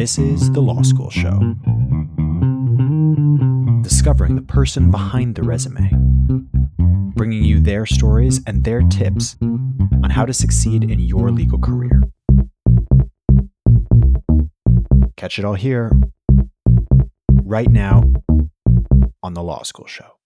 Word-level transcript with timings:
This 0.00 0.16
is 0.18 0.50
The 0.52 0.62
Law 0.62 0.80
School 0.80 1.10
Show. 1.10 1.38
Discovering 3.82 4.34
the 4.34 4.40
person 4.40 4.90
behind 4.90 5.34
the 5.34 5.42
resume, 5.42 5.90
bringing 7.14 7.44
you 7.44 7.60
their 7.60 7.84
stories 7.84 8.40
and 8.46 8.64
their 8.64 8.80
tips 8.80 9.36
on 9.42 10.08
how 10.08 10.24
to 10.24 10.32
succeed 10.32 10.90
in 10.90 11.00
your 11.00 11.30
legal 11.30 11.58
career. 11.58 12.02
Catch 15.18 15.38
it 15.38 15.44
all 15.44 15.52
here, 15.52 15.92
right 17.44 17.70
now, 17.70 18.02
on 19.22 19.34
The 19.34 19.42
Law 19.42 19.64
School 19.64 19.86
Show. 19.86 20.16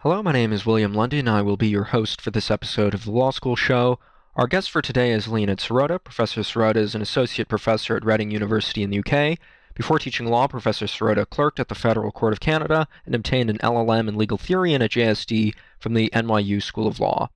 Hello, 0.00 0.22
my 0.22 0.32
name 0.32 0.52
is 0.52 0.66
William 0.66 0.92
Lundy, 0.92 1.20
and 1.20 1.30
I 1.30 1.40
will 1.40 1.56
be 1.56 1.68
your 1.68 1.84
host 1.84 2.20
for 2.20 2.30
this 2.30 2.50
episode 2.50 2.92
of 2.92 3.06
The 3.06 3.12
Law 3.12 3.30
School 3.30 3.56
Show. 3.56 3.98
Our 4.34 4.46
guest 4.46 4.70
for 4.70 4.80
today 4.80 5.10
is 5.10 5.28
Leonid 5.28 5.58
Sirota. 5.58 6.02
Professor 6.02 6.40
Sirota 6.40 6.76
is 6.76 6.94
an 6.94 7.02
associate 7.02 7.48
professor 7.48 7.98
at 7.98 8.04
Reading 8.04 8.30
University 8.30 8.82
in 8.82 8.88
the 8.88 9.00
UK. 9.00 9.38
Before 9.74 9.98
teaching 9.98 10.26
law, 10.26 10.48
Professor 10.48 10.86
Sirota 10.86 11.28
clerked 11.28 11.60
at 11.60 11.68
the 11.68 11.74
Federal 11.74 12.10
Court 12.10 12.32
of 12.32 12.40
Canada 12.40 12.88
and 13.04 13.14
obtained 13.14 13.50
an 13.50 13.58
LLM 13.58 14.08
in 14.08 14.16
legal 14.16 14.38
theory 14.38 14.72
and 14.72 14.82
a 14.82 14.88
JSD 14.88 15.54
from 15.78 15.92
the 15.92 16.08
NYU 16.14 16.62
School 16.62 16.86
of 16.86 16.98
Law. 16.98 17.28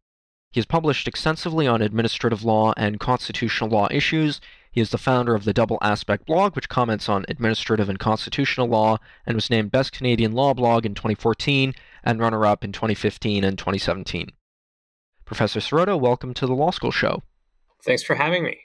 He 0.52 0.58
has 0.58 0.64
published 0.64 1.06
extensively 1.06 1.66
on 1.66 1.82
administrative 1.82 2.44
law 2.44 2.72
and 2.78 2.98
constitutional 2.98 3.68
law 3.68 3.88
issues. 3.90 4.40
He 4.72 4.80
is 4.80 4.88
the 4.88 4.96
founder 4.96 5.34
of 5.34 5.44
the 5.44 5.52
Double 5.52 5.76
Aspect 5.82 6.24
blog, 6.24 6.56
which 6.56 6.70
comments 6.70 7.10
on 7.10 7.26
administrative 7.28 7.90
and 7.90 7.98
constitutional 7.98 8.68
law, 8.68 9.00
and 9.26 9.34
was 9.34 9.50
named 9.50 9.70
Best 9.70 9.92
Canadian 9.92 10.32
Law 10.32 10.54
Blog 10.54 10.86
in 10.86 10.94
2014 10.94 11.74
and 12.02 12.20
runner 12.20 12.46
up 12.46 12.64
in 12.64 12.72
2015 12.72 13.44
and 13.44 13.58
2017. 13.58 14.30
Professor 15.26 15.58
Sirota, 15.58 15.98
welcome 15.98 16.32
to 16.34 16.46
the 16.46 16.54
Law 16.54 16.70
School 16.70 16.92
Show. 16.92 17.22
Thanks 17.84 18.04
for 18.04 18.14
having 18.14 18.44
me. 18.44 18.60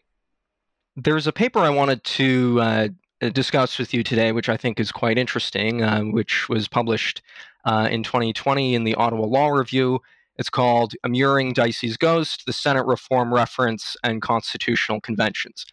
There's 0.96 1.26
a 1.26 1.34
paper 1.34 1.60
I 1.60 1.72
wanted 1.72 2.04
to 2.04 2.60
uh, 2.62 2.88
discuss 3.34 3.80
with 3.80 3.94
you 3.94 4.04
today, 4.04 4.32
which 4.32 4.48
I 4.48 4.58
think 4.58 4.80
is 4.80 4.92
quite 4.92 5.18
interesting, 5.18 5.82
uh, 5.82 6.02
which 6.02 6.48
was 6.50 6.68
published 6.68 7.24
uh, 7.66 7.88
in 7.92 8.04
2020 8.04 8.76
in 8.76 8.84
the 8.84 8.94
Ottawa 8.94 9.26
Law 9.26 9.50
Review. 9.50 10.00
It's 10.38 10.50
called 10.52 10.94
Immuring 11.04 11.54
Dicey's 11.54 11.98
Ghost 11.98 12.46
The 12.46 12.54
Senate 12.54 12.86
Reform 12.86 13.34
Reference 13.34 13.98
and 14.04 14.22
Constitutional 14.22 15.02
Conventions. 15.02 15.66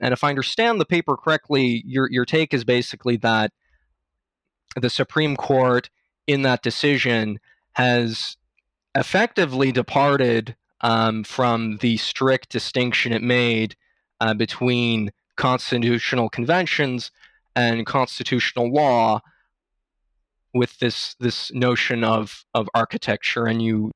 And 0.00 0.12
if 0.12 0.22
I 0.22 0.30
understand 0.30 0.80
the 0.80 0.86
paper 0.86 1.16
correctly, 1.16 1.82
your, 1.84 2.08
your 2.10 2.24
take 2.24 2.54
is 2.54 2.64
basically 2.64 3.16
that 3.18 3.52
the 4.76 4.88
Supreme 4.88 5.36
Court 5.36 5.90
in 6.26 6.42
that 6.42 6.62
decision 6.62 7.40
has 7.72 8.36
effectively 8.94 9.72
departed 9.72 10.56
um, 10.80 11.24
from 11.24 11.76
the 11.78 11.96
strict 11.96 12.48
distinction 12.48 13.12
it 13.12 13.22
made 13.22 13.76
uh, 14.20 14.34
between 14.34 15.10
constitutional 15.36 16.28
conventions 16.28 17.10
and 17.56 17.86
constitutional 17.86 18.72
law 18.72 19.20
with 20.52 20.78
this 20.78 21.14
this 21.20 21.52
notion 21.52 22.04
of 22.04 22.44
of 22.54 22.68
architecture. 22.74 23.46
And 23.46 23.62
you 23.62 23.90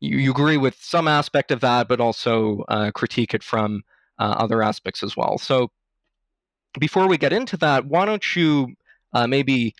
you, 0.00 0.18
you 0.18 0.30
agree 0.30 0.56
with 0.56 0.76
some 0.80 1.08
aspect 1.08 1.50
of 1.50 1.60
that 1.60 1.88
but 1.88 2.00
also 2.00 2.64
uh, 2.68 2.90
critique 2.92 3.34
it 3.34 3.42
from 3.42 3.82
uh, 4.18 4.34
other 4.38 4.62
aspects 4.62 5.02
as 5.02 5.16
well. 5.16 5.38
So 5.38 5.70
before 6.78 7.08
we 7.08 7.18
get 7.18 7.32
into 7.32 7.56
that 7.58 7.86
why 7.86 8.04
don't 8.04 8.36
you 8.36 8.74
uh, 9.12 9.26
maybe 9.26 9.74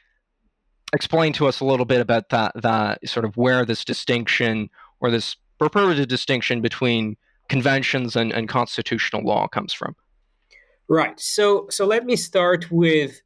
explain 0.94 1.32
to 1.34 1.46
us 1.46 1.60
a 1.60 1.64
little 1.64 1.86
bit 1.86 2.00
about 2.00 2.30
that 2.30 2.52
that 2.62 3.06
sort 3.08 3.24
of 3.24 3.36
where 3.36 3.64
this 3.64 3.84
distinction 3.84 4.70
or 5.00 5.10
this 5.10 5.36
purported 5.58 6.08
distinction 6.08 6.60
between 6.60 7.16
conventions 7.48 8.16
and, 8.16 8.32
and 8.32 8.48
constitutional 8.48 9.22
law 9.22 9.48
comes 9.48 9.72
from. 9.72 9.96
Right. 10.88 11.18
So 11.18 11.66
so 11.70 11.86
let 11.86 12.04
me 12.04 12.16
start 12.16 12.70
with 12.70 13.20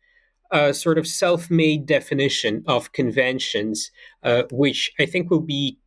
a 0.51 0.75
sort 0.75 0.99
of 0.99 1.07
self-made 1.07 1.87
definition 1.87 2.62
of 2.67 2.93
conventions, 2.93 3.91
uh, 4.22 4.43
which 4.51 4.93
I 5.01 5.06
think 5.06 5.31
will 5.31 5.41
be 5.41 5.78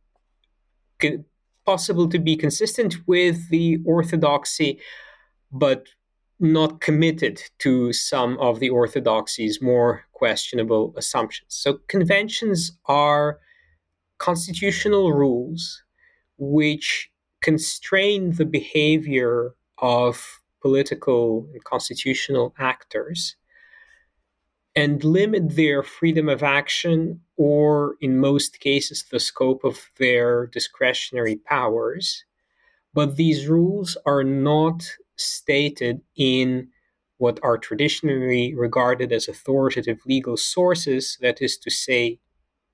co- 1.00 1.24
possible 1.64 2.08
to 2.08 2.18
be 2.18 2.36
consistent 2.36 2.96
with 3.06 3.48
the 3.50 3.78
orthodoxy, 3.84 4.80
but 5.52 5.86
not 6.38 6.80
committed 6.80 7.42
to 7.58 7.92
some 7.92 8.38
of 8.38 8.60
the 8.60 8.70
orthodoxy's 8.70 9.62
more 9.62 10.04
questionable 10.12 10.94
assumptions. 10.96 11.54
So, 11.54 11.80
conventions 11.88 12.72
are 12.86 13.40
constitutional 14.18 15.12
rules 15.12 15.82
which 16.38 17.10
constrain 17.42 18.32
the 18.32 18.44
behavior 18.44 19.54
of 19.78 20.40
political 20.60 21.48
and 21.52 21.62
constitutional 21.64 22.54
actors 22.58 23.36
and 24.74 25.02
limit 25.04 25.56
their 25.56 25.82
freedom 25.82 26.28
of 26.28 26.42
action 26.42 27.20
or, 27.36 27.96
in 28.00 28.18
most 28.18 28.60
cases, 28.60 29.04
the 29.10 29.20
scope 29.20 29.64
of 29.64 29.90
their 29.98 30.46
discretionary 30.46 31.36
powers. 31.36 32.24
But 32.92 33.16
these 33.16 33.46
rules 33.46 33.96
are 34.04 34.24
not 34.24 34.86
stated 35.16 36.00
in 36.16 36.68
what 37.18 37.40
are 37.42 37.58
traditionally 37.58 38.54
regarded 38.54 39.12
as 39.12 39.28
authoritative 39.28 39.98
legal 40.06 40.36
sources, 40.36 41.16
that 41.20 41.40
is 41.40 41.56
to 41.58 41.70
say, 41.70 42.18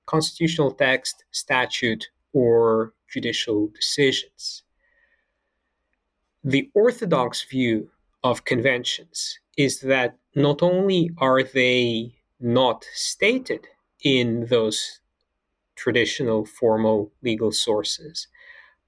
constitutional 0.05 0.71
text, 0.71 1.23
statute, 1.31 2.09
or 2.33 2.93
judicial 3.07 3.69
decisions. 3.69 4.63
The 6.43 6.69
orthodox 6.73 7.43
view 7.43 7.89
of 8.23 8.43
conventions 8.43 9.39
is 9.57 9.79
that 9.81 10.17
not 10.35 10.61
only 10.61 11.11
are 11.17 11.43
they 11.43 12.15
not 12.39 12.85
stated 12.93 13.67
in 14.03 14.47
those 14.47 14.99
traditional 15.75 16.45
formal 16.45 17.11
legal 17.21 17.51
sources, 17.51 18.27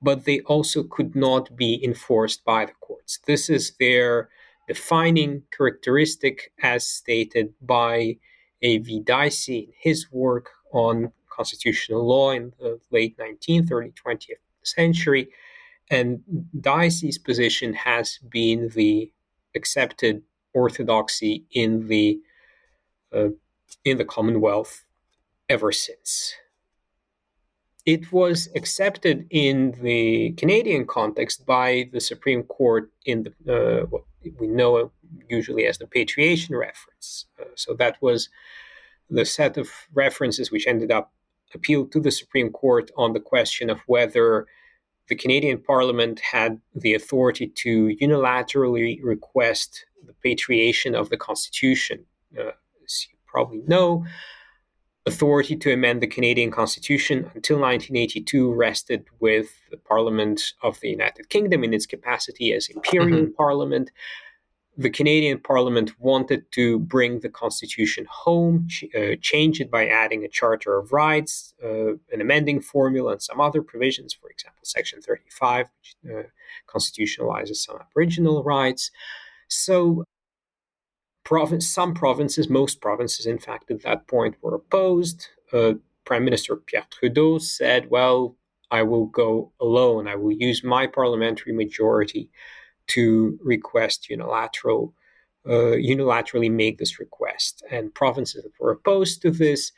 but 0.02 0.26
they 0.26 0.42
also 0.42 0.84
could 0.84 1.16
not 1.16 1.56
be 1.56 1.84
enforced 1.84 2.44
by 2.44 2.66
the 2.66 2.74
courts. 2.74 3.20
This 3.26 3.50
is 3.50 3.74
their 3.80 4.30
defining 4.68 5.44
characteristic 5.56 6.52
as 6.62 6.88
stated 6.88 7.54
by 7.62 8.18
A.V. 8.62 9.02
Dicey 9.02 9.60
in 9.60 9.74
his 9.78 10.12
work 10.12 10.50
on 10.72 11.12
constitutional 11.30 12.06
law 12.06 12.32
in 12.32 12.54
the 12.60 12.80
late 12.92 13.18
19th, 13.18 13.72
early 13.72 13.94
20th 14.06 14.42
century. 14.64 15.30
And 15.90 16.22
Dicey's 16.60 17.18
position 17.18 17.74
has 17.74 18.18
been 18.30 18.70
the 18.70 19.12
accepted 19.56 20.24
orthodoxy 20.54 21.46
in 21.52 21.88
the 21.88 22.20
uh, 23.14 23.30
in 23.84 23.98
the 23.98 24.06
Commonwealth 24.06 24.84
ever 25.48 25.72
since 25.72 26.34
it 27.86 28.12
was 28.12 28.50
accepted 28.56 29.28
in 29.30 29.76
the 29.82 30.32
Canadian 30.34 30.88
context 30.88 31.46
by 31.46 31.90
the 31.94 32.02
Supreme 32.02 32.44
Court 32.44 32.92
in 33.06 33.34
the 33.46 33.82
uh, 33.82 33.86
what 33.86 34.04
we 34.40 34.48
know 34.48 34.92
usually 35.30 35.66
as 35.66 35.78
the 35.78 35.88
patriation 35.88 36.56
reference. 36.56 37.26
Uh, 37.40 37.46
so 37.56 37.76
that 37.76 38.02
was 38.02 38.30
the 39.10 39.26
set 39.26 39.58
of 39.58 39.70
references 39.94 40.52
which 40.52 40.66
ended 40.66 40.92
up 40.92 41.14
appealed 41.54 41.92
to 41.92 42.00
the 42.00 42.12
Supreme 42.12 42.52
Court 42.52 42.90
on 42.98 43.14
the 43.14 43.20
question 43.20 43.70
of 43.70 43.80
whether 43.86 44.48
the 45.08 45.16
Canadian 45.16 45.60
Parliament 45.60 46.20
had 46.20 46.60
the 46.74 46.96
authority 46.96 47.48
to 47.48 47.96
unilaterally 48.02 49.00
request 49.04 49.86
the 50.06 50.14
patriation 50.24 50.96
of 50.96 51.10
the 51.10 51.18
Constitution. 51.18 52.06
Uh, 52.38 52.52
as 52.84 53.08
you 53.12 53.18
probably 53.28 53.62
know, 53.68 54.06
authority 55.06 55.56
to 55.56 55.72
amend 55.72 56.02
the 56.02 56.08
Canadian 56.08 56.52
Constitution 56.52 57.20
until 57.36 57.58
1982 57.58 58.52
rested 58.54 59.06
with 59.20 59.50
the 59.70 59.78
Parliament 59.78 60.54
of 60.64 60.80
the 60.80 60.90
United 60.90 61.30
Kingdom 61.30 61.64
in 61.64 61.74
its 61.74 61.86
capacity 61.86 62.54
as 62.54 62.68
imperial 62.70 63.22
mm-hmm. 63.22 63.34
parliament. 63.34 63.92
The 64.78 64.90
Canadian 64.90 65.40
Parliament 65.40 65.98
wanted 66.00 66.52
to 66.52 66.80
bring 66.80 67.20
the 67.20 67.30
Constitution 67.30 68.06
home, 68.10 68.68
ch- 68.68 68.86
uh, 68.94 69.16
change 69.22 69.62
it 69.62 69.72
by 69.72 69.88
adding 69.88 70.26
a 70.26 70.28
Charter 70.28 70.78
of 70.78 70.92
Rights, 70.92 71.54
uh, 71.64 71.94
an 72.12 72.20
amending 72.20 72.60
formula, 72.60 73.14
and 73.14 73.22
some 73.22 73.40
other 73.40 73.62
provisions. 73.62 74.14
For 74.14 74.30
example, 74.30 74.60
Section 74.64 75.02
35, 75.02 75.68
which 75.80 76.14
uh, 76.14 76.24
constitutionalizes 76.68 77.58
some 77.58 77.78
Aboriginal 77.80 78.44
rights. 78.44 78.92
So 79.48 80.04
province, 81.26 81.68
some 81.68 81.94
provinces, 81.94 82.50
most 82.50 82.80
provinces, 82.80 83.26
in 83.26 83.40
fact, 83.40 83.70
at 83.70 83.82
that 83.82 84.08
point 84.08 84.36
were 84.42 84.56
opposed. 84.56 85.28
Uh, 85.52 85.74
Prime 86.06 86.24
Minister 86.24 86.56
Pierre 86.56 86.88
Trudeau 86.90 87.40
said, 87.40 87.90
Well, 87.90 88.38
I 88.72 88.84
will 88.84 89.08
go 89.08 89.52
alone. 89.60 90.08
I 90.08 90.16
will 90.16 90.32
use 90.32 90.64
my 90.64 90.88
parliamentary 90.88 91.52
majority 91.52 92.30
to 92.88 93.38
request 93.44 94.10
unilateral, 94.10 94.94
uh, 95.46 95.76
unilaterally 95.76 96.52
make 96.52 96.78
this 96.78 97.00
request. 97.00 97.64
And 97.70 97.94
provinces 97.94 98.44
that 98.44 98.54
were 98.60 98.72
opposed 98.72 99.22
to 99.24 99.32
this, 99.32 99.72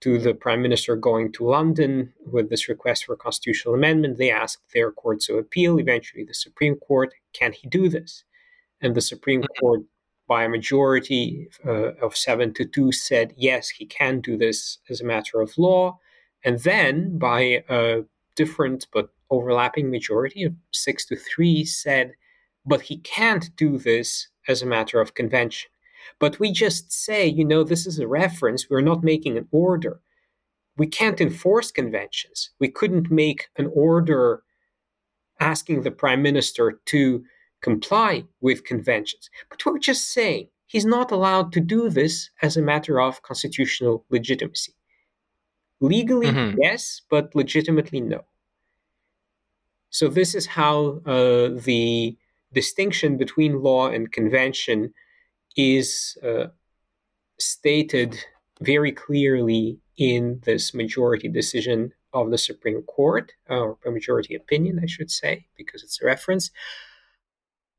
to 0.00 0.18
the 0.18 0.34
Prime 0.34 0.60
Minister 0.62 0.94
going 0.94 1.32
to 1.32 1.48
London 1.48 2.12
with 2.30 2.50
this 2.50 2.68
request 2.68 3.06
for 3.06 3.14
a 3.14 3.16
constitutional 3.16 3.74
amendment, 3.74 4.18
they 4.18 4.30
asked 4.30 4.62
their 4.74 4.92
courts 4.92 5.30
of 5.30 5.36
appeal, 5.36 5.78
eventually 5.78 6.24
the 6.24 6.34
Supreme 6.34 6.76
Court, 6.76 7.14
can 7.32 7.52
he 7.52 7.66
do 7.68 7.88
this? 7.88 8.24
and 8.80 8.94
the 8.94 9.00
Supreme 9.00 9.42
mm-hmm. 9.42 9.60
Court, 9.60 9.80
by 10.28 10.44
a 10.44 10.48
majority 10.48 11.48
uh, 11.64 11.92
of 12.02 12.16
seven 12.16 12.52
to 12.54 12.64
two, 12.64 12.92
said 12.92 13.32
yes, 13.36 13.68
he 13.68 13.86
can 13.86 14.20
do 14.20 14.36
this 14.36 14.78
as 14.90 15.00
a 15.00 15.04
matter 15.04 15.40
of 15.40 15.56
law. 15.56 15.98
And 16.44 16.60
then, 16.60 17.18
by 17.18 17.64
a 17.68 18.02
different 18.34 18.86
but 18.92 19.08
overlapping 19.30 19.90
majority 19.90 20.44
of 20.44 20.54
six 20.72 21.04
to 21.06 21.16
three, 21.16 21.64
said, 21.64 22.12
but 22.64 22.82
he 22.82 22.98
can't 22.98 23.54
do 23.56 23.78
this 23.78 24.28
as 24.48 24.62
a 24.62 24.66
matter 24.66 25.00
of 25.00 25.14
convention. 25.14 25.70
But 26.18 26.38
we 26.38 26.52
just 26.52 26.92
say, 26.92 27.26
you 27.26 27.44
know, 27.44 27.64
this 27.64 27.86
is 27.86 27.98
a 27.98 28.06
reference, 28.06 28.68
we're 28.68 28.80
not 28.80 29.02
making 29.02 29.36
an 29.36 29.48
order. 29.50 30.00
We 30.76 30.86
can't 30.86 31.20
enforce 31.20 31.70
conventions. 31.70 32.50
We 32.60 32.68
couldn't 32.68 33.10
make 33.10 33.48
an 33.56 33.70
order 33.74 34.42
asking 35.40 35.82
the 35.82 35.90
prime 35.90 36.22
minister 36.22 36.80
to 36.86 37.24
comply 37.60 38.24
with 38.40 38.64
conventions. 38.64 39.30
But 39.48 39.64
we're 39.64 39.78
just 39.78 40.12
saying 40.12 40.48
he's 40.66 40.84
not 40.84 41.10
allowed 41.10 41.52
to 41.52 41.60
do 41.60 41.88
this 41.88 42.30
as 42.42 42.56
a 42.56 42.62
matter 42.62 43.00
of 43.00 43.22
constitutional 43.22 44.04
legitimacy. 44.10 44.74
Legally, 45.80 46.28
mm-hmm. 46.28 46.58
yes, 46.60 47.02
but 47.10 47.34
legitimately, 47.34 48.00
no. 48.00 48.24
So, 49.90 50.08
this 50.08 50.34
is 50.34 50.46
how 50.46 51.00
uh, 51.06 51.50
the 51.54 52.16
distinction 52.52 53.16
between 53.16 53.62
law 53.62 53.88
and 53.88 54.10
convention 54.10 54.94
is 55.56 56.16
uh, 56.22 56.46
stated 57.38 58.18
very 58.60 58.92
clearly 58.92 59.78
in 59.98 60.40
this 60.44 60.74
majority 60.74 61.28
decision 61.28 61.92
of 62.12 62.30
the 62.30 62.38
Supreme 62.38 62.82
Court, 62.82 63.32
or 63.48 63.76
a 63.84 63.90
majority 63.90 64.34
opinion, 64.34 64.80
I 64.82 64.86
should 64.86 65.10
say, 65.10 65.46
because 65.56 65.82
it's 65.82 66.00
a 66.00 66.06
reference. 66.06 66.50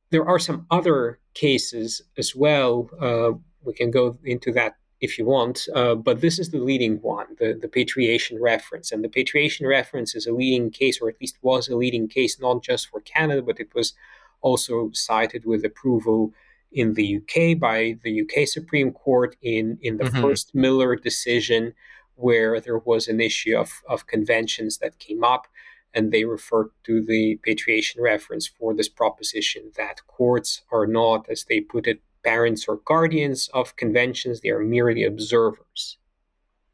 There 0.09 0.27
are 0.27 0.39
some 0.39 0.65
other 0.71 1.19
cases 1.33 2.01
as 2.17 2.35
well. 2.35 2.89
Uh, 2.99 3.31
we 3.63 3.73
can 3.73 3.91
go 3.91 4.17
into 4.23 4.51
that 4.53 4.75
if 4.99 5.19
you 5.19 5.25
want, 5.25 5.67
uh, 5.75 5.93
but 5.93 6.21
this 6.21 6.39
is 6.39 6.49
the 6.49 6.59
leading 6.59 6.95
one, 7.01 7.27
the, 7.39 7.53
the 7.53 7.67
patriation 7.67 8.41
reference. 8.41 8.91
And 8.91 9.03
the 9.03 9.09
patriation 9.09 9.67
reference 9.67 10.15
is 10.15 10.25
a 10.25 10.33
leading 10.33 10.71
case, 10.71 10.99
or 10.99 11.07
at 11.09 11.21
least 11.21 11.37
was 11.41 11.67
a 11.67 11.75
leading 11.75 12.07
case, 12.07 12.39
not 12.39 12.63
just 12.63 12.87
for 12.87 13.01
Canada, 13.01 13.43
but 13.43 13.59
it 13.59 13.75
was 13.75 13.93
also 14.41 14.89
cited 14.93 15.45
with 15.45 15.63
approval 15.63 16.33
in 16.71 16.95
the 16.95 17.17
UK 17.17 17.59
by 17.59 17.97
the 18.03 18.21
UK 18.21 18.47
Supreme 18.47 18.91
Court 18.91 19.35
in, 19.41 19.77
in 19.81 19.97
the 19.97 20.05
mm-hmm. 20.05 20.21
first 20.21 20.55
Miller 20.55 20.95
decision, 20.95 21.73
where 22.15 22.59
there 22.59 22.79
was 22.79 23.07
an 23.07 23.21
issue 23.21 23.55
of, 23.55 23.81
of 23.87 24.07
conventions 24.07 24.79
that 24.79 24.97
came 24.97 25.23
up. 25.23 25.47
And 25.93 26.11
they 26.11 26.25
refer 26.25 26.69
to 26.85 27.01
the 27.01 27.39
patriation 27.43 28.01
reference 28.01 28.47
for 28.47 28.73
this 28.75 28.89
proposition 28.89 29.71
that 29.77 30.05
courts 30.05 30.61
are 30.71 30.85
not, 30.85 31.27
as 31.29 31.45
they 31.45 31.61
put 31.61 31.87
it, 31.87 32.01
parents 32.23 32.65
or 32.67 32.81
guardians 32.85 33.49
of 33.53 33.75
conventions, 33.75 34.41
they 34.41 34.49
are 34.49 34.59
merely 34.59 35.03
observers. 35.03 35.97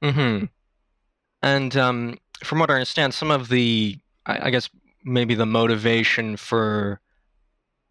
Mm-hmm. 0.01 0.45
And 1.41 1.77
um, 1.77 2.17
from 2.43 2.59
what 2.59 2.69
I 2.69 2.75
understand, 2.75 3.13
some 3.13 3.31
of 3.31 3.49
the, 3.49 3.97
I, 4.25 4.47
I 4.47 4.49
guess, 4.49 4.69
maybe 5.03 5.35
the 5.35 5.45
motivation 5.45 6.37
for 6.37 6.99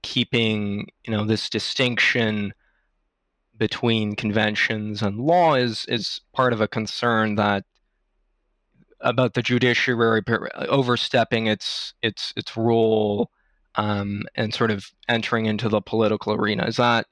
keeping 0.03 0.89
you 1.07 1.13
know 1.13 1.25
this 1.25 1.49
distinction 1.49 2.53
between 3.57 4.17
conventions 4.17 5.03
and 5.03 5.21
law 5.21 5.55
is 5.55 5.85
is 5.87 6.21
part 6.33 6.53
of 6.53 6.61
a 6.61 6.69
concern 6.69 7.37
that 7.37 7.65
about 9.03 9.35
the 9.35 9.43
judiciary 9.43 10.23
overstepping 10.69 11.47
its 11.47 11.95
its 12.03 12.33
its 12.37 12.57
role 12.57 13.31
um, 13.75 14.23
and 14.35 14.55
sort 14.55 14.71
of 14.71 14.87
entering 15.09 15.47
into 15.47 15.69
the 15.69 15.81
political 15.81 16.33
arena. 16.33 16.67
Is 16.67 16.77
that 16.77 17.07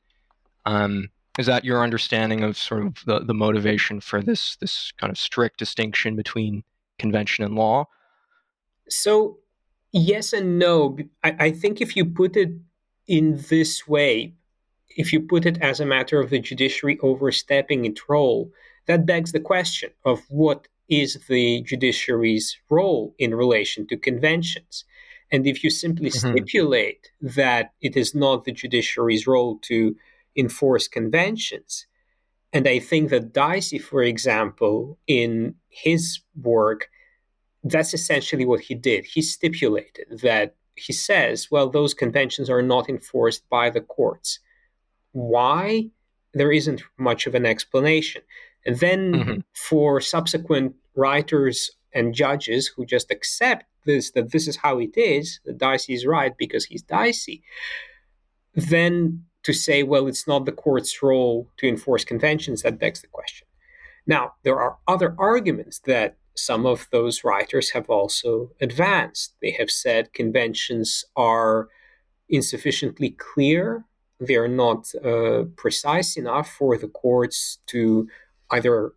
um, 0.66 1.08
is 1.38 1.46
that 1.46 1.64
your 1.64 1.82
understanding 1.82 2.42
of 2.42 2.56
sort 2.56 2.86
of 2.86 2.96
the, 3.06 3.20
the 3.20 3.34
motivation 3.34 4.00
for 4.00 4.22
this 4.22 4.56
this 4.56 4.92
kind 5.00 5.10
of 5.10 5.18
strict 5.18 5.58
distinction 5.58 6.16
between 6.16 6.62
convention 6.98 7.44
and 7.44 7.54
law? 7.54 7.86
So 8.88 9.38
yes 9.92 10.32
and 10.32 10.58
no. 10.58 10.98
I, 11.24 11.36
I 11.38 11.50
think 11.50 11.80
if 11.80 11.96
you 11.96 12.04
put 12.04 12.36
it 12.36 12.50
in 13.06 13.42
this 13.48 13.88
way, 13.88 14.34
if 14.90 15.12
you 15.12 15.20
put 15.20 15.46
it 15.46 15.58
as 15.60 15.80
a 15.80 15.86
matter 15.86 16.20
of 16.20 16.30
the 16.30 16.38
judiciary 16.38 16.98
overstepping 17.02 17.84
its 17.84 18.08
role, 18.08 18.50
that 18.86 19.06
begs 19.06 19.32
the 19.32 19.40
question 19.40 19.90
of 20.04 20.20
what 20.28 20.68
is 20.90 21.18
the 21.28 21.62
judiciary's 21.62 22.58
role 22.68 23.14
in 23.18 23.34
relation 23.34 23.86
to 23.86 23.96
conventions. 23.96 24.84
And 25.32 25.46
if 25.46 25.62
you 25.62 25.70
simply 25.70 26.10
mm-hmm. 26.10 26.32
stipulate 26.32 27.12
that 27.20 27.72
it 27.80 27.96
is 27.96 28.14
not 28.14 28.44
the 28.44 28.52
judiciary's 28.52 29.26
role 29.26 29.58
to 29.62 29.94
enforce 30.36 30.88
conventions, 30.88 31.86
and 32.52 32.66
I 32.66 32.80
think 32.80 33.10
that 33.10 33.32
Dicey, 33.32 33.78
for 33.78 34.02
example, 34.02 34.98
in 35.06 35.54
his 35.68 36.20
work, 36.42 36.88
that's 37.62 37.94
essentially 37.94 38.44
what 38.44 38.60
he 38.60 38.74
did. 38.74 39.04
He 39.04 39.22
stipulated 39.22 40.20
that 40.22 40.56
he 40.74 40.92
says, 40.92 41.48
well, 41.50 41.68
those 41.68 41.94
conventions 41.94 42.50
are 42.50 42.62
not 42.62 42.88
enforced 42.88 43.48
by 43.48 43.70
the 43.70 43.80
courts. 43.80 44.40
Why? 45.12 45.90
There 46.32 46.50
isn't 46.50 46.82
much 46.98 47.26
of 47.26 47.34
an 47.34 47.46
explanation. 47.46 48.22
And 48.66 48.78
then 48.78 49.12
mm-hmm. 49.12 49.40
for 49.54 50.00
subsequent 50.00 50.74
writers 50.94 51.70
and 51.94 52.14
judges 52.14 52.68
who 52.68 52.84
just 52.84 53.10
accept 53.10 53.64
this, 53.86 54.10
that 54.12 54.32
this 54.32 54.46
is 54.46 54.56
how 54.56 54.78
it 54.78 54.96
is, 54.96 55.40
that 55.44 55.58
Dicey 55.58 55.94
is 55.94 56.06
right 56.06 56.36
because 56.36 56.66
he's 56.66 56.82
Dicey, 56.82 57.42
then 58.54 59.24
to 59.42 59.52
say, 59.52 59.82
well, 59.82 60.06
it's 60.06 60.26
not 60.26 60.44
the 60.44 60.52
court's 60.52 61.02
role 61.02 61.48
to 61.56 61.68
enforce 61.68 62.04
conventions, 62.04 62.62
that 62.62 62.78
begs 62.78 63.00
the 63.00 63.08
question. 63.08 63.46
Now, 64.06 64.34
there 64.44 64.60
are 64.60 64.78
other 64.86 65.14
arguments 65.18 65.80
that 65.86 66.16
some 66.36 66.66
of 66.66 66.88
those 66.92 67.24
writers 67.24 67.70
have 67.70 67.88
also 67.88 68.50
advanced. 68.60 69.34
They 69.40 69.52
have 69.52 69.70
said 69.70 70.12
conventions 70.12 71.04
are 71.16 71.68
insufficiently 72.28 73.10
clear, 73.10 73.84
they 74.20 74.36
are 74.36 74.48
not 74.48 74.94
uh, 75.02 75.44
precise 75.56 76.16
enough 76.16 76.50
for 76.50 76.76
the 76.76 76.88
courts 76.88 77.58
to 77.66 78.06
either 78.50 78.92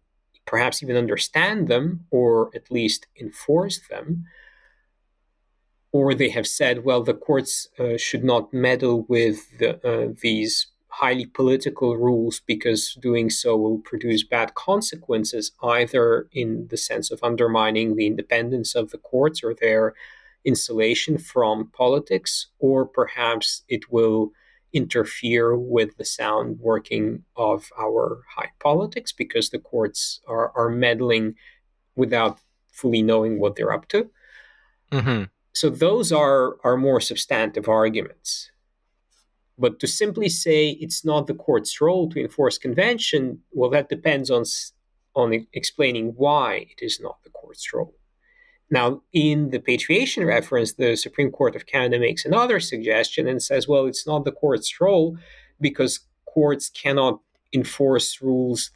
perhaps 0.46 0.84
even 0.84 0.98
understand 0.98 1.68
them 1.68 2.06
or 2.12 2.52
at 2.54 2.72
least 2.72 3.08
enforce 3.20 3.80
them. 3.90 4.26
Or 5.92 6.14
they 6.14 6.30
have 6.30 6.48
said, 6.48 6.84
well, 6.84 7.04
the 7.04 7.14
courts 7.14 7.68
uh, 7.80 7.98
should 7.98 8.24
not 8.24 8.54
meddle 8.54 9.06
with 9.08 9.58
the, 9.60 9.72
uh, 9.88 10.14
these 10.22 10.68
highly 10.88 11.26
political 11.26 11.98
rules 11.98 12.42
because 12.46 12.98
doing 13.02 13.30
so 13.30 13.56
will 13.58 13.80
produce 13.80 14.24
bad 14.24 14.54
consequences, 14.54 15.52
either 15.64 16.28
in 16.32 16.68
the 16.70 16.78
sense 16.78 17.10
of 17.10 17.20
undermining 17.24 17.96
the 17.96 18.06
independence 18.06 18.76
of 18.76 18.92
the 18.92 18.98
courts 18.98 19.44
or 19.44 19.56
their 19.56 19.96
insulation 20.46 21.18
from 21.18 21.70
politics, 21.72 22.48
or 22.60 22.86
perhaps 22.86 23.64
it 23.68 23.92
will 23.92 24.32
interfere 24.74 25.56
with 25.56 25.98
the 25.98 26.06
sound 26.06 26.60
working 26.60 27.24
of 27.36 27.70
our 27.80 28.24
high 28.36 28.50
politics 28.60 29.12
because 29.12 29.50
the 29.50 29.60
courts 29.60 30.22
are, 30.28 30.52
are 30.56 30.70
meddling 30.70 31.36
without 31.96 32.40
fully 32.72 33.02
knowing 33.02 33.40
what 33.40 33.56
they're 33.56 33.72
up 33.72 33.88
to. 33.90 34.10
Mm-hmm. 34.92 35.24
So 35.54 35.70
those 35.70 36.12
are, 36.12 36.58
are 36.64 36.78
more 36.78 37.00
substantive 37.00 37.70
arguments. 37.70 38.50
But 39.58 39.80
to 39.82 39.88
simply 39.88 40.30
say 40.30 40.72
it's 40.72 41.06
not 41.06 41.28
the 41.28 41.36
court's 41.36 41.80
role 41.80 42.10
to 42.10 42.20
enforce 42.20 42.58
convention, 42.58 43.42
well, 43.52 43.70
that 43.70 43.90
depends 43.90 44.32
on 44.32 44.46
on 45.16 45.46
explaining 45.54 46.14
why 46.16 46.66
it 46.72 46.82
is 46.82 47.00
not 47.00 47.18
the 47.24 47.30
court's 47.30 47.72
role. 47.72 47.94
Now, 48.74 49.04
in 49.14 49.52
the 49.52 49.60
patriation 49.60 50.26
reference, 50.26 50.74
the 50.74 50.96
Supreme 50.96 51.30
Court 51.30 51.56
of 51.56 51.68
Canada 51.68 52.00
makes 52.00 52.26
another 52.26 52.60
suggestion 52.60 53.28
and 53.28 53.40
says, 53.40 53.68
well, 53.68 53.86
it's 53.86 54.08
not 54.08 54.26
the 54.26 54.32
court's 54.32 54.82
role 54.82 55.16
because 55.62 56.00
courts 56.26 56.70
cannot 56.70 57.20
enforce 57.54 58.20
rules 58.20 58.72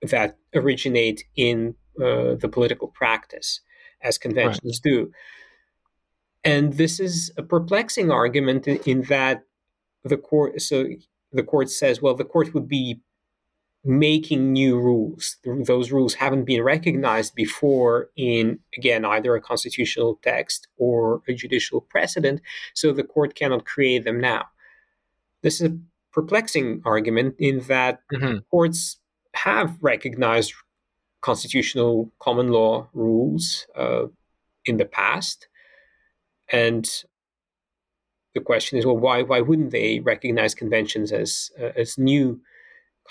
that 0.00 0.38
originate 0.54 1.24
in 1.36 1.74
uh, 2.00 2.34
the 2.40 2.48
political 2.50 2.88
practice, 2.88 3.60
as 4.00 4.16
conventions 4.16 4.80
right. 4.82 4.90
do. 4.90 5.12
And 6.42 6.72
this 6.72 6.98
is 6.98 7.30
a 7.36 7.42
perplexing 7.42 8.10
argument 8.10 8.66
in, 8.66 8.78
in 8.86 9.02
that 9.02 9.42
the 10.02 10.16
court 10.16 10.62
so 10.62 10.86
the 11.30 11.44
court 11.44 11.70
says 11.70 12.02
well 12.02 12.16
the 12.16 12.24
court 12.24 12.52
would 12.54 12.66
be 12.66 13.00
making 13.84 14.52
new 14.52 14.78
rules 14.78 15.36
those 15.44 15.90
rules 15.90 16.14
haven't 16.14 16.44
been 16.44 16.62
recognized 16.62 17.34
before 17.34 18.10
in 18.16 18.58
again 18.78 19.04
either 19.04 19.34
a 19.34 19.40
constitutional 19.40 20.20
text 20.22 20.68
or 20.76 21.20
a 21.26 21.34
judicial 21.34 21.80
precedent 21.80 22.40
so 22.74 22.92
the 22.92 23.02
court 23.02 23.34
cannot 23.34 23.64
create 23.64 24.04
them 24.04 24.20
now 24.20 24.44
this 25.42 25.60
is 25.60 25.70
a 25.70 25.78
perplexing 26.12 26.80
argument 26.84 27.34
in 27.38 27.58
that 27.60 28.00
mm-hmm. 28.12 28.38
courts 28.50 28.98
have 29.34 29.76
recognized 29.80 30.52
constitutional 31.20 32.12
common 32.20 32.48
law 32.48 32.88
rules 32.92 33.66
uh, 33.74 34.04
in 34.64 34.76
the 34.76 34.84
past 34.84 35.48
and 36.52 37.04
the 38.34 38.40
question 38.40 38.78
is, 38.78 38.86
well, 38.86 38.96
why 38.96 39.22
why 39.22 39.40
wouldn't 39.40 39.72
they 39.72 40.00
recognize 40.00 40.54
conventions 40.54 41.12
as 41.12 41.50
uh, 41.60 41.70
as 41.76 41.98
new 41.98 42.40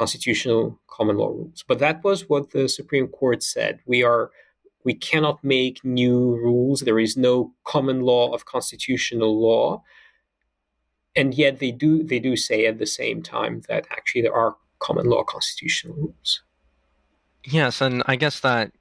constitutional 0.02 0.80
common 0.88 1.18
law 1.18 1.30
rules? 1.30 1.64
But 1.68 1.80
that 1.80 2.04
was 2.04 2.28
what 2.28 2.52
the 2.52 2.68
Supreme 2.68 3.08
Court 3.08 3.44
said. 3.44 3.74
We 3.86 4.04
are 4.04 4.32
we 4.84 4.96
cannot 4.96 5.44
make 5.44 5.86
new 5.86 6.20
rules. 6.48 6.82
There 6.82 7.04
is 7.08 7.16
no 7.16 7.54
common 7.74 8.02
law 8.02 8.34
of 8.36 8.46
constitutional 8.46 9.32
law, 9.50 9.84
and 11.16 11.30
yet 11.44 11.60
they 11.60 11.72
do 11.72 11.92
they 12.04 12.20
do 12.20 12.36
say 12.36 12.66
at 12.66 12.80
the 12.80 12.92
same 13.02 13.22
time 13.22 13.62
that 13.70 13.86
actually 13.92 14.24
there 14.24 14.40
are 14.44 14.56
common 14.80 15.06
law 15.06 15.24
constitutional 15.24 15.96
rules. 15.96 16.42
Yes, 17.44 17.82
and 17.82 18.02
I 18.08 18.16
guess 18.16 18.40
that 18.40 18.72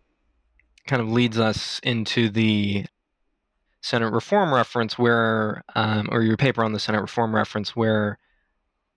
kind 0.87 1.03
of 1.03 1.09
leads 1.09 1.39
us 1.39 1.81
into 1.83 2.31
the 2.31 2.87
Senate 3.83 4.13
reform 4.13 4.53
reference 4.53 4.99
where, 4.99 5.63
um, 5.75 6.09
or 6.13 6.23
your 6.23 6.37
paper 6.37 6.65
on 6.65 6.73
the 6.73 6.79
Senate 6.79 7.01
reform 7.01 7.35
reference 7.35 7.77
where 7.77 8.19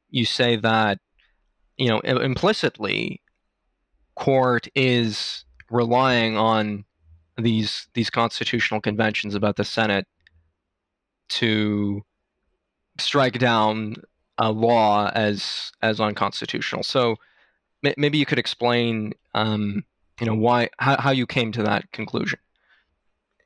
you 0.09 0.25
say 0.25 0.55
that, 0.57 0.99
you 1.77 1.87
know, 1.87 1.99
implicitly, 1.99 3.21
court 4.15 4.67
is 4.75 5.45
relying 5.69 6.37
on 6.37 6.85
these 7.37 7.87
these 7.93 8.09
constitutional 8.09 8.79
conventions 8.79 9.35
about 9.35 9.55
the 9.55 9.63
Senate 9.63 10.07
to 11.29 12.03
strike 12.99 13.39
down 13.39 13.95
a 14.37 14.51
law 14.51 15.09
as 15.13 15.71
as 15.81 15.99
unconstitutional. 15.99 16.83
So 16.83 17.15
maybe 17.97 18.17
you 18.17 18.25
could 18.25 18.39
explain, 18.39 19.13
um, 19.33 19.83
you 20.19 20.27
know, 20.27 20.35
why 20.35 20.69
how, 20.77 20.99
how 20.99 21.11
you 21.11 21.25
came 21.25 21.51
to 21.53 21.63
that 21.63 21.91
conclusion. 21.91 22.39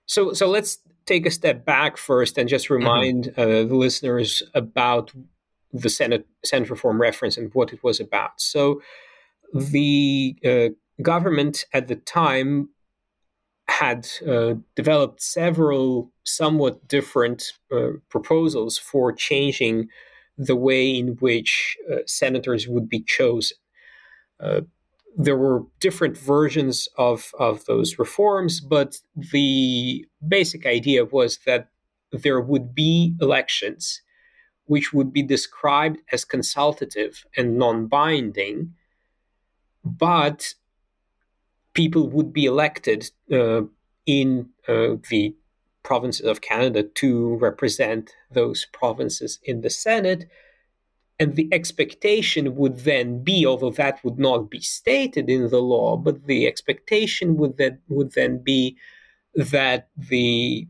So 0.05 0.33
so 0.33 0.49
let's 0.49 0.79
take 1.05 1.25
a 1.25 1.31
step 1.31 1.65
back 1.65 1.97
first 1.97 2.37
and 2.37 2.49
just 2.49 2.65
mm-hmm. 2.65 2.75
remind 2.75 3.23
mm-hmm. 3.25 3.41
uh, 3.41 3.67
the 3.67 3.75
listeners 3.75 4.43
about 4.53 5.11
the 5.81 5.89
Senate 5.89 6.25
Senate 6.43 6.69
reform 6.69 7.01
reference 7.01 7.37
and 7.37 7.53
what 7.53 7.73
it 7.73 7.83
was 7.83 7.99
about. 7.99 8.39
So, 8.41 8.81
the 9.53 10.35
uh, 10.45 10.69
government 11.01 11.65
at 11.73 11.87
the 11.87 11.95
time 11.95 12.69
had 13.69 14.07
uh, 14.27 14.55
developed 14.75 15.21
several 15.21 16.11
somewhat 16.23 16.87
different 16.87 17.53
uh, 17.71 17.89
proposals 18.09 18.77
for 18.77 19.11
changing 19.11 19.89
the 20.37 20.55
way 20.55 20.89
in 20.89 21.09
which 21.19 21.77
uh, 21.91 21.97
senators 22.05 22.67
would 22.67 22.87
be 22.87 23.01
chosen. 23.01 23.57
Uh, 24.39 24.61
there 25.17 25.37
were 25.37 25.63
different 25.79 26.17
versions 26.17 26.87
of, 26.97 27.31
of 27.39 27.65
those 27.65 27.97
reforms, 27.97 28.61
but 28.61 28.97
the 29.31 30.05
basic 30.27 30.65
idea 30.65 31.05
was 31.05 31.39
that 31.45 31.69
there 32.11 32.39
would 32.39 32.73
be 32.75 33.15
elections 33.19 34.01
which 34.67 34.93
would 34.93 35.11
be 35.11 35.23
described 35.23 35.99
as 36.11 36.23
consultative 36.23 37.25
and 37.35 37.57
non 37.57 37.87
binding, 37.87 38.73
but 39.83 40.53
people 41.73 42.07
would 42.09 42.31
be 42.31 42.45
elected 42.45 43.09
uh, 43.31 43.61
in 44.05 44.49
uh, 44.67 44.95
the 45.09 45.35
provinces 45.83 46.25
of 46.25 46.41
Canada 46.41 46.83
to 46.83 47.35
represent 47.37 48.11
those 48.31 48.65
provinces 48.73 49.39
in 49.43 49.61
the 49.61 49.69
Senate 49.69 50.27
and 51.19 51.35
the 51.35 51.49
expectation 51.51 52.55
would 52.55 52.79
then 52.79 53.23
be, 53.23 53.45
although 53.45 53.71
that 53.71 54.03
would 54.03 54.19
not 54.19 54.49
be 54.49 54.59
stated 54.59 55.29
in 55.29 55.49
the 55.49 55.61
law, 55.61 55.97
but 55.97 56.27
the 56.27 56.45
expectation 56.45 57.37
would 57.37 57.57
then 57.57 57.79
would 57.89 58.11
then 58.13 58.37
be 58.37 58.77
that 59.33 59.89
the 59.97 60.67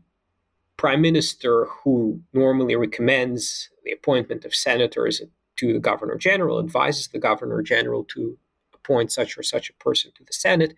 prime 0.78 1.02
minister, 1.02 1.66
who 1.82 2.20
normally 2.32 2.76
recommends 2.76 3.68
the 3.88 3.94
appointment 3.94 4.44
of 4.44 4.54
senators 4.54 5.22
to 5.56 5.72
the 5.72 5.78
governor 5.78 6.16
general, 6.16 6.58
advises 6.58 7.08
the 7.08 7.18
governor 7.18 7.62
general 7.62 8.04
to 8.04 8.38
appoint 8.74 9.10
such 9.10 9.38
or 9.38 9.42
such 9.42 9.70
a 9.70 9.84
person 9.84 10.12
to 10.14 10.24
the 10.24 10.32
Senate, 10.32 10.74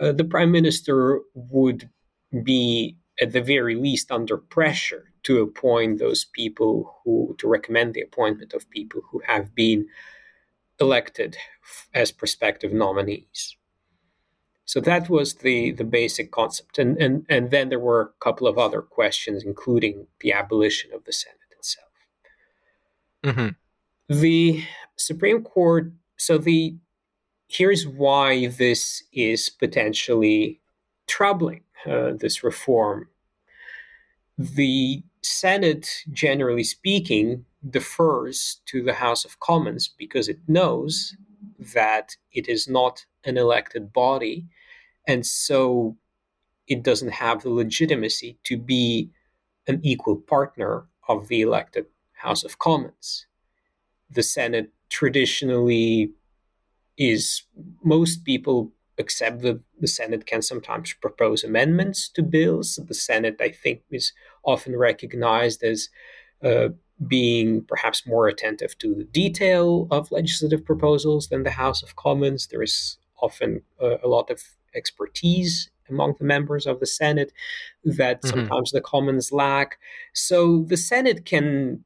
uh, 0.00 0.12
the 0.12 0.24
prime 0.24 0.50
minister 0.50 1.20
would 1.34 1.90
be 2.42 2.96
at 3.20 3.32
the 3.32 3.42
very 3.42 3.74
least 3.74 4.10
under 4.10 4.38
pressure 4.38 5.12
to 5.24 5.42
appoint 5.42 5.98
those 5.98 6.24
people 6.24 7.00
who 7.04 7.34
to 7.38 7.46
recommend 7.48 7.92
the 7.92 8.00
appointment 8.00 8.54
of 8.54 8.70
people 8.70 9.02
who 9.10 9.20
have 9.26 9.54
been 9.54 9.86
elected 10.80 11.36
as 11.92 12.12
prospective 12.12 12.72
nominees. 12.72 13.56
So 14.64 14.80
that 14.80 15.08
was 15.10 15.34
the 15.34 15.72
the 15.72 15.84
basic 15.84 16.30
concept, 16.30 16.78
and 16.78 16.96
and 16.98 17.26
and 17.28 17.50
then 17.50 17.68
there 17.68 17.86
were 17.88 18.02
a 18.02 18.24
couple 18.24 18.46
of 18.46 18.58
other 18.58 18.82
questions, 18.82 19.42
including 19.42 20.06
the 20.20 20.32
abolition 20.32 20.92
of 20.92 21.04
the 21.04 21.12
Senate. 21.12 21.47
Mm-hmm. 23.30 23.48
The 24.20 24.64
Supreme 24.96 25.42
Court. 25.42 25.92
So 26.16 26.38
the 26.38 26.76
here's 27.48 27.86
why 27.86 28.48
this 28.48 29.02
is 29.12 29.48
potentially 29.50 30.60
troubling. 31.06 31.62
Uh, 31.86 32.12
this 32.12 32.42
reform 32.42 33.08
the 34.38 35.02
Senate, 35.20 36.04
generally 36.12 36.62
speaking, 36.62 37.44
defers 37.68 38.60
to 38.66 38.82
the 38.82 38.94
House 38.94 39.24
of 39.24 39.40
Commons 39.40 39.88
because 39.88 40.28
it 40.28 40.38
knows 40.46 41.16
that 41.74 42.16
it 42.32 42.48
is 42.48 42.68
not 42.68 43.04
an 43.24 43.36
elected 43.36 43.92
body. 43.92 44.46
And 45.08 45.26
so 45.26 45.96
it 46.68 46.84
doesn't 46.84 47.10
have 47.10 47.42
the 47.42 47.50
legitimacy 47.50 48.38
to 48.44 48.56
be 48.56 49.10
an 49.66 49.80
equal 49.82 50.16
partner 50.16 50.86
of 51.08 51.26
the 51.26 51.40
elected 51.40 51.86
House 52.18 52.44
of 52.44 52.58
Commons. 52.58 53.26
The 54.10 54.22
Senate 54.22 54.70
traditionally 54.88 56.12
is, 56.96 57.42
most 57.82 58.24
people 58.24 58.72
accept 58.98 59.42
that 59.42 59.60
the 59.80 59.86
Senate 59.86 60.26
can 60.26 60.42
sometimes 60.42 60.92
propose 60.94 61.44
amendments 61.44 62.08
to 62.08 62.22
bills. 62.22 62.78
The 62.88 62.94
Senate, 62.94 63.36
I 63.40 63.50
think, 63.50 63.82
is 63.90 64.12
often 64.44 64.76
recognized 64.76 65.62
as 65.62 65.88
uh, 66.42 66.70
being 67.06 67.62
perhaps 67.62 68.06
more 68.06 68.26
attentive 68.26 68.76
to 68.78 68.94
the 68.94 69.04
detail 69.04 69.86
of 69.90 70.10
legislative 70.10 70.64
proposals 70.64 71.28
than 71.28 71.44
the 71.44 71.52
House 71.52 71.82
of 71.82 71.94
Commons. 71.94 72.48
There 72.48 72.62
is 72.62 72.98
often 73.22 73.62
uh, 73.80 73.98
a 74.02 74.08
lot 74.08 74.30
of 74.30 74.42
expertise 74.74 75.70
among 75.88 76.14
the 76.18 76.24
members 76.24 76.66
of 76.66 76.80
the 76.80 76.86
Senate 76.86 77.32
that 77.84 78.22
mm-hmm. 78.22 78.30
sometimes 78.30 78.72
the 78.72 78.80
Commons 78.80 79.30
lack. 79.32 79.78
So 80.12 80.64
the 80.66 80.76
Senate 80.76 81.24
can 81.24 81.84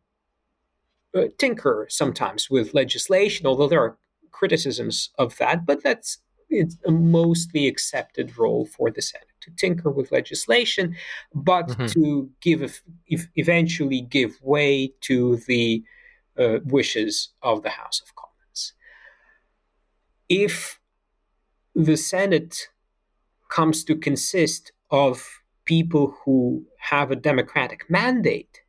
uh, 1.14 1.24
tinker 1.38 1.86
sometimes 1.90 2.50
with 2.50 2.74
legislation, 2.74 3.46
although 3.46 3.68
there 3.68 3.82
are 3.82 3.98
criticisms 4.30 5.10
of 5.18 5.36
that, 5.38 5.66
but 5.66 5.82
that's 5.82 6.18
it's 6.52 6.76
a 6.86 6.90
mostly 6.90 7.66
accepted 7.66 8.36
role 8.36 8.66
for 8.66 8.90
the 8.90 9.00
Senate 9.00 9.28
to 9.40 9.50
tinker 9.56 9.90
with 9.90 10.12
legislation, 10.12 10.94
but 11.34 11.68
mm-hmm. 11.68 11.86
to 11.86 12.30
give 12.40 12.82
if 13.06 13.28
eventually 13.36 14.00
give 14.00 14.38
way 14.42 14.92
to 15.02 15.36
the 15.48 15.82
uh, 16.38 16.58
wishes 16.64 17.30
of 17.42 17.62
the 17.62 17.70
House 17.70 18.00
of 18.00 18.14
Commons. 18.14 18.74
If 20.28 20.80
the 21.74 21.96
Senate 21.96 22.68
comes 23.48 23.84
to 23.84 23.96
consist 23.96 24.72
of 24.90 25.42
people 25.64 26.16
who 26.24 26.64
have 26.78 27.10
a 27.10 27.16
democratic 27.16 27.88
mandate, 27.88 28.61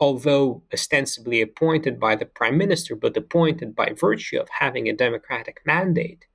although 0.00 0.62
ostensibly 0.72 1.40
appointed 1.40 1.98
by 1.98 2.14
the 2.14 2.26
prime 2.26 2.56
minister, 2.56 2.94
but 2.94 3.16
appointed 3.16 3.74
by 3.74 3.92
virtue 3.98 4.38
of 4.38 4.48
having 4.48 4.88
a 4.88 4.92
democratic 4.92 5.60
mandate, 5.64 6.26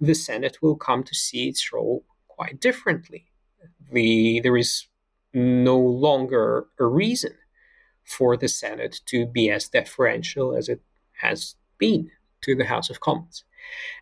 the 0.00 0.14
Senate 0.14 0.58
will 0.62 0.76
come 0.76 1.02
to 1.04 1.14
see 1.14 1.48
its 1.48 1.72
role 1.72 2.04
quite 2.28 2.60
differently. 2.60 3.26
The, 3.92 4.40
there 4.40 4.56
is 4.56 4.86
no 5.34 5.78
longer 5.78 6.66
a 6.78 6.86
reason 6.86 7.34
for 8.04 8.36
the 8.36 8.48
Senate 8.48 9.00
to 9.06 9.26
be 9.26 9.50
as 9.50 9.68
deferential 9.68 10.56
as 10.56 10.68
it 10.68 10.80
has 11.20 11.56
been 11.78 12.10
to 12.42 12.54
the 12.54 12.64
House 12.64 12.88
of 12.88 13.00
Commons. 13.00 13.44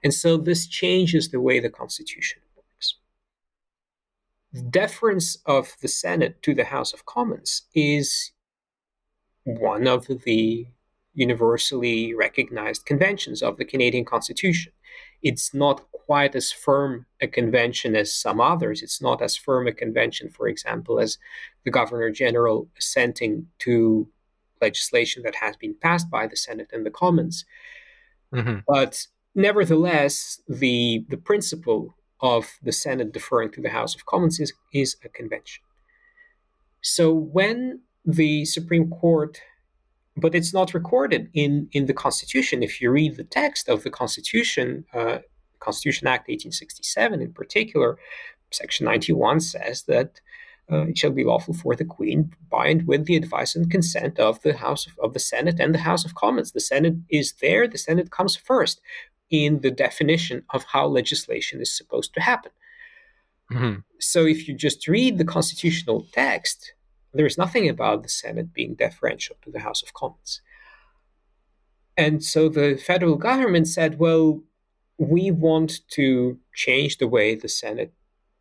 And 0.04 0.14
so 0.14 0.36
this 0.36 0.66
changes 0.66 1.30
the 1.30 1.40
way 1.40 1.58
the 1.58 1.70
Constitution 1.70 2.42
works. 2.54 2.96
The 4.52 4.62
deference 4.62 5.36
of 5.46 5.74
the 5.82 5.88
Senate 5.88 6.40
to 6.42 6.54
the 6.54 6.64
House 6.64 6.92
of 6.92 7.04
Commons 7.04 7.62
is 7.74 8.32
one 9.46 9.86
of 9.86 10.06
the 10.24 10.66
universally 11.14 12.14
recognized 12.14 12.84
conventions 12.84 13.42
of 13.42 13.56
the 13.56 13.64
Canadian 13.64 14.04
Constitution 14.04 14.72
it's 15.22 15.54
not 15.54 15.90
quite 15.90 16.34
as 16.34 16.52
firm 16.52 17.06
a 17.20 17.26
convention 17.26 17.96
as 17.96 18.14
some 18.14 18.40
others. 18.40 18.82
It's 18.82 19.02
not 19.02 19.22
as 19.22 19.36
firm 19.36 19.66
a 19.66 19.72
convention, 19.72 20.30
for 20.30 20.48
example, 20.48 21.00
as 21.00 21.18
the 21.64 21.70
Governor 21.70 22.10
General 22.10 22.68
assenting 22.78 23.46
to 23.60 24.08
legislation 24.60 25.22
that 25.24 25.34
has 25.36 25.56
been 25.56 25.74
passed 25.74 26.10
by 26.10 26.26
the 26.26 26.36
Senate 26.36 26.70
and 26.72 26.86
the 26.86 26.90
Commons. 26.90 27.44
Mm-hmm. 28.32 28.58
But 28.66 29.06
nevertheless, 29.34 30.40
the, 30.48 31.04
the 31.08 31.16
principle 31.16 31.96
of 32.20 32.58
the 32.62 32.72
Senate 32.72 33.12
deferring 33.12 33.50
to 33.52 33.60
the 33.60 33.70
House 33.70 33.94
of 33.94 34.06
Commons 34.06 34.40
is, 34.40 34.52
is 34.72 34.96
a 35.04 35.08
convention. 35.08 35.62
So 36.82 37.12
when 37.12 37.80
the 38.06 38.44
Supreme 38.44 38.88
Court, 38.88 39.40
but 40.16 40.34
it's 40.34 40.54
not 40.54 40.72
recorded 40.72 41.28
in, 41.34 41.68
in 41.72 41.86
the 41.86 41.92
Constitution. 41.92 42.62
If 42.62 42.80
you 42.80 42.90
read 42.90 43.16
the 43.16 43.24
text 43.24 43.68
of 43.68 43.82
the 43.82 43.90
Constitution, 43.90 44.84
uh, 44.94 45.18
Constitution 45.58 46.06
Act 46.06 46.28
1867 46.28 47.20
in 47.20 47.32
particular, 47.32 47.98
Section 48.52 48.86
91 48.86 49.40
says 49.40 49.82
that 49.82 50.20
uh, 50.70 50.86
it 50.86 50.98
shall 50.98 51.10
be 51.10 51.24
lawful 51.24 51.54
for 51.54 51.76
the 51.76 51.84
Queen, 51.84 52.32
by 52.50 52.68
and 52.68 52.86
with 52.86 53.06
the 53.06 53.16
advice 53.16 53.54
and 53.54 53.70
consent 53.70 54.18
of 54.18 54.40
the 54.42 54.56
House 54.56 54.86
of, 54.86 54.98
of 54.98 55.12
the 55.12 55.20
Senate 55.20 55.60
and 55.60 55.74
the 55.74 55.80
House 55.80 56.04
of 56.04 56.14
Commons. 56.14 56.52
The 56.52 56.60
Senate 56.60 56.94
is 57.08 57.34
there, 57.40 57.68
the 57.68 57.78
Senate 57.78 58.10
comes 58.10 58.36
first 58.36 58.80
in 59.30 59.60
the 59.60 59.70
definition 59.70 60.44
of 60.50 60.64
how 60.64 60.86
legislation 60.86 61.60
is 61.60 61.76
supposed 61.76 62.14
to 62.14 62.20
happen. 62.20 62.52
Mm-hmm. 63.52 63.80
So 64.00 64.26
if 64.26 64.48
you 64.48 64.54
just 64.54 64.88
read 64.88 65.18
the 65.18 65.24
constitutional 65.24 66.06
text, 66.12 66.72
there's 67.16 67.38
nothing 67.38 67.68
about 67.68 68.02
the 68.02 68.08
Senate 68.08 68.52
being 68.52 68.74
deferential 68.74 69.36
to 69.42 69.50
the 69.50 69.60
House 69.60 69.82
of 69.82 69.94
Commons. 69.94 70.40
And 71.96 72.22
so 72.22 72.48
the 72.48 72.76
federal 72.76 73.16
government 73.16 73.68
said, 73.68 73.98
well, 73.98 74.42
we 74.98 75.30
want 75.30 75.80
to 75.90 76.38
change 76.54 76.98
the 76.98 77.08
way 77.08 77.34
the 77.34 77.48
Senate 77.48 77.92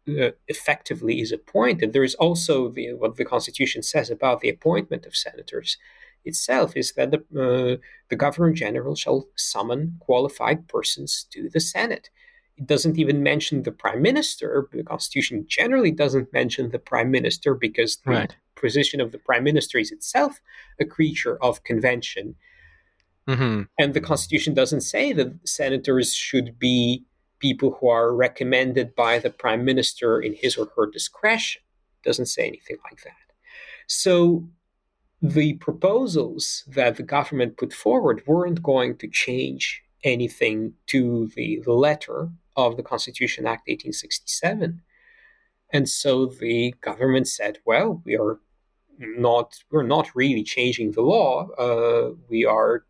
uh, 0.07 0.31
effectively 0.47 1.21
is 1.21 1.31
appointed. 1.31 1.93
There 1.93 2.03
is 2.03 2.15
also 2.15 2.69
the, 2.69 2.93
what 2.93 3.15
the 3.15 3.25
Constitution 3.25 3.81
says 3.81 4.09
about 4.09 4.41
the 4.41 4.49
appointment 4.49 5.05
of 5.05 5.15
senators 5.15 5.77
itself 6.25 6.75
is 6.75 6.93
that 6.93 7.11
the, 7.11 7.19
uh, 7.19 7.77
the 8.09 8.15
Governor 8.15 8.51
General 8.51 8.95
shall 8.95 9.27
summon 9.35 9.97
qualified 9.99 10.67
persons 10.67 11.25
to 11.31 11.49
the 11.49 11.59
Senate. 11.59 12.09
It 12.57 12.67
doesn't 12.67 12.97
even 12.97 13.23
mention 13.23 13.63
the 13.63 13.71
Prime 13.71 14.01
Minister. 14.01 14.67
The 14.71 14.83
Constitution 14.83 15.45
generally 15.47 15.91
doesn't 15.91 16.31
mention 16.33 16.69
the 16.69 16.79
Prime 16.79 17.11
Minister 17.11 17.53
because 17.53 17.97
the 17.97 18.11
right. 18.11 18.35
Position 18.55 19.01
of 19.01 19.11
the 19.11 19.17
Prime 19.19 19.43
Minister 19.43 19.77
is 19.77 19.91
itself 19.91 20.41
a 20.79 20.85
creature 20.85 21.37
of 21.41 21.63
convention. 21.63 22.35
Mm-hmm. 23.27 23.63
And 23.79 23.93
the 23.93 24.01
Constitution 24.01 24.53
doesn't 24.53 24.81
say 24.81 25.13
that 25.13 25.47
senators 25.47 26.13
should 26.13 26.59
be 26.59 27.05
people 27.39 27.77
who 27.79 27.89
are 27.89 28.13
recommended 28.13 28.95
by 28.95 29.19
the 29.19 29.29
prime 29.29 29.65
minister 29.65 30.21
in 30.21 30.33
his 30.33 30.57
or 30.57 30.67
her 30.75 30.87
discretion. 30.89 31.61
It 32.01 32.07
doesn't 32.07 32.27
say 32.27 32.47
anything 32.47 32.77
like 32.89 33.03
that. 33.03 33.13
So 33.87 34.47
the 35.21 35.53
proposals 35.53 36.63
that 36.67 36.97
the 36.97 37.03
government 37.03 37.57
put 37.57 37.73
forward 37.73 38.23
weren't 38.25 38.63
going 38.63 38.97
to 38.97 39.07
change 39.07 39.83
anything 40.03 40.73
to 40.87 41.31
the, 41.35 41.61
the 41.65 41.73
letter 41.73 42.29
of 42.55 42.77
the 42.77 42.83
Constitution 42.83 43.45
Act 43.45 43.67
1867. 43.67 44.81
And 45.73 45.89
so 45.89 46.25
the 46.25 46.75
government 46.81 47.27
said, 47.27 47.59
well, 47.65 48.01
we 48.05 48.15
are 48.15 48.39
not 48.99 49.57
we're 49.71 49.83
not 49.83 50.09
really 50.15 50.43
changing 50.43 50.91
the 50.91 51.01
law. 51.01 51.47
Uh, 51.57 52.11
we 52.29 52.45
are 52.45 52.85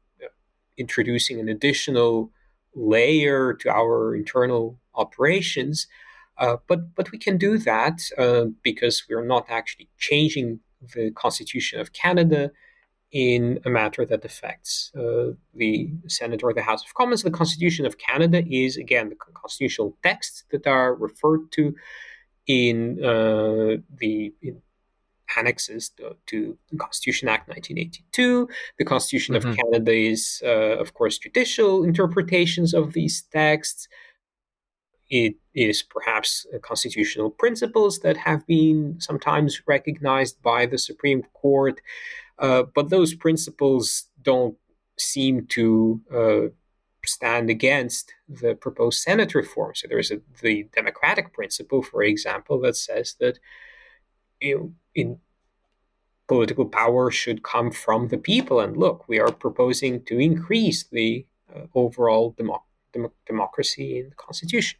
introducing 0.77 1.39
an 1.39 1.50
additional 1.50 2.31
layer 2.75 3.53
to 3.53 3.69
our 3.69 4.15
internal 4.15 4.77
operations. 4.95 5.88
Uh, 6.38 6.57
but 6.67 6.93
but 6.95 7.12
we 7.12 7.17
can 7.17 7.38
do 7.38 7.57
that 7.57 8.01
uh, 8.17 8.45
because 8.62 9.03
we're 9.09 9.25
not 9.25 9.45
actually 9.50 9.89
changing 9.97 10.59
the 10.93 11.12
Constitution 11.12 11.79
of 11.79 11.93
Canada 11.93 12.51
in 13.12 13.59
a 13.65 13.69
matter 13.69 14.05
that 14.05 14.25
affects 14.25 14.91
uh, 14.97 15.31
the 15.53 15.89
Senate 16.07 16.43
or 16.43 16.53
the 16.53 16.62
House 16.62 16.83
of 16.83 16.93
Commons. 16.93 17.24
The 17.24 17.31
Constitution 17.31 17.85
of 17.85 17.97
Canada 17.97 18.43
is 18.50 18.75
again 18.75 19.09
the 19.09 19.15
constitutional 19.15 19.97
texts 20.03 20.43
that 20.51 20.67
are 20.67 20.93
referred 20.93 21.51
to 21.53 21.74
in 22.47 23.01
uh, 23.03 23.77
the 23.97 24.33
in 24.41 24.62
annexes 25.36 25.89
to, 25.89 26.15
to, 26.27 26.58
the 26.72 26.77
Constitution 26.77 27.27
Act 27.27 27.48
1982. 27.48 28.50
The 28.77 28.86
Constitution 28.86 29.36
mm-hmm. 29.36 29.50
of 29.50 29.58
Canada 29.58 29.92
is, 29.92 30.42
uh, 30.46 30.77
of 30.77 30.94
course, 30.94 31.18
judicial 31.18 31.84
interpretations 31.84 32.74
of 32.74 32.93
these 32.93 33.21
texts. 33.21 33.88
It 35.10 35.36
is 35.54 35.84
perhaps 35.84 36.45
constitutional 36.62 37.30
principles 37.30 38.00
that 38.00 38.17
have 38.17 38.45
been 38.48 38.98
sometimes 39.00 39.62
recognized 39.67 40.41
by 40.41 40.65
the 40.65 40.78
Supreme 40.78 41.24
Court, 41.34 41.80
uh, 42.39 42.63
but 42.74 42.89
those 42.89 43.13
principles 43.13 44.06
don't 44.21 44.58
seem 44.98 45.45
to 45.48 46.02
uh, 46.13 46.41
stand 47.06 47.50
against 47.50 48.13
the 48.28 48.56
proposed 48.56 49.02
Senate 49.02 49.36
reform. 49.36 49.76
So 49.76 49.88
there's 49.88 50.12
a, 50.12 50.21
the 50.41 50.67
democratic 50.74 51.34
principle, 51.34 51.84
for 51.84 52.04
example, 52.04 52.60
that 52.62 52.76
says 52.76 53.15
that 53.19 53.39
you 54.41 54.58
know, 54.58 54.74
in 54.93 55.19
political 56.27 56.65
power 56.65 57.11
should 57.11 57.43
come 57.43 57.71
from 57.71 58.07
the 58.07 58.17
people. 58.17 58.59
And 58.59 58.77
look, 58.77 59.07
we 59.07 59.19
are 59.19 59.31
proposing 59.31 60.03
to 60.05 60.19
increase 60.19 60.83
the 60.83 61.25
uh, 61.55 61.61
overall 61.73 62.33
demo- 62.38 62.63
dem- 62.93 63.11
democracy 63.25 63.99
in 63.99 64.09
the 64.09 64.15
constitution. 64.15 64.79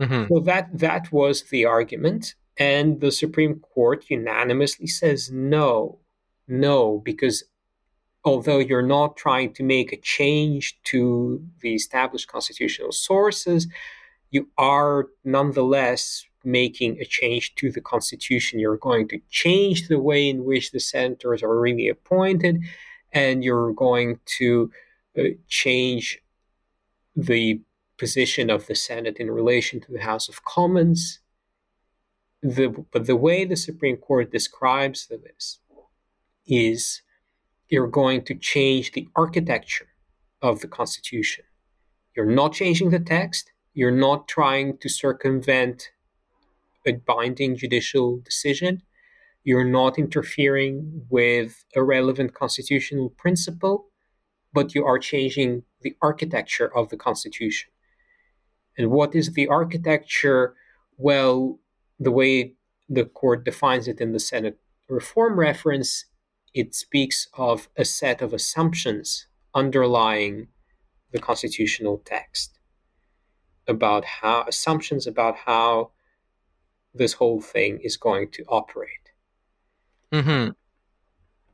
Mm-hmm. 0.00 0.32
So 0.32 0.40
that 0.40 0.68
that 0.78 1.12
was 1.12 1.42
the 1.44 1.66
argument, 1.66 2.34
and 2.56 3.00
the 3.00 3.12
Supreme 3.12 3.60
Court 3.60 4.06
unanimously 4.08 4.86
says 4.86 5.30
no, 5.30 5.98
no, 6.48 7.02
because 7.04 7.44
although 8.24 8.58
you're 8.58 8.82
not 8.82 9.16
trying 9.16 9.52
to 9.54 9.62
make 9.62 9.92
a 9.92 9.96
change 9.96 10.78
to 10.84 11.44
the 11.60 11.74
established 11.74 12.28
constitutional 12.28 12.92
sources, 12.92 13.66
you 14.30 14.48
are 14.56 15.08
nonetheless 15.24 16.24
making 16.44 16.98
a 17.00 17.04
change 17.04 17.54
to 17.56 17.70
the 17.70 17.80
constitution. 17.80 18.58
You're 18.58 18.76
going 18.76 19.08
to 19.08 19.20
change 19.30 19.88
the 19.88 19.98
way 19.98 20.28
in 20.28 20.44
which 20.44 20.70
the 20.70 20.80
senators 20.80 21.42
are 21.42 21.58
really 21.58 21.88
appointed, 21.88 22.62
and 23.12 23.44
you're 23.44 23.72
going 23.72 24.20
to 24.38 24.70
uh, 25.18 25.22
change 25.48 26.20
the 27.16 27.60
position 27.98 28.48
of 28.48 28.66
the 28.66 28.74
Senate 28.74 29.18
in 29.18 29.30
relation 29.30 29.80
to 29.80 29.92
the 29.92 30.00
House 30.00 30.28
of 30.28 30.44
Commons. 30.44 31.20
The, 32.42 32.68
but 32.90 33.06
the 33.06 33.16
way 33.16 33.44
the 33.44 33.56
Supreme 33.56 33.98
Court 33.98 34.32
describes 34.32 35.06
this 35.08 35.58
is 36.46 37.02
you're 37.68 37.86
going 37.86 38.24
to 38.24 38.34
change 38.34 38.92
the 38.92 39.08
architecture 39.14 39.88
of 40.40 40.60
the 40.60 40.68
Constitution. 40.68 41.44
You're 42.16 42.26
not 42.26 42.54
changing 42.54 42.90
the 42.90 42.98
text. 42.98 43.52
You're 43.74 43.90
not 43.90 44.26
trying 44.26 44.78
to 44.78 44.88
circumvent 44.88 45.90
a 46.86 46.92
binding 46.92 47.56
judicial 47.56 48.18
decision. 48.18 48.82
You're 49.44 49.64
not 49.64 49.98
interfering 49.98 51.06
with 51.08 51.64
a 51.74 51.82
relevant 51.82 52.34
constitutional 52.34 53.10
principle, 53.10 53.86
but 54.52 54.74
you 54.74 54.84
are 54.84 54.98
changing 54.98 55.62
the 55.82 55.96
architecture 56.02 56.74
of 56.76 56.88
the 56.90 56.96
Constitution. 56.96 57.70
And 58.76 58.90
what 58.90 59.14
is 59.14 59.32
the 59.32 59.48
architecture? 59.48 60.54
Well, 60.96 61.58
the 61.98 62.10
way 62.10 62.54
the 62.88 63.04
court 63.04 63.44
defines 63.44 63.88
it 63.88 64.00
in 64.00 64.12
the 64.12 64.20
Senate 64.20 64.58
reform 64.88 65.38
reference, 65.38 66.06
it 66.52 66.74
speaks 66.74 67.28
of 67.34 67.68
a 67.76 67.84
set 67.84 68.20
of 68.20 68.32
assumptions 68.32 69.26
underlying 69.54 70.48
the 71.12 71.18
constitutional 71.18 72.02
text 72.04 72.58
about 73.66 74.04
how 74.04 74.44
assumptions 74.48 75.06
about 75.06 75.36
how 75.36 75.90
this 76.94 77.12
whole 77.12 77.40
thing 77.40 77.78
is 77.82 77.96
going 77.96 78.30
to 78.32 78.44
operate. 78.48 79.10
Mm-hmm. 80.12 80.50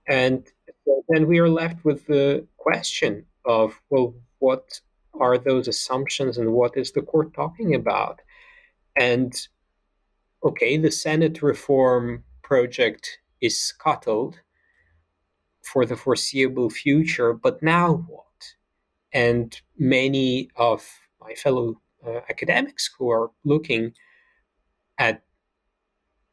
And 0.08 0.46
so 0.84 1.04
then 1.08 1.26
we 1.26 1.38
are 1.38 1.48
left 1.48 1.84
with 1.84 2.06
the 2.06 2.46
question 2.56 3.26
of, 3.44 3.80
well, 3.90 4.14
what 4.38 4.80
are 5.14 5.38
those 5.38 5.68
assumptions 5.68 6.38
and 6.38 6.52
what 6.52 6.76
is 6.76 6.92
the 6.92 7.02
court 7.02 7.34
talking 7.34 7.74
about? 7.74 8.20
And 8.96 9.34
okay, 10.42 10.76
the 10.76 10.90
Senate 10.90 11.42
reform 11.42 12.24
project 12.42 13.18
is 13.40 13.58
scuttled 13.58 14.40
for 15.62 15.84
the 15.84 15.96
foreseeable 15.96 16.70
future, 16.70 17.32
but 17.32 17.62
now 17.62 18.04
what? 18.08 18.22
And 19.12 19.60
many 19.76 20.50
of 20.56 20.86
my 21.20 21.34
fellow 21.34 21.80
uh, 22.06 22.20
academics 22.30 22.88
who 22.96 23.10
are 23.10 23.30
looking 23.44 23.92
at 24.98 25.22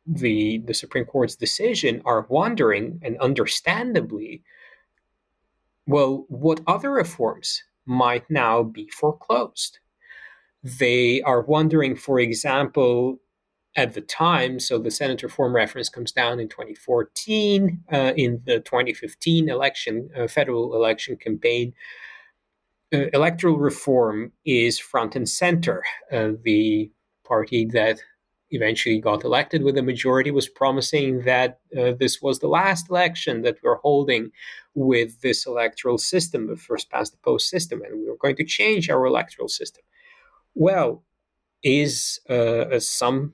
the 0.06 0.60
the 0.66 0.74
Supreme 0.74 1.06
Court's 1.06 1.36
decision 1.36 2.02
are 2.06 2.26
wondering, 2.30 3.00
and 3.04 3.18
understandably, 3.20 4.44
well, 5.88 6.26
what 6.28 6.62
other 6.68 6.92
reforms 6.92 7.64
might 7.86 8.30
now 8.30 8.64
be 8.64 8.90
foreclosed? 8.90 9.80
They 10.64 11.22
are 11.24 11.42
wondering, 11.42 11.96
for 11.96 12.20
example, 12.20 13.20
at 13.76 13.94
the 13.94 14.02
time, 14.02 14.60
so 14.60 14.78
the 14.78 14.92
Senate 14.92 15.24
reform 15.24 15.56
reference 15.56 15.90
comes 15.90 16.12
down 16.12 16.40
in 16.40 16.48
2014. 16.48 17.84
Uh, 17.92 18.14
in 18.16 18.42
the 18.46 18.60
2015 18.60 19.50
election, 19.50 20.10
uh, 20.16 20.28
federal 20.28 20.76
election 20.76 21.18
campaign, 21.18 21.74
uh, 22.94 23.08
electoral 23.14 23.58
reform 23.58 24.32
is 24.46 24.80
front 24.80 25.16
and 25.16 25.28
center. 25.28 25.84
Uh, 26.12 26.32
the 26.44 26.92
party 27.24 27.66
that 27.66 28.00
eventually 28.54 29.00
got 29.00 29.24
elected 29.24 29.64
with 29.64 29.78
a 29.78 29.84
majority, 29.84 30.32
was 30.32 30.48
promising 30.48 31.24
that 31.24 31.60
uh, 31.78 31.92
this 32.00 32.22
was 32.22 32.40
the 32.40 32.48
last 32.48 32.90
election 32.90 33.42
that 33.42 33.58
we're 33.64 33.78
holding 33.78 34.32
with 34.76 35.22
this 35.22 35.46
electoral 35.46 35.98
system, 35.98 36.48
the 36.48 36.56
first 36.56 36.90
past 36.90 37.12
the 37.12 37.18
post 37.18 37.50
system, 37.50 37.82
and 37.82 38.00
we 38.00 38.08
were 38.08 38.18
going 38.18 38.36
to 38.36 38.46
change 38.46 38.90
our 38.90 39.06
electoral 39.06 39.48
system. 39.48 39.84
Well, 40.56 41.04
is 41.64 42.20
uh, 42.30 42.80
some 42.80 43.34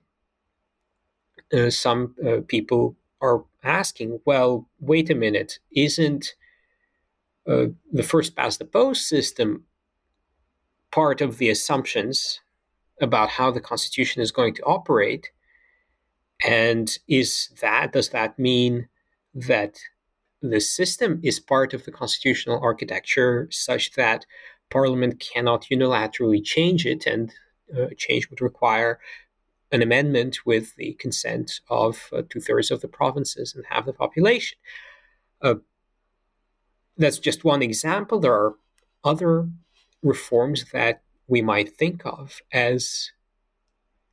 uh, 1.52 1.70
some 1.70 2.16
uh, 2.26 2.42
people 2.48 2.96
are 3.22 3.44
asking, 3.64 4.20
well, 4.26 4.70
wait 4.80 5.10
a 5.10 5.16
minute, 5.16 5.60
isn't 5.76 6.36
uh, 7.48 7.66
the 7.92 8.04
first 8.04 8.36
past 8.36 8.60
the 8.60 8.66
post 8.66 9.08
system 9.08 9.64
part 10.92 11.22
of 11.22 11.38
the 11.38 11.50
assumptions 11.50 12.42
about 13.02 13.30
how 13.30 13.52
the 13.52 13.62
Constitution 13.62 14.22
is 14.22 14.32
going 14.32 14.54
to 14.56 14.64
operate? 14.64 15.32
And 16.46 16.90
is 17.08 17.50
that, 17.62 17.92
does 17.92 18.10
that 18.10 18.40
mean 18.40 18.88
that 19.34 19.78
the 20.42 20.62
system 20.62 21.20
is 21.24 21.40
part 21.40 21.74
of 21.74 21.84
the 21.84 21.92
constitutional 21.92 22.60
architecture 22.62 23.48
such 23.52 23.94
that 23.94 24.26
Parliament 24.70 25.20
cannot 25.20 25.66
unilaterally 25.72 26.44
change 26.44 26.86
it, 26.86 27.06
and 27.06 27.34
uh, 27.76 27.88
change 27.98 28.30
would 28.30 28.42
require 28.42 29.00
an 29.72 29.82
amendment 29.82 30.46
with 30.46 30.76
the 30.76 30.94
consent 30.94 31.60
of 31.70 32.10
uh, 32.14 32.22
two 32.30 32.40
thirds 32.40 32.72
of 32.72 32.82
the 32.82 32.88
provinces 32.88 33.54
and 33.54 33.66
half 33.68 33.86
the 33.86 33.94
population. 33.94 34.58
Uh, 35.42 35.56
that's 36.98 37.20
just 37.20 37.44
one 37.44 37.62
example. 37.62 38.20
There 38.20 38.34
are 38.34 38.56
other 39.04 39.50
reforms 40.02 40.66
that 40.72 41.02
we 41.30 41.42
might 41.42 41.76
think 41.76 42.06
of 42.06 42.42
as 42.52 43.12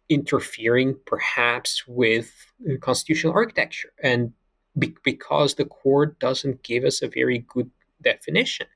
interfering 0.08 0.96
perhaps 1.04 1.84
with 1.88 2.52
constitutional 2.80 3.32
architecture 3.32 3.92
and 4.02 4.32
be- 4.78 4.94
because 5.02 5.54
the 5.54 5.64
court 5.64 6.18
doesn't 6.20 6.62
give 6.62 6.84
us 6.84 7.02
a 7.02 7.08
very 7.08 7.38
good 7.48 7.70
definition 8.02 8.68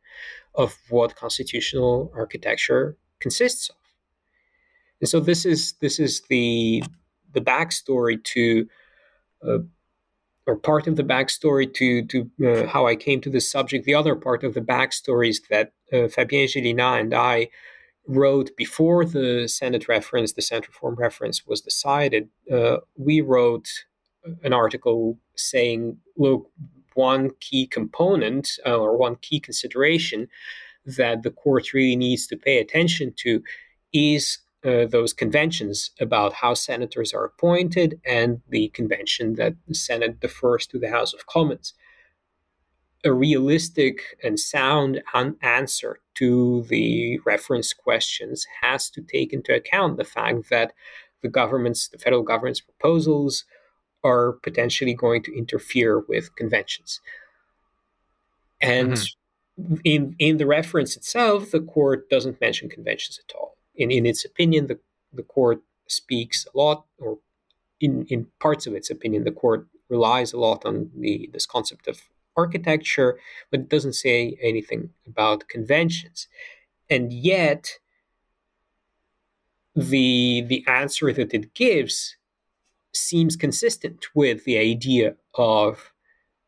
of 0.56 0.76
what 0.88 1.14
constitutional 1.14 2.10
architecture 2.16 2.96
consists 3.20 3.68
of 3.68 3.76
and 5.00 5.08
so 5.08 5.20
this 5.20 5.44
is 5.46 5.74
this 5.80 5.98
is 5.98 6.22
the 6.28 6.82
the 7.32 7.40
backstory 7.40 8.22
to 8.24 8.66
uh, 9.46 9.58
or 10.46 10.56
part 10.56 10.86
of 10.86 10.96
the 10.96 11.04
backstory 11.04 11.72
to 11.74 12.04
to 12.06 12.30
uh, 12.46 12.66
how 12.66 12.86
I 12.86 12.96
came 12.96 13.20
to 13.22 13.30
this 13.30 13.48
subject. 13.48 13.84
The 13.84 13.94
other 13.94 14.14
part 14.14 14.44
of 14.44 14.54
the 14.54 14.60
backstory 14.60 15.30
is 15.30 15.40
that 15.50 15.72
uh, 15.92 16.08
Fabien 16.08 16.46
Gélinas 16.46 17.00
and 17.00 17.14
I 17.14 17.48
wrote 18.10 18.50
before 18.56 19.04
the 19.04 19.46
Senate 19.46 19.88
reference, 19.88 20.32
the 20.32 20.42
Senate 20.42 20.68
Reform 20.68 20.96
reference 20.96 21.46
was 21.46 21.60
decided. 21.60 22.28
Uh, 22.50 22.78
we 22.96 23.20
wrote 23.20 23.68
an 24.42 24.52
article 24.52 25.18
saying, 25.36 25.96
look, 26.16 26.50
one 26.94 27.30
key 27.40 27.66
component 27.66 28.58
uh, 28.66 28.76
or 28.76 28.96
one 28.96 29.16
key 29.16 29.38
consideration 29.40 30.28
that 30.84 31.22
the 31.22 31.30
court 31.30 31.72
really 31.72 31.96
needs 31.96 32.26
to 32.26 32.36
pay 32.36 32.58
attention 32.58 33.12
to 33.16 33.42
is 33.92 34.38
uh, 34.64 34.86
those 34.86 35.12
conventions 35.12 35.90
about 36.00 36.32
how 36.34 36.52
senators 36.52 37.14
are 37.14 37.24
appointed 37.24 38.00
and 38.04 38.40
the 38.48 38.68
convention 38.68 39.34
that 39.34 39.54
the 39.68 39.74
Senate 39.74 40.20
defers 40.20 40.66
to 40.66 40.78
the 40.78 40.90
House 40.90 41.14
of 41.14 41.26
Commons. 41.26 41.74
A 43.04 43.12
realistic 43.12 44.02
and 44.22 44.38
sound 44.38 45.02
un- 45.14 45.36
answer 45.42 46.00
to 46.20 46.62
the 46.68 47.18
reference 47.26 47.72
questions 47.72 48.46
has 48.62 48.88
to 48.90 49.02
take 49.02 49.32
into 49.32 49.54
account 49.54 49.96
the 49.96 50.04
fact 50.04 50.48
that 50.50 50.72
the 51.22 51.28
government's, 51.28 51.88
the 51.88 51.98
federal 51.98 52.22
government's 52.22 52.60
proposals 52.60 53.44
are 54.02 54.32
potentially 54.32 54.94
going 54.94 55.22
to 55.24 55.36
interfere 55.36 56.00
with 56.08 56.34
conventions. 56.36 57.00
And 58.62 58.92
mm-hmm. 58.92 59.74
in 59.84 60.14
in 60.18 60.36
the 60.38 60.46
reference 60.46 60.96
itself, 60.96 61.50
the 61.50 61.60
court 61.60 62.08
doesn't 62.08 62.40
mention 62.40 62.68
conventions 62.70 63.20
at 63.22 63.34
all 63.34 63.50
in, 63.80 63.90
in 63.90 64.06
its 64.06 64.24
opinion, 64.24 64.66
the, 64.66 64.78
the 65.12 65.22
court 65.22 65.62
speaks 65.88 66.46
a 66.54 66.56
lot, 66.56 66.84
or 66.98 67.18
in, 67.80 68.04
in 68.08 68.26
parts 68.38 68.66
of 68.66 68.74
its 68.74 68.90
opinion, 68.90 69.24
the 69.24 69.32
court 69.32 69.66
relies 69.88 70.32
a 70.32 70.38
lot 70.38 70.64
on 70.64 70.90
the 70.96 71.28
this 71.32 71.46
concept 71.46 71.88
of 71.88 72.02
architecture, 72.36 73.18
but 73.50 73.60
it 73.60 73.68
doesn't 73.68 73.94
say 73.94 74.38
anything 74.42 74.90
about 75.06 75.48
conventions. 75.48 76.28
And 76.88 77.12
yet, 77.12 77.72
the 79.76 80.42
the 80.46 80.64
answer 80.66 81.12
that 81.12 81.32
it 81.32 81.54
gives 81.54 82.16
seems 82.92 83.36
consistent 83.36 84.06
with 84.14 84.44
the 84.44 84.58
idea 84.58 85.14
of 85.34 85.92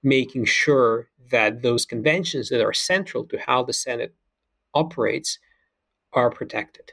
making 0.02 0.44
sure 0.44 1.08
that 1.30 1.62
those 1.62 1.86
conventions 1.86 2.48
that 2.48 2.60
are 2.60 2.72
central 2.72 3.24
to 3.24 3.38
how 3.38 3.62
the 3.62 3.72
Senate 3.72 4.14
operates 4.74 5.38
are 6.12 6.30
protected. 6.30 6.92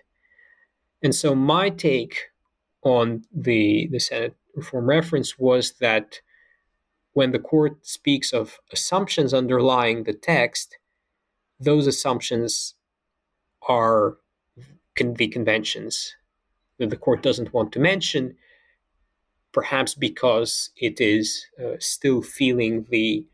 And 1.02 1.15
so 1.15 1.34
my 1.36 1.69
take 1.69 2.30
on 2.84 3.23
the, 3.34 3.88
the 3.91 3.99
Senate 3.99 4.36
reform 4.56 4.88
reference 4.88 5.38
was 5.38 5.73
that 5.80 6.21
when 7.19 7.34
the 7.34 7.47
court 7.53 7.86
speaks 7.86 8.32
of 8.32 8.60
assumptions 8.71 9.34
underlying 9.34 10.05
the 10.05 10.13
text, 10.13 10.77
those 11.60 11.86
assumptions 11.86 12.75
are 13.67 14.15
con- 14.95 15.15
the 15.15 15.27
conventions 15.27 16.15
that 16.77 16.89
the 16.89 16.95
court 17.05 17.21
doesn't 17.21 17.53
want 17.53 17.73
to 17.73 17.79
mention, 17.91 18.38
perhaps 19.51 19.93
because 19.93 20.69
it 20.77 21.01
is 21.01 21.45
uh, 21.62 21.75
still 21.79 22.21
feeling 22.21 22.86
the 22.89 23.27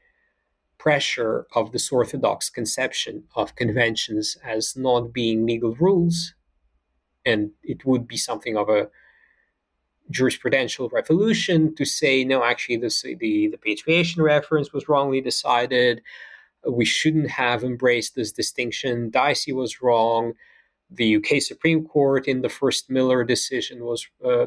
pressure 0.79 1.45
of 1.53 1.71
this 1.71 1.91
orthodox 1.91 2.49
conception 2.49 3.25
of 3.35 3.55
conventions 3.55 4.35
as 4.43 4.75
not 4.75 5.13
being 5.13 5.45
legal 5.45 5.75
rules 5.75 6.33
and 7.23 7.51
it 7.61 7.85
would 7.85 8.07
be 8.07 8.17
something 8.17 8.57
of 8.57 8.67
a 8.67 8.89
jurisprudential 10.11 10.91
revolution 10.91 11.73
to 11.75 11.85
say 11.85 12.23
no 12.23 12.43
actually 12.43 12.77
this, 12.77 13.01
the 13.01 13.47
the 13.47 13.59
patriation 13.63 14.21
reference 14.21 14.71
was 14.71 14.87
wrongly 14.87 15.21
decided 15.21 16.01
we 16.67 16.85
shouldn't 16.85 17.29
have 17.29 17.63
embraced 17.63 18.15
this 18.15 18.31
distinction 18.31 19.09
dicey 19.09 19.51
was 19.51 19.81
wrong 19.81 20.33
the 20.91 21.15
uk 21.15 21.41
supreme 21.41 21.85
court 21.85 22.27
in 22.27 22.41
the 22.41 22.49
first 22.49 22.89
miller 22.89 23.23
decision 23.23 23.83
was 23.83 24.07
uh, 24.23 24.45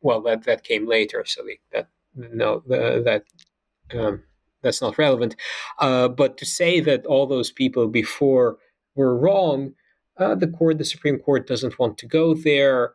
well 0.00 0.20
that 0.20 0.44
that 0.44 0.64
came 0.64 0.86
later 0.86 1.22
so 1.24 1.42
that 1.72 1.88
no 2.16 2.62
that 2.66 3.22
um, 3.94 4.22
that's 4.62 4.82
not 4.82 4.98
relevant 4.98 5.36
uh, 5.78 6.08
but 6.08 6.36
to 6.36 6.44
say 6.44 6.80
that 6.80 7.06
all 7.06 7.26
those 7.26 7.52
people 7.52 7.86
before 7.86 8.58
were 8.96 9.16
wrong 9.16 9.74
uh, 10.18 10.34
the 10.34 10.48
court, 10.48 10.78
the 10.78 10.84
Supreme 10.84 11.18
Court, 11.18 11.46
doesn't 11.46 11.78
want 11.78 11.98
to 11.98 12.06
go 12.06 12.34
there. 12.34 12.94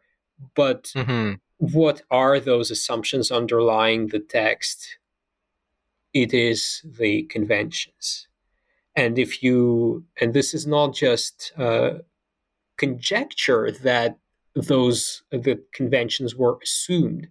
But 0.56 0.84
mm-hmm. 0.96 1.34
What 1.58 2.02
are 2.12 2.40
those 2.40 2.72
assumptions 2.72 3.32
underlying 3.32 4.08
the 4.08 4.20
text? 4.20 4.98
It 6.14 6.34
is 6.34 6.82
the 6.84 7.24
conventions. 7.24 8.28
And 8.96 9.20
if 9.20 9.44
you, 9.44 10.06
and 10.20 10.34
this 10.34 10.54
is 10.54 10.66
not 10.66 10.94
just 10.96 11.52
uh, 11.58 12.00
conjecture 12.78 13.72
that 13.84 14.18
those 14.56 15.22
the 15.30 15.62
conventions 15.74 16.36
were 16.36 16.58
assumed 16.64 17.28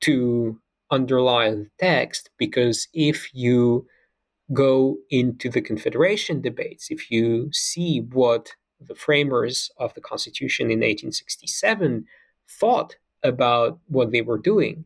to 0.00 0.60
underlie 0.90 1.50
the 1.50 1.70
text, 1.78 2.30
because 2.36 2.88
if 2.92 3.32
you 3.32 3.86
go 4.52 4.96
into 5.10 5.50
the 5.50 5.60
Confederation 5.60 6.40
debates, 6.40 6.90
if 6.90 7.10
you 7.10 7.50
see 7.52 8.00
what 8.00 8.50
the 8.80 8.94
framers 8.94 9.70
of 9.78 9.94
the 9.94 10.00
Constitution 10.00 10.66
in 10.66 10.78
1867 10.78 12.06
thought 12.48 12.96
about 13.22 13.78
what 13.88 14.10
they 14.10 14.22
were 14.22 14.38
doing, 14.38 14.84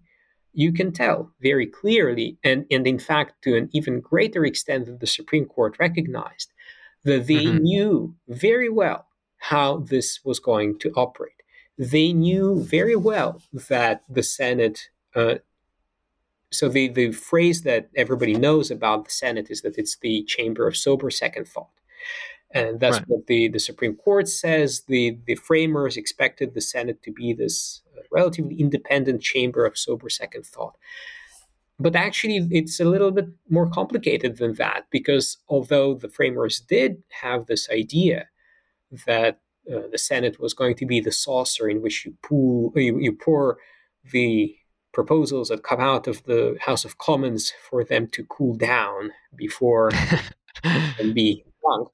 you 0.53 0.73
can 0.73 0.93
tell 0.93 1.31
very 1.41 1.67
clearly, 1.67 2.39
and, 2.45 2.67
and 2.71 2.87
in 2.87 2.99
fact, 2.99 3.43
to 3.43 3.57
an 3.57 3.69
even 3.73 4.01
greater 4.01 4.45
extent 4.45 4.87
than 4.87 4.99
the 4.99 5.07
Supreme 5.07 5.47
Court 5.47 5.77
recognized, 5.79 6.53
that 7.05 7.27
they 7.27 7.47
mm-hmm. 7.47 7.59
knew 7.59 8.15
very 8.29 8.69
well 8.69 9.07
how 9.39 9.79
this 9.79 10.21
was 10.25 10.39
going 10.39 10.79
to 10.79 10.93
operate. 10.93 11.33
They 11.79 12.13
knew 12.13 12.63
very 12.63 12.97
well 12.97 13.43
that 13.53 14.03
the 14.09 14.23
Senate. 14.23 14.89
Uh, 15.17 15.37
so 16.51 16.69
the, 16.69 16.89
the 16.89 17.13
phrase 17.13 17.63
that 17.63 17.89
everybody 17.97 18.35
knows 18.35 18.71
about 18.71 19.07
the 19.07 19.11
Senate 19.11 19.51
is 19.51 19.63
that 19.63 19.79
it's 19.79 19.97
the 19.97 20.23
chamber 20.25 20.69
of 20.69 20.77
sober 20.77 21.11
second 21.11 21.49
thought. 21.49 21.71
And 22.55 22.79
that's 22.79 22.99
right. 22.99 23.09
what 23.09 23.27
the, 23.27 23.49
the 23.49 23.59
Supreme 23.59 23.97
Court 23.97 24.29
says. 24.29 24.83
The, 24.87 25.19
the 25.27 25.37
framers 25.37 25.97
expected 25.97 26.53
the 26.53 26.61
Senate 26.61 27.03
to 27.05 27.11
be 27.11 27.33
this 27.33 27.81
relatively 28.13 28.57
independent 28.61 29.23
chamber 29.23 29.65
of 29.65 29.79
sober 29.79 30.09
second 30.09 30.47
thought. 30.47 30.77
But 31.79 31.97
actually, 31.97 32.47
it's 32.51 32.79
a 32.81 32.85
little 32.85 33.11
bit 33.11 33.29
more 33.49 33.69
complicated 33.69 34.37
than 34.37 34.55
that 34.55 34.85
because 34.91 35.39
although 35.49 35.95
the 35.95 36.09
framers 36.09 36.61
did 36.61 37.03
have 37.23 37.47
this 37.47 37.69
idea 37.71 38.29
that 39.07 39.41
uh, 39.73 39.83
the 39.91 39.99
Senate 39.99 40.39
was 40.41 40.55
going 40.55 40.75
to 40.77 40.87
be 40.87 41.01
the 41.01 41.13
saucer 41.13 41.69
in 41.69 41.83
which 41.83 42.05
you, 42.05 42.15
pool, 42.23 42.73
you, 42.77 42.99
you 42.99 43.13
pour 43.13 43.59
the 44.11 44.55
proposals 44.93 45.49
that 45.49 45.63
come 45.63 45.81
out 45.81 46.07
of 46.07 46.23
the 46.25 46.57
House 46.61 46.85
of 46.85 46.99
Commons 46.99 47.53
for 47.69 47.85
them 47.85 48.07
to 48.09 48.25
cool 48.25 48.55
down 48.55 49.11
before 49.35 49.91
and 50.65 51.15
be 51.15 51.45
drunk. 51.63 51.89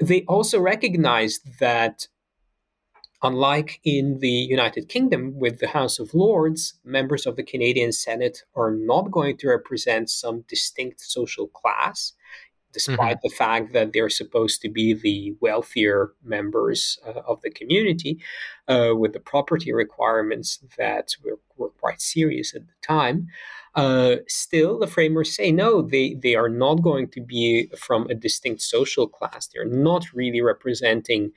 They 0.00 0.22
also 0.28 0.60
recognized 0.60 1.58
that, 1.60 2.06
unlike 3.22 3.80
in 3.84 4.18
the 4.20 4.28
United 4.28 4.88
Kingdom 4.88 5.38
with 5.38 5.58
the 5.58 5.68
House 5.68 5.98
of 5.98 6.14
Lords, 6.14 6.74
members 6.84 7.26
of 7.26 7.36
the 7.36 7.42
Canadian 7.42 7.92
Senate 7.92 8.44
are 8.54 8.70
not 8.70 9.10
going 9.10 9.36
to 9.38 9.48
represent 9.48 10.08
some 10.10 10.44
distinct 10.48 11.00
social 11.00 11.48
class 11.48 12.12
despite 12.72 13.16
mm-hmm. 13.16 13.28
the 13.28 13.34
fact 13.34 13.72
that 13.72 13.92
they're 13.92 14.10
supposed 14.10 14.60
to 14.62 14.68
be 14.68 14.92
the 14.92 15.34
wealthier 15.40 16.12
members 16.22 16.98
uh, 17.06 17.20
of 17.26 17.40
the 17.42 17.50
community 17.50 18.18
uh, 18.68 18.92
with 18.94 19.12
the 19.12 19.20
property 19.20 19.72
requirements 19.72 20.60
that 20.76 21.08
were, 21.24 21.38
were 21.56 21.70
quite 21.70 22.00
serious 22.00 22.54
at 22.54 22.66
the 22.66 22.74
time. 22.86 23.26
Uh, 23.74 24.16
still, 24.26 24.78
the 24.78 24.86
framers 24.86 25.34
say 25.34 25.50
no, 25.50 25.82
they, 25.82 26.14
they 26.14 26.34
are 26.34 26.48
not 26.48 26.82
going 26.82 27.08
to 27.08 27.20
be 27.20 27.70
from 27.78 28.06
a 28.08 28.14
distinct 28.14 28.60
social 28.60 29.06
class. 29.08 29.48
They're 29.48 29.64
not 29.64 30.12
really 30.12 30.40
representing 30.40 31.32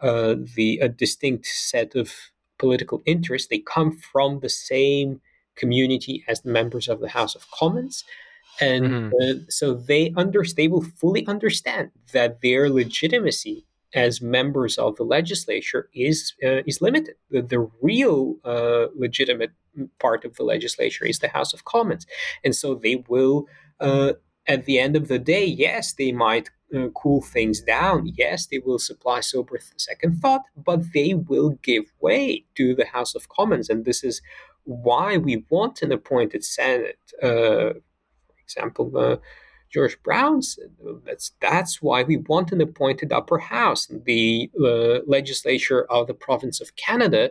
uh, 0.00 0.36
the 0.56 0.78
a 0.78 0.88
distinct 0.88 1.46
set 1.46 1.94
of 1.94 2.12
political 2.58 3.02
interests. 3.06 3.48
They 3.48 3.58
come 3.58 3.92
from 3.92 4.40
the 4.40 4.48
same 4.48 5.20
community 5.56 6.24
as 6.28 6.40
the 6.42 6.50
members 6.50 6.88
of 6.88 7.00
the 7.00 7.08
House 7.08 7.34
of 7.34 7.50
Commons 7.50 8.04
and 8.60 8.84
mm-hmm. 8.84 9.12
uh, 9.22 9.44
so 9.48 9.74
they 9.74 10.12
under 10.16 10.44
they 10.56 10.68
will 10.68 10.82
fully 10.82 11.26
understand 11.26 11.90
that 12.12 12.40
their 12.40 12.68
legitimacy 12.68 13.64
as 13.94 14.20
members 14.20 14.76
of 14.76 14.96
the 14.96 15.04
legislature 15.04 15.88
is 15.94 16.34
uh, 16.44 16.62
is 16.66 16.82
limited. 16.82 17.14
The, 17.30 17.42
the 17.42 17.70
real 17.80 18.36
uh, 18.44 18.86
legitimate 18.96 19.52
part 20.00 20.24
of 20.24 20.36
the 20.36 20.42
legislature 20.42 21.04
is 21.04 21.20
the 21.20 21.28
House 21.28 21.54
of 21.54 21.64
Commons, 21.64 22.06
and 22.44 22.54
so 22.54 22.74
they 22.74 23.04
will. 23.08 23.46
At 24.48 24.64
the 24.64 24.78
end 24.78 24.96
of 24.96 25.08
the 25.08 25.18
day, 25.18 25.44
yes, 25.44 25.92
they 25.92 26.10
might 26.10 26.50
uh, 26.74 26.88
cool 26.94 27.22
things 27.22 27.60
down. 27.60 28.10
Yes, 28.16 28.46
they 28.46 28.58
will 28.58 28.78
supply 28.78 29.20
sober 29.20 29.58
second 29.76 30.20
thought, 30.20 30.42
but 30.56 30.80
they 30.92 31.14
will 31.14 31.50
give 31.62 31.84
way 32.00 32.44
to 32.56 32.74
the 32.74 32.86
House 32.86 33.14
of 33.14 33.28
Commons, 33.28 33.68
and 33.68 33.84
this 33.84 34.02
is 34.02 34.20
why 34.64 35.16
we 35.16 35.44
want 35.48 35.82
an 35.82 35.92
appointed 35.92 36.44
Senate 36.44 36.98
uh, 37.22 37.72
example, 38.48 38.96
uh, 38.96 39.16
George 39.70 40.02
Brown 40.02 40.40
said 40.40 40.70
that's 41.04 41.32
that's 41.40 41.82
why 41.82 42.02
we 42.02 42.16
want 42.16 42.52
an 42.52 42.60
appointed 42.62 43.12
upper 43.12 43.38
house. 43.38 43.86
The 43.86 44.50
uh, 44.58 45.00
legislature 45.06 45.84
of 45.90 46.06
the 46.06 46.14
province 46.14 46.60
of 46.62 46.74
Canada 46.76 47.30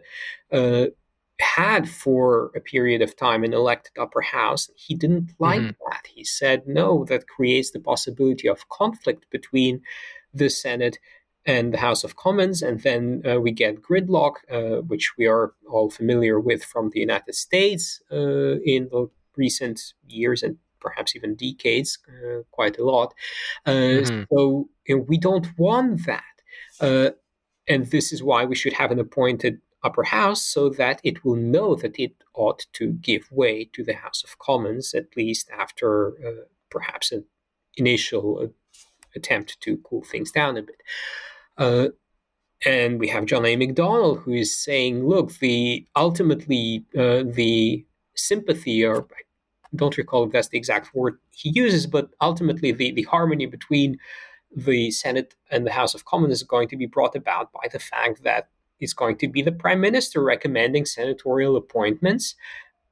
uh, 0.51 0.87
had 1.39 1.89
for 1.89 2.51
a 2.55 2.59
period 2.59 3.01
of 3.01 3.15
time 3.15 3.43
an 3.43 3.53
elected 3.53 3.93
upper 3.97 4.21
house. 4.21 4.69
He 4.75 4.95
didn't 4.95 5.33
like 5.39 5.61
mm-hmm. 5.61 5.89
that. 5.91 6.07
He 6.07 6.23
said 6.23 6.67
no, 6.67 7.05
that 7.05 7.27
creates 7.27 7.71
the 7.71 7.79
possibility 7.79 8.47
of 8.47 8.69
conflict 8.69 9.25
between 9.29 9.81
the 10.33 10.49
Senate 10.49 10.99
and 11.45 11.73
the 11.73 11.77
House 11.77 12.03
of 12.03 12.17
Commons, 12.17 12.61
and 12.61 12.81
then 12.81 13.23
uh, 13.25 13.39
we 13.39 13.51
get 13.51 13.81
gridlock, 13.81 14.35
uh, 14.51 14.81
which 14.81 15.13
we 15.17 15.27
are 15.27 15.53
all 15.69 15.89
familiar 15.89 16.39
with 16.39 16.63
from 16.63 16.89
the 16.89 16.99
United 16.99 17.35
States 17.35 18.01
uh, 18.11 18.59
in 18.65 18.89
the 18.91 19.09
recent 19.37 19.93
years 20.07 20.43
and 20.43 20.57
perhaps 20.79 21.15
even 21.15 21.35
decades, 21.35 21.99
uh, 22.09 22.41
quite 22.51 22.77
a 22.77 22.83
lot. 22.83 23.13
Uh, 23.65 23.71
mm-hmm. 23.71 24.23
So 24.31 24.69
we 25.07 25.17
don't 25.17 25.47
want 25.57 26.05
that. 26.05 26.23
Uh, 26.79 27.11
and 27.67 27.87
this 27.87 28.11
is 28.11 28.23
why 28.23 28.45
we 28.45 28.55
should 28.55 28.73
have 28.73 28.91
an 28.91 28.99
appointed 28.99 29.59
upper 29.83 30.03
house 30.03 30.41
so 30.41 30.69
that 30.69 30.99
it 31.03 31.23
will 31.23 31.35
know 31.35 31.75
that 31.75 31.99
it 31.99 32.13
ought 32.33 32.65
to 32.73 32.93
give 32.93 33.31
way 33.31 33.65
to 33.73 33.83
the 33.83 33.93
House 33.93 34.23
of 34.23 34.39
Commons, 34.39 34.93
at 34.93 35.15
least 35.15 35.49
after 35.57 36.13
uh, 36.25 36.43
perhaps 36.69 37.11
an 37.11 37.25
initial 37.77 38.39
uh, 38.43 38.47
attempt 39.15 39.59
to 39.61 39.77
cool 39.77 40.03
things 40.03 40.31
down 40.31 40.57
a 40.57 40.61
bit. 40.61 40.81
Uh, 41.57 41.87
and 42.65 42.99
we 42.99 43.07
have 43.07 43.25
John 43.25 43.45
A. 43.45 43.55
Macdonald 43.55 44.19
who 44.19 44.33
is 44.33 44.55
saying, 44.55 45.07
look, 45.07 45.33
the 45.39 45.85
ultimately 45.95 46.83
uh, 46.97 47.23
the 47.25 47.85
sympathy, 48.15 48.83
or 48.83 49.03
I 49.03 49.21
don't 49.75 49.97
recall 49.97 50.25
if 50.25 50.31
that's 50.31 50.47
the 50.47 50.57
exact 50.57 50.93
word 50.95 51.19
he 51.31 51.49
uses, 51.49 51.85
but 51.85 52.09
ultimately 52.19 52.71
the, 52.71 52.91
the 52.91 53.03
harmony 53.03 53.45
between 53.45 53.99
the 54.55 54.89
Senate 54.91 55.35
and 55.51 55.67
the 55.67 55.71
House 55.71 55.93
of 55.93 56.05
Commons 56.05 56.33
is 56.33 56.43
going 56.43 56.67
to 56.69 56.77
be 56.77 56.87
brought 56.87 57.15
about 57.15 57.51
by 57.51 57.67
the 57.71 57.79
fact 57.79 58.23
that 58.23 58.49
it's 58.79 58.93
going 58.93 59.17
to 59.17 59.27
be 59.27 59.41
the 59.41 59.51
prime 59.51 59.81
minister 59.81 60.21
recommending 60.23 60.85
senatorial 60.85 61.55
appointments, 61.55 62.35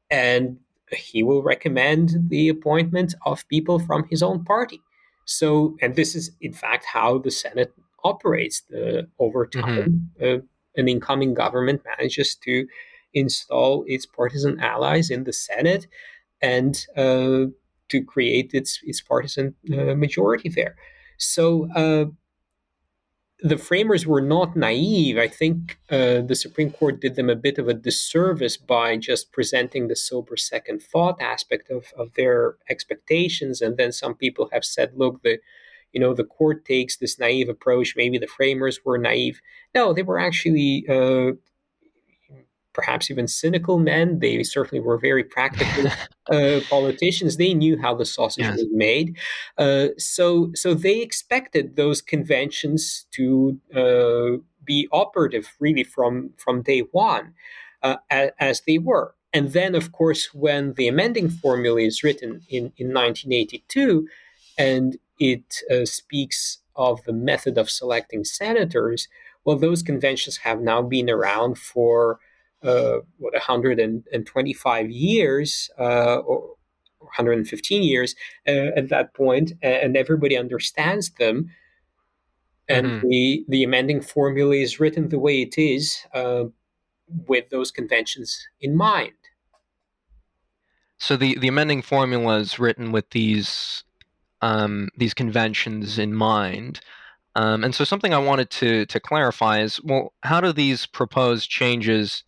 and 0.10 0.58
he 0.92 1.24
will 1.24 1.42
recommend 1.42 2.30
the 2.30 2.50
appointment 2.50 3.16
of 3.26 3.48
people 3.48 3.80
from 3.80 4.06
his 4.10 4.22
own 4.22 4.44
party. 4.44 4.82
So, 5.26 5.76
and 5.82 5.96
this 5.96 6.16
is 6.16 6.32
in 6.42 6.54
fact 6.54 6.86
how 6.86 7.18
the 7.18 7.32
Senate 7.32 7.74
operates. 8.04 8.62
The, 8.70 9.08
over 9.20 9.48
mm-hmm. 9.48 9.60
time, 9.60 10.12
mm-hmm. 10.22 10.42
uh, 10.42 10.42
an 10.76 10.88
incoming 10.88 11.34
government 11.34 11.82
manages 11.86 12.36
to 12.44 12.68
install 13.14 13.84
its 13.88 14.06
partisan 14.06 14.60
allies 14.60 15.10
in 15.10 15.24
the 15.24 15.34
Senate 15.34 15.88
and 16.42 16.86
uh, 16.96 17.46
to 17.90 18.04
create 18.06 18.52
its 18.54 18.80
its 18.84 19.02
partisan 19.02 19.56
uh, 19.74 19.96
majority 19.96 20.50
there. 20.50 20.76
So 21.18 21.70
uh, 21.76 22.06
the 23.46 23.58
framers 23.60 24.08
were 24.08 24.22
not 24.22 24.56
naive. 24.56 25.20
I 25.20 25.28
think 25.28 25.78
uh, 25.92 26.22
the 26.22 26.34
Supreme 26.36 26.72
Court 26.72 27.00
did 27.00 27.14
them 27.14 27.30
a 27.30 27.36
bit 27.36 27.60
of 27.60 27.68
a 27.68 27.76
disservice 27.76 28.58
by 28.58 28.98
just 28.98 29.32
presenting 29.32 29.88
the 29.88 29.96
sober 29.96 30.36
second 30.36 30.82
thought 30.82 31.22
aspect 31.22 31.70
of, 31.70 31.94
of 31.96 32.16
their 32.16 32.56
expectations. 32.72 33.62
And 33.62 33.78
then 33.78 33.92
some 33.92 34.16
people 34.16 34.50
have 34.52 34.66
said, 34.66 34.94
look, 34.96 35.22
the 35.22 35.38
you 35.94 36.02
know 36.02 36.16
the 36.16 36.24
court 36.24 36.66
takes 36.66 36.98
this 36.98 37.20
naive 37.20 37.48
approach. 37.48 37.94
Maybe 37.96 38.18
the 38.18 38.26
framers 38.28 38.84
were 38.84 38.98
naive. 38.98 39.40
No, 39.76 39.94
they 39.94 40.02
were 40.02 40.20
actually 40.20 40.84
uh, 40.90 41.34
perhaps 42.76 43.10
even 43.10 43.28
cynical 43.28 43.80
men. 43.80 44.20
They 44.20 44.44
certainly 44.44 44.82
were 44.82 44.98
very 44.98 45.24
practical 45.24 45.92
uh, 46.32 46.60
politicians. 46.70 47.38
They 47.38 47.54
knew 47.54 47.82
how 47.82 47.96
the 47.96 48.06
sausage 48.06 48.44
yes. 48.44 48.58
was 48.58 48.68
made, 48.72 49.18
uh, 49.58 49.88
so 49.98 50.52
so 50.54 50.74
they 50.74 51.02
expected 51.02 51.76
those 51.76 52.02
conventions 52.02 53.08
to 53.12 53.60
uh, 53.74 54.42
be 54.66 54.88
operative 54.92 55.56
really 55.60 55.84
from 55.84 56.32
from 56.38 56.62
day 56.62 56.82
one, 56.92 57.34
uh, 57.82 57.98
as, 58.10 58.32
as, 58.40 58.62
they 58.68 58.78
were. 58.78 59.16
And 59.34 59.52
then, 59.52 59.76
of 59.76 59.92
course, 59.92 60.34
when 60.34 60.74
the 60.74 60.88
amending 60.88 61.30
formula 61.30 61.82
is 61.82 62.04
written 62.04 62.42
in, 62.50 62.72
in 62.78 62.94
1982, 62.94 64.08
and 64.58 64.98
it 65.20 65.62
uh, 65.70 65.86
speaks 65.86 66.60
of 66.76 67.04
the 67.04 67.14
method 67.14 67.58
of 67.58 67.70
selecting 67.70 68.24
senators, 68.24 69.08
well, 69.44 69.58
those 69.58 69.84
conventions 69.84 70.38
have 70.38 70.60
now 70.62 70.82
been 70.82 71.10
around 71.10 71.58
for 71.58 72.20
uh, 72.66 73.00
what 73.18 73.34
125 73.34 74.90
years 74.90 75.70
uh, 75.80 76.18
or 76.18 76.56
115 77.00 77.84
years 77.84 78.16
uh, 78.48 78.72
at 78.76 78.90
that 78.90 79.14
point, 79.14 79.54
and 79.62 79.96
everybody 79.96 80.38
understands 80.38 81.12
them. 81.12 81.50
And 82.68 82.88
mm-hmm. 82.88 83.10
the 83.10 83.46
the 83.48 83.64
amending 83.64 84.02
formula 84.02 84.56
is 84.56 84.80
written 84.80 85.10
the 85.10 85.20
way 85.20 85.44
it 85.44 85.56
is, 85.58 85.98
uh, 86.16 86.46
with 87.08 87.50
those 87.50 87.72
conventions 87.72 88.48
in 88.60 88.76
mind. 88.76 89.14
So 90.98 91.18
the, 91.18 91.38
the 91.38 91.48
amending 91.48 91.82
formula 91.82 92.40
is 92.40 92.58
written 92.58 92.92
with 92.92 93.10
these 93.12 93.84
um, 94.42 94.90
these 94.98 95.14
conventions 95.14 95.98
in 95.98 96.14
mind. 96.14 96.80
Um, 97.36 97.64
and 97.64 97.76
so 97.76 97.84
something 97.84 98.14
I 98.14 98.20
wanted 98.20 98.50
to 98.52 98.86
to 98.88 99.00
clarify 99.00 99.60
is 99.60 99.82
well, 99.84 100.14
how 100.24 100.42
do 100.42 100.52
these 100.52 100.86
proposed 100.86 101.50
changes 101.50 102.24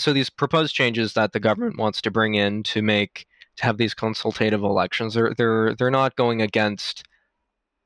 so 0.00 0.12
these 0.12 0.30
proposed 0.30 0.74
changes 0.74 1.12
that 1.14 1.32
the 1.32 1.40
government 1.40 1.78
wants 1.78 2.00
to 2.00 2.10
bring 2.10 2.34
in 2.34 2.62
to 2.62 2.82
make 2.82 3.26
to 3.56 3.64
have 3.64 3.78
these 3.78 3.94
consultative 3.94 4.62
elections 4.62 5.14
they're 5.14 5.34
they're 5.36 5.74
they're 5.74 5.90
not 5.90 6.16
going 6.16 6.40
against 6.40 7.04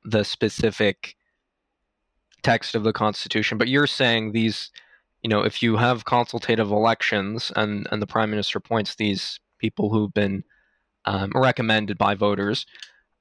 the 0.05 0.24
specific 0.24 1.16
text 2.42 2.74
of 2.74 2.85
the 2.85 2.92
constitution 2.92 3.59
but 3.59 3.68
you're 3.68 3.87
saying 3.87 4.33
these 4.33 4.70
you 5.22 5.31
know 5.31 5.42
if 5.42 5.62
you 5.62 5.77
have 5.77 6.05
consultative 6.05 6.70
elections 6.70 7.50
and 7.57 7.88
and 7.90 8.00
the 8.00 8.07
prime 8.07 8.31
minister 8.31 8.59
appoints 8.59 8.94
these 8.94 9.40
people 9.59 9.90
who've 9.90 10.12
been 10.12 10.44
um, 11.07 11.33
recommended 11.35 11.98
by 11.98 12.14
voters 12.14 12.66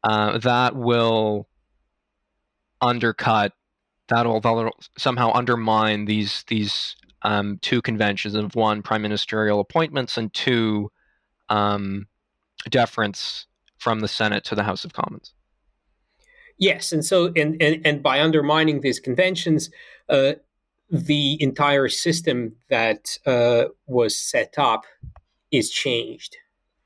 uh, 0.04 0.38
that 0.38 0.76
will 0.76 1.48
undercut 2.82 3.54
that'll, 4.10 4.42
somehow 4.98 5.32
undermine 5.34 6.06
these 6.06 6.44
these 6.48 6.96
um, 7.24 7.60
two 7.62 7.82
conventions 7.82 8.36
of 8.36 8.56
one 8.56 8.82
prime 8.82 9.02
ministerial 9.02 9.60
appointments 9.60 10.18
and 10.18 10.34
two 10.34 10.92
um, 11.50 12.08
deference 12.70 13.48
from 13.78 14.00
the 14.00 14.08
Senate 14.08 14.44
to 14.46 14.56
the 14.56 14.64
House 14.64 14.86
of 14.86 14.94
Commons. 14.94 15.34
Yes, 16.58 16.92
and 16.92 17.04
so 17.04 17.34
and 17.36 17.62
and, 17.62 17.86
and 17.86 18.04
by 18.04 18.22
undermining 18.22 18.82
these 18.82 19.00
conventions, 19.00 19.70
uh, 20.10 20.34
the 20.90 21.42
entire 21.42 21.90
system 21.90 22.56
that 22.70 23.18
uh, 23.26 23.66
was 23.88 24.18
set 24.18 24.54
up 24.58 24.86
is 25.52 25.70
changed. 25.70 26.38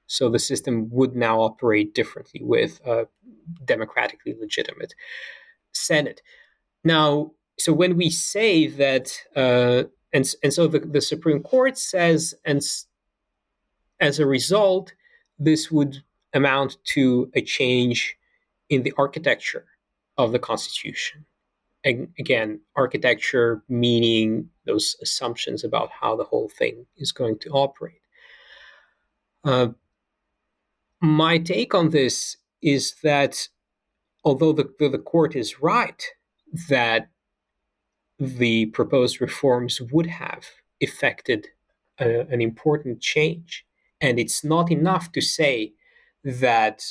So 0.08 0.30
the 0.30 0.39
system 0.39 0.89
would 0.91 1.15
now 1.15 1.41
operate 1.41 1.93
differently 1.93 2.41
with 2.41 2.80
a 2.86 3.08
democratically 3.65 4.36
legitimate 4.39 4.93
Senate. 5.73 6.21
Now, 6.84 7.32
so 7.60 7.73
when 7.73 7.97
we 7.97 8.10
say 8.10 8.67
that, 8.67 9.12
uh, 9.36 9.84
and 10.13 10.34
and 10.43 10.54
so 10.54 10.67
the, 10.67 10.80
the 10.80 11.02
Supreme 11.02 11.41
Court 11.41 11.78
says, 11.78 12.34
and 12.46 12.62
as 14.00 14.20
a 14.20 14.26
result, 14.26 14.93
this 15.39 15.72
would 15.72 16.04
amount 16.34 16.78
to 16.86 17.32
a 17.34 17.41
change 17.41 18.15
in 18.70 18.84
the 18.84 18.93
architecture 18.98 19.65
of 20.17 20.32
the 20.32 20.39
Constitution. 20.39 21.26
And 21.84 22.10
again, 22.20 22.60
architecture 22.76 23.63
meaning 23.70 24.50
those 24.65 24.96
assumptions 25.02 25.63
about 25.63 25.89
how 25.89 26.15
the 26.15 26.24
whole 26.24 26.50
thing 26.50 26.86
is 26.98 27.12
going 27.12 27.39
to 27.39 27.50
operate. 27.52 28.02
Uh, 29.43 29.70
my 31.02 31.38
take 31.38 31.74
on 31.74 31.91
this 31.91 32.38
is 32.62 32.96
that 33.04 33.48
although 34.24 34.52
the, 34.52 34.70
the 34.80 34.98
court 34.98 35.36
is 35.36 35.62
right 35.62 36.04
that 36.70 37.10
the 38.19 38.67
proposed 38.67 39.21
reforms 39.21 39.82
would 39.82 40.08
have 40.08 40.45
effected 40.80 41.47
a, 41.99 42.21
an 42.21 42.41
important 42.41 43.01
change, 43.01 43.65
and 44.01 44.19
it's 44.19 44.43
not 44.43 44.71
enough 44.71 45.12
to 45.12 45.21
say 45.21 45.73
that 46.23 46.84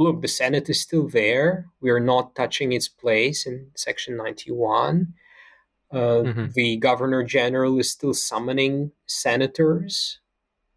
look, 0.00 0.22
the 0.22 0.28
Senate 0.28 0.70
is 0.70 0.80
still 0.80 1.08
there. 1.08 1.66
We 1.82 1.90
are 1.90 2.00
not 2.00 2.34
touching 2.34 2.72
its 2.72 2.88
place 2.88 3.46
in 3.46 3.70
Section 3.76 4.16
91. 4.16 5.12
Uh, 5.92 5.96
mm-hmm. 5.96 6.46
The 6.54 6.78
governor 6.78 7.22
general 7.22 7.78
is 7.78 7.90
still 7.90 8.14
summoning 8.14 8.92
senators 9.06 10.18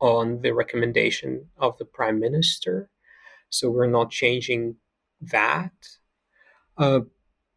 on 0.01 0.41
the 0.41 0.51
recommendation 0.51 1.47
of 1.58 1.77
the 1.77 1.86
prime 1.86 2.19
minister. 2.19 2.89
So 3.49 3.69
we're 3.69 3.88
not 3.88 4.12
changing 4.12 4.75
that. 5.21 5.71
Uh, 6.77 7.01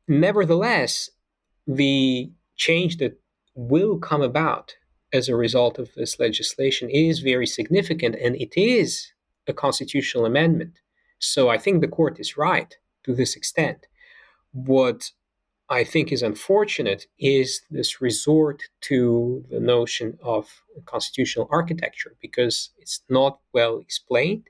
nevertheless, 0.07 1.11
the 1.66 2.31
change 2.57 2.98
that 2.98 3.18
will 3.55 3.98
come 3.98 4.22
about 4.22 4.76
as 5.12 5.29
a 5.29 5.37
result 5.37 5.79
of 5.79 5.94
this 5.94 6.18
legislation 6.18 6.90
is 6.90 7.20
very 7.20 7.46
significant 7.46 8.14
and 8.16 8.37
it 8.37 8.59
is 8.59 9.12
a 9.46 9.52
constitutional 9.52 10.26
amendment. 10.26 10.81
So 11.18 11.48
I 11.48 11.59
think 11.59 11.81
the 11.81 11.88
court 11.88 12.18
is 12.20 12.37
right 12.37 12.74
to 13.05 13.14
this 13.14 13.37
extent. 13.37 13.87
What 14.52 15.11
I 15.68 15.85
think 15.85 16.12
is 16.12 16.22
unfortunate 16.22 17.07
is 17.18 17.62
this 17.70 18.00
resort 18.00 18.62
to 18.83 19.44
the 19.50 19.61
notion 19.61 20.18
of 20.22 20.62
constitutional 20.85 21.48
architecture 21.50 22.14
because 22.20 22.70
it's 22.79 23.00
not 23.09 23.40
well 23.52 23.79
explained, 23.79 24.46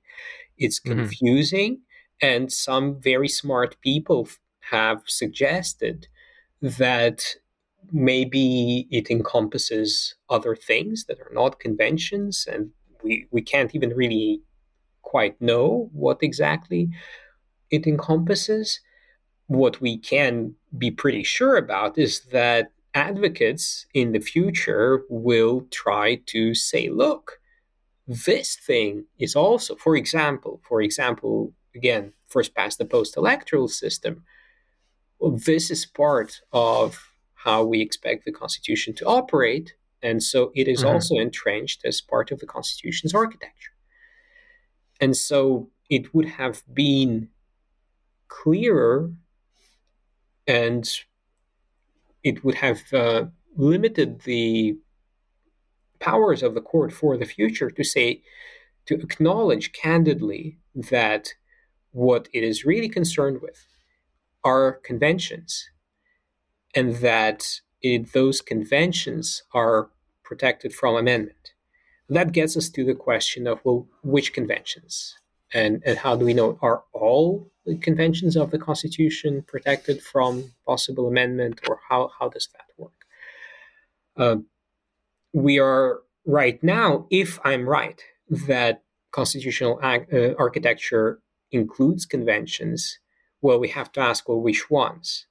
it's 0.58 0.80
mm-hmm. 0.80 0.98
confusing, 0.98 1.72
mm-hmm. 1.76 2.26
and 2.34 2.52
some 2.52 3.00
very 3.00 3.28
smart 3.28 3.76
people 3.80 4.28
have 4.70 5.02
suggested 5.06 6.08
that 6.62 7.24
maybe 7.92 8.88
it 8.90 9.10
encompasses 9.10 10.14
other 10.28 10.56
things 10.56 11.04
that 11.06 11.20
are 11.20 11.32
not 11.32 11.60
conventions, 11.60 12.46
and 12.50 12.70
we, 13.02 13.26
we 13.30 13.42
can't 13.42 13.74
even 13.74 13.90
really 13.90 14.42
quite 15.02 15.40
know 15.40 15.88
what 15.92 16.18
exactly 16.22 16.90
it 17.70 17.86
encompasses 17.86 18.80
what 19.46 19.80
we 19.80 19.96
can 19.96 20.54
be 20.76 20.90
pretty 20.90 21.22
sure 21.22 21.56
about 21.56 21.96
is 21.98 22.20
that 22.32 22.72
advocates 22.94 23.86
in 23.94 24.12
the 24.12 24.20
future 24.20 25.02
will 25.08 25.66
try 25.70 26.20
to 26.26 26.54
say, 26.54 26.88
look, 26.88 27.38
this 28.06 28.56
thing 28.56 29.04
is 29.18 29.36
also, 29.36 29.76
for 29.76 29.96
example, 29.96 30.60
for 30.68 30.80
example, 30.80 31.52
again, 31.74 32.12
first 32.28 32.54
past 32.54 32.78
the 32.78 32.84
post 32.84 33.16
electoral 33.16 33.68
system. 33.68 34.24
Well, 35.18 35.32
this 35.32 35.70
is 35.70 35.86
part 35.86 36.40
of 36.52 37.12
how 37.34 37.64
we 37.64 37.80
expect 37.80 38.24
the 38.24 38.32
Constitution 38.32 38.94
to 38.94 39.06
operate. 39.06 39.74
And 40.02 40.22
so 40.22 40.52
it 40.54 40.68
is 40.68 40.80
mm-hmm. 40.80 40.94
also 40.94 41.16
entrenched 41.16 41.84
as 41.84 42.00
part 42.00 42.30
of 42.30 42.40
the 42.40 42.46
Constitution's 42.46 43.14
architecture. 43.14 43.72
And 45.00 45.16
so 45.16 45.70
it 45.88 46.14
would 46.14 46.26
have 46.26 46.62
been 46.72 47.28
clearer 48.28 49.12
and 50.46 50.88
it 52.22 52.44
would 52.44 52.56
have 52.56 52.82
uh, 52.92 53.26
limited 53.56 54.22
the 54.22 54.76
powers 55.98 56.42
of 56.42 56.54
the 56.54 56.60
court 56.60 56.92
for 56.92 57.16
the 57.16 57.24
future 57.24 57.70
to 57.70 57.84
say, 57.84 58.22
to 58.86 58.94
acknowledge 58.94 59.72
candidly 59.72 60.58
that 60.74 61.34
what 61.92 62.28
it 62.32 62.42
is 62.42 62.64
really 62.64 62.88
concerned 62.88 63.40
with 63.40 63.64
are 64.52 64.80
conventions, 64.90 65.50
and 66.78 66.88
that 67.08 67.40
it, 67.82 68.12
those 68.12 68.38
conventions 68.52 69.24
are 69.52 69.78
protected 70.28 70.70
from 70.78 70.94
amendment. 70.96 71.44
That 72.08 72.32
gets 72.38 72.56
us 72.56 72.68
to 72.70 72.84
the 72.84 72.98
question 73.08 73.46
of 73.46 73.56
well, 73.64 73.80
which 74.02 74.28
conventions? 74.38 74.92
And, 75.52 75.82
and 75.88 75.96
how 76.04 76.16
do 76.18 76.24
we 76.24 76.34
know 76.38 76.58
are 76.68 76.80
all 76.92 77.26
the 77.66 77.76
conventions 77.88 78.36
of 78.36 78.50
the 78.50 78.62
Constitution 78.68 79.32
protected 79.52 79.96
from 80.12 80.32
possible 80.70 81.06
amendment, 81.08 81.60
or 81.68 81.74
how, 81.88 82.10
how 82.18 82.28
does 82.28 82.48
that 82.54 82.68
work? 82.82 83.00
Uh, 84.16 84.36
we 85.32 85.54
are 85.58 86.00
right 86.24 86.58
now, 86.62 87.06
if 87.10 87.38
I'm 87.44 87.64
right, 87.78 88.00
that 88.48 88.82
constitutional 89.10 89.74
uh, 89.82 90.34
architecture 90.38 91.20
includes 91.50 92.06
conventions, 92.06 92.98
well, 93.42 93.58
we 93.58 93.68
have 93.68 93.92
to 93.92 94.00
ask, 94.00 94.28
well, 94.28 94.40
which 94.40 94.70
ones? 94.70 95.26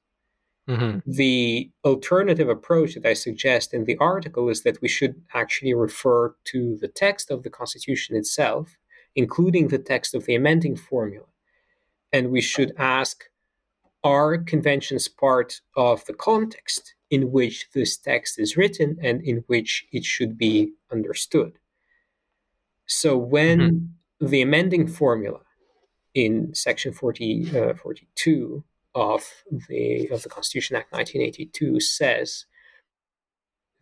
Mm-hmm. 0.69 0.99
The 1.05 1.69
alternative 1.83 2.49
approach 2.49 2.95
that 2.95 3.05
I 3.05 3.13
suggest 3.13 3.73
in 3.73 3.85
the 3.85 3.97
article 3.97 4.49
is 4.49 4.63
that 4.63 4.81
we 4.81 4.87
should 4.87 5.21
actually 5.33 5.73
refer 5.73 6.35
to 6.45 6.77
the 6.81 6.87
text 6.87 7.29
of 7.29 7.43
the 7.43 7.51
Constitution 7.51 8.15
itself, 8.15 8.75
including 9.15 9.67
the 9.67 9.77
text 9.77 10.15
of 10.15 10.25
the 10.25 10.35
amending 10.35 10.75
formula 10.75 11.25
and 12.15 12.31
we 12.31 12.39
should 12.39 12.71
ask 12.77 13.25
are 14.01 14.37
conventions 14.37 15.09
part 15.09 15.59
of 15.75 16.05
the 16.05 16.13
context 16.13 16.95
in 17.09 17.29
which 17.31 17.67
this 17.73 17.97
text 17.97 18.39
is 18.39 18.55
written 18.55 18.97
and 19.01 19.21
in 19.23 19.43
which 19.47 19.85
it 19.91 20.05
should 20.05 20.37
be 20.37 20.71
understood? 20.91 21.59
So 22.85 23.17
when 23.17 23.59
mm-hmm. 23.59 24.27
the 24.27 24.41
amending 24.41 24.87
formula 24.87 25.39
in 26.15 26.55
section 26.55 26.93
40, 26.93 27.59
uh, 27.59 27.73
42 27.75 28.63
of 28.95 29.43
the, 29.67 30.07
of 30.09 30.23
the 30.23 30.29
Constitution 30.29 30.77
Act 30.77 30.91
1982 30.93 31.81
says 31.81 32.45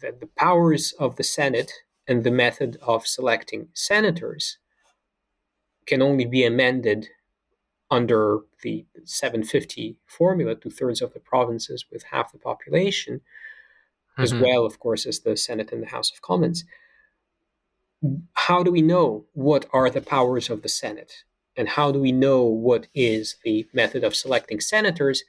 that 0.01 0.19
the 0.19 0.27
powers 0.35 0.93
of 0.99 1.15
the 1.15 1.23
Senate 1.23 1.71
and 2.07 2.23
the 2.23 2.31
method 2.31 2.77
of 2.81 3.07
selecting 3.07 3.69
senators 3.73 4.57
can 5.85 6.01
only 6.01 6.25
be 6.25 6.43
amended 6.43 7.07
under 7.91 8.39
the 8.63 8.85
750 9.05 9.97
formula, 10.07 10.55
two 10.55 10.71
thirds 10.71 11.01
of 11.01 11.13
the 11.13 11.19
provinces 11.19 11.85
with 11.91 12.03
half 12.03 12.31
the 12.31 12.39
population, 12.39 13.17
mm-hmm. 13.17 14.23
as 14.23 14.33
well, 14.33 14.65
of 14.65 14.79
course, 14.79 15.05
as 15.05 15.19
the 15.19 15.37
Senate 15.37 15.71
and 15.71 15.83
the 15.83 15.87
House 15.87 16.11
of 16.11 16.21
Commons. 16.21 16.65
How 18.33 18.63
do 18.63 18.71
we 18.71 18.81
know 18.81 19.25
what 19.33 19.65
are 19.71 19.89
the 19.89 20.01
powers 20.01 20.49
of 20.49 20.63
the 20.63 20.69
Senate? 20.69 21.23
And 21.55 21.69
how 21.69 21.91
do 21.91 21.99
we 21.99 22.11
know 22.11 22.43
what 22.43 22.87
is 22.93 23.37
the 23.43 23.67
method 23.73 24.03
of 24.03 24.15
selecting 24.15 24.59
senators? 24.59 25.23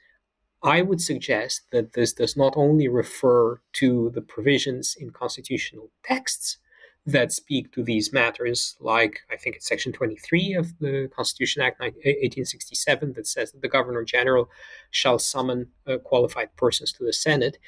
I 0.63 0.81
would 0.81 1.01
suggest 1.01 1.61
that 1.71 1.93
this 1.93 2.13
does 2.13 2.35
not 2.35 2.53
only 2.55 2.87
refer 2.87 3.61
to 3.73 4.11
the 4.15 4.21
provisions 4.21 4.95
in 4.99 5.11
constitutional 5.11 5.91
texts, 6.03 6.57
that 7.05 7.31
speak 7.31 7.71
to 7.71 7.83
these 7.83 8.11
matters, 8.11 8.75
like 8.79 9.19
I 9.31 9.37
think 9.37 9.55
it's 9.55 9.67
Section 9.67 9.91
23 9.91 10.55
of 10.55 10.77
the 10.79 11.09
Constitution 11.15 11.61
Act 11.61 11.79
1867 11.79 13.13
that 13.13 13.27
says 13.27 13.51
that 13.51 13.61
the 13.61 13.67
Governor 13.67 14.03
General 14.03 14.49
shall 14.89 15.19
summon 15.19 15.67
uh, 15.85 15.97
qualified 15.97 16.55
persons 16.55 16.91
to 16.93 17.03
the 17.03 17.13
Senate. 17.13 17.59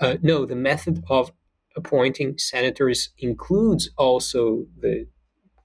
Uh, 0.00 0.16
no, 0.20 0.44
the 0.44 0.56
method 0.56 1.04
of 1.08 1.30
appointing 1.76 2.38
senators 2.38 3.10
includes 3.18 3.90
also 3.96 4.66
the 4.78 5.06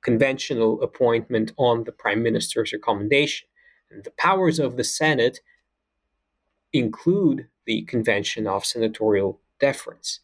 conventional 0.01 0.81
appointment 0.81 1.53
on 1.57 1.83
the 1.83 1.91
Prime 1.91 2.23
Minister's 2.23 2.73
recommendation. 2.73 3.47
And 3.91 4.03
the 4.03 4.11
powers 4.11 4.59
of 4.59 4.77
the 4.77 4.83
Senate 4.83 5.39
include 6.73 7.47
the 7.65 7.83
convention 7.83 8.47
of 8.47 8.65
senatorial 8.65 9.39
deference 9.59 10.19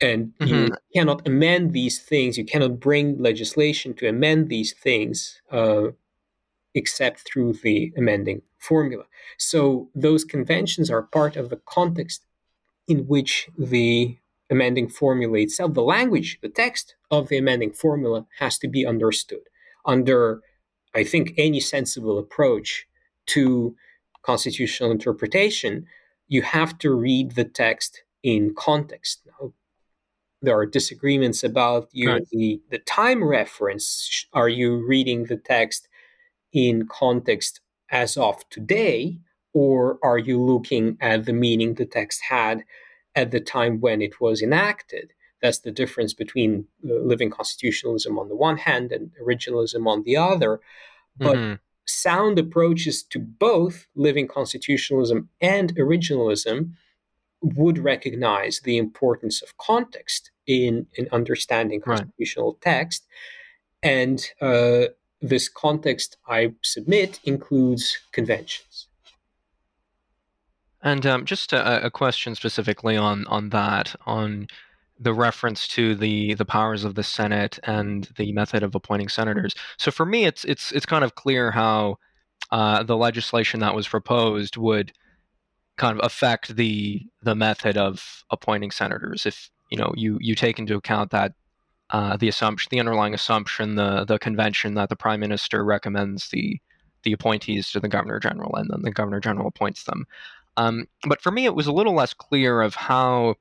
and 0.00 0.32
mm-hmm. 0.38 0.54
you 0.54 0.70
cannot 0.94 1.26
amend 1.26 1.72
these 1.72 1.98
things 1.98 2.36
you 2.36 2.44
cannot 2.44 2.78
bring 2.78 3.18
legislation 3.18 3.94
to 3.94 4.08
amend 4.08 4.48
these 4.48 4.72
things 4.72 5.40
uh, 5.50 5.88
except 6.74 7.20
through 7.20 7.54
the 7.54 7.92
amending 7.96 8.42
formula. 8.58 9.04
So 9.38 9.88
those 9.94 10.24
conventions 10.24 10.90
are 10.90 11.02
part 11.02 11.36
of 11.36 11.48
the 11.48 11.60
context 11.64 12.26
in 12.86 13.06
which 13.06 13.48
the 13.58 14.18
amending 14.50 14.88
formula 14.88 15.38
itself, 15.38 15.74
the 15.74 15.82
language, 15.82 16.38
the 16.42 16.48
text 16.48 16.94
of 17.10 17.28
the 17.28 17.38
amending 17.38 17.72
formula 17.72 18.26
has 18.38 18.58
to 18.58 18.68
be 18.68 18.86
understood 18.86 19.40
under, 19.84 20.40
I 20.94 21.04
think, 21.04 21.34
any 21.36 21.60
sensible 21.60 22.18
approach 22.18 22.86
to 23.26 23.74
constitutional 24.22 24.90
interpretation. 24.90 25.86
You 26.28 26.42
have 26.42 26.78
to 26.78 26.92
read 26.92 27.32
the 27.32 27.44
text 27.44 28.02
in 28.22 28.54
context. 28.54 29.22
Now, 29.26 29.52
there 30.42 30.56
are 30.56 30.66
disagreements 30.66 31.42
about 31.42 31.88
you 31.92 32.10
right. 32.10 32.28
the, 32.30 32.60
the 32.70 32.78
time 32.78 33.24
reference. 33.24 34.26
Are 34.32 34.48
you 34.48 34.86
reading 34.86 35.24
the 35.24 35.36
text 35.36 35.88
in 36.52 36.86
context 36.86 37.60
as 37.90 38.16
of 38.16 38.48
today, 38.50 39.18
or 39.52 39.98
are 40.02 40.18
you 40.18 40.40
looking 40.42 40.98
at 41.00 41.24
the 41.24 41.32
meaning 41.32 41.74
the 41.74 41.86
text 41.86 42.20
had 42.28 42.64
at 43.16 43.32
the 43.32 43.40
time 43.40 43.80
when 43.80 44.00
it 44.00 44.20
was 44.20 44.42
enacted? 44.42 45.12
That's 45.42 45.58
the 45.58 45.72
difference 45.72 46.14
between 46.14 46.66
uh, 46.88 46.94
living 46.94 47.30
constitutionalism 47.30 48.18
on 48.18 48.28
the 48.28 48.36
one 48.36 48.58
hand 48.58 48.92
and 48.92 49.10
originalism 49.22 49.86
on 49.86 50.02
the 50.04 50.16
other. 50.16 50.60
But 51.16 51.36
mm-hmm. 51.36 51.54
sound 51.86 52.38
approaches 52.38 53.02
to 53.04 53.18
both 53.18 53.86
living 53.94 54.28
constitutionalism 54.28 55.28
and 55.40 55.74
originalism 55.76 56.72
would 57.42 57.78
recognize 57.78 58.60
the 58.60 58.76
importance 58.76 59.42
of 59.42 59.56
context 59.56 60.30
in, 60.46 60.86
in 60.94 61.08
understanding 61.12 61.80
constitutional 61.80 62.52
right. 62.52 62.60
text. 62.60 63.06
And 63.82 64.26
uh, 64.40 64.86
this 65.20 65.48
context 65.48 66.16
I 66.26 66.54
submit 66.62 67.20
includes 67.24 67.98
conventions. 68.12 68.85
And 70.86 71.04
um, 71.04 71.24
just 71.24 71.52
a, 71.52 71.86
a, 71.86 71.90
question 71.90 72.36
specifically 72.36 72.96
on 72.96 73.26
on 73.26 73.48
that, 73.48 73.96
on 74.06 74.46
the 75.00 75.12
reference 75.12 75.66
to 75.68 75.96
the 75.96 76.34
the 76.34 76.44
powers 76.44 76.84
of 76.84 76.94
the 76.94 77.02
Senate 77.02 77.58
and 77.64 78.08
the 78.16 78.30
method 78.30 78.62
of 78.62 78.72
appointing 78.72 79.08
senators. 79.08 79.52
So 79.78 79.90
for 79.90 80.06
me, 80.06 80.26
it's 80.26 80.44
it's 80.44 80.70
it's 80.70 80.86
kind 80.86 81.02
of 81.02 81.16
clear 81.16 81.50
how 81.50 81.96
uh, 82.52 82.84
the 82.84 82.96
legislation 82.96 83.58
that 83.60 83.74
was 83.74 83.88
proposed 83.88 84.56
would 84.56 84.92
kind 85.76 85.98
of 85.98 86.06
affect 86.06 86.54
the 86.54 87.02
the 87.20 87.34
method 87.34 87.76
of 87.76 88.22
appointing 88.30 88.70
senators. 88.70 89.26
If 89.26 89.50
you 89.72 89.78
know 89.78 89.92
you 89.96 90.18
you 90.20 90.36
take 90.36 90.60
into 90.60 90.76
account 90.76 91.10
that 91.10 91.32
uh, 91.90 92.16
the 92.16 92.28
assumption, 92.28 92.68
the 92.70 92.78
underlying 92.78 93.12
assumption, 93.12 93.74
the 93.74 94.04
the 94.04 94.20
convention 94.20 94.74
that 94.74 94.88
the 94.88 94.94
prime 94.94 95.18
minister 95.18 95.64
recommends 95.64 96.28
the 96.28 96.60
the 97.02 97.12
appointees 97.12 97.70
to 97.72 97.80
the 97.80 97.88
governor 97.88 98.20
general, 98.20 98.54
and 98.54 98.70
then 98.70 98.82
the 98.82 98.92
governor 98.92 99.18
general 99.18 99.48
appoints 99.48 99.82
them. 99.82 100.06
Um, 100.56 100.88
but 101.06 101.20
for 101.20 101.30
me, 101.30 101.44
it 101.44 101.54
was 101.54 101.66
a 101.66 101.72
little 101.72 101.94
less 101.94 102.14
clear 102.14 102.62
of 102.62 102.74
how 102.74 103.36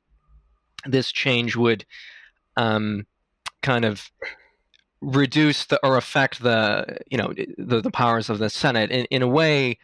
this 0.86 1.12
change 1.12 1.56
would 1.56 1.86
um, 2.58 3.06
kind 3.62 3.86
of 3.86 4.12
reduce 5.02 5.66
the 5.66 5.80
or 5.86 5.98
affect 5.98 6.42
the 6.42 6.98
you 7.10 7.18
know 7.18 7.34
the, 7.58 7.82
the 7.82 7.92
powers 7.92 8.30
of 8.30 8.40
the 8.40 8.50
Senate 8.50 8.92
in, 8.92 9.06
in 9.06 9.22
a 9.22 9.28
way. 9.28 9.78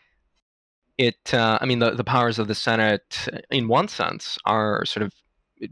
It, 0.98 1.34
uh, 1.34 1.58
I 1.60 1.66
mean, 1.66 1.80
the, 1.80 1.92
the 1.92 2.04
powers 2.04 2.38
of 2.38 2.48
the 2.48 2.54
Senate, 2.54 3.28
in 3.50 3.68
one 3.68 3.88
sense, 3.88 4.38
are 4.46 4.86
sort 4.86 5.04
of 5.04 5.14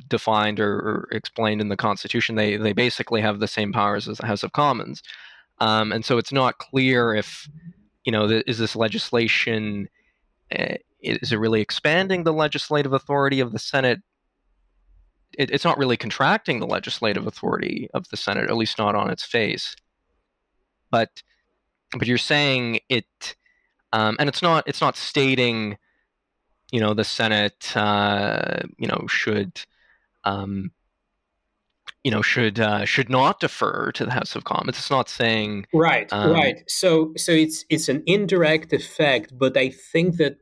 defined 0.08 0.60
or, 0.60 0.74
or, 0.74 1.08
explained 1.12 1.62
in 1.62 1.70
the 1.70 1.78
Constitution. 1.78 2.36
They 2.36 2.58
they 2.58 2.74
basically 2.74 3.22
have 3.22 3.40
the 3.40 3.48
same 3.48 3.72
powers 3.72 4.08
as 4.08 4.18
the 4.18 4.26
House 4.26 4.44
of 4.44 4.54
Commons, 4.54 5.04
um, 5.60 5.92
and 5.92 6.04
so 6.04 6.18
it's 6.18 6.32
not 6.32 6.58
clear 6.58 7.14
if 7.14 7.48
you 8.06 8.12
know 8.12 8.26
is 8.26 8.58
this 8.58 8.76
legislation 8.76 9.88
uh, 10.58 10.76
is 11.02 11.32
it 11.32 11.38
really 11.38 11.62
expanding 11.62 12.24
the 12.24 12.34
legislative 12.34 12.94
authority 12.94 13.40
of 13.40 13.52
the 13.52 13.60
Senate? 13.60 14.00
It, 15.38 15.52
it's 15.52 15.66
not 15.66 15.78
really 15.78 15.98
contracting 15.98 16.60
the 16.60 16.68
legislative 16.68 17.28
authority 17.28 17.90
of 17.94 18.10
the 18.10 18.18
Senate, 18.18 18.50
at 18.50 18.58
least 18.58 18.78
not 18.78 18.96
on 18.96 19.10
its 19.10 19.24
face. 19.24 19.76
But 20.92 21.24
but 21.98 22.08
you're 22.08 22.18
saying 22.18 22.80
it, 22.90 23.36
um, 23.94 24.18
and 24.20 24.28
it's 24.28 24.42
not 24.42 24.68
it's 24.68 24.82
not 24.82 24.98
stating, 24.98 25.78
you 26.72 26.80
know, 26.80 26.94
the 26.94 27.04
Senate, 27.04 27.76
uh, 27.76 28.62
you 28.78 28.88
know, 28.88 29.06
should 29.08 29.62
um, 30.24 30.72
you 32.04 32.12
know 32.12 32.22
should 32.22 32.60
uh, 32.60 32.86
should 32.86 33.10
not 33.10 33.40
defer 33.40 33.92
to 33.94 34.06
the 34.06 34.12
House 34.12 34.36
of 34.36 34.44
Commons. 34.44 34.78
It's 34.78 34.90
not 34.92 35.10
saying 35.10 35.66
right, 35.74 36.12
um, 36.12 36.32
right. 36.32 36.64
So 36.68 37.14
so 37.18 37.32
it's 37.32 37.66
it's 37.70 37.90
an 37.90 38.04
indirect 38.06 38.74
effect, 38.74 39.38
but 39.38 39.58
I 39.58 39.70
think 39.70 40.18
that 40.18 40.38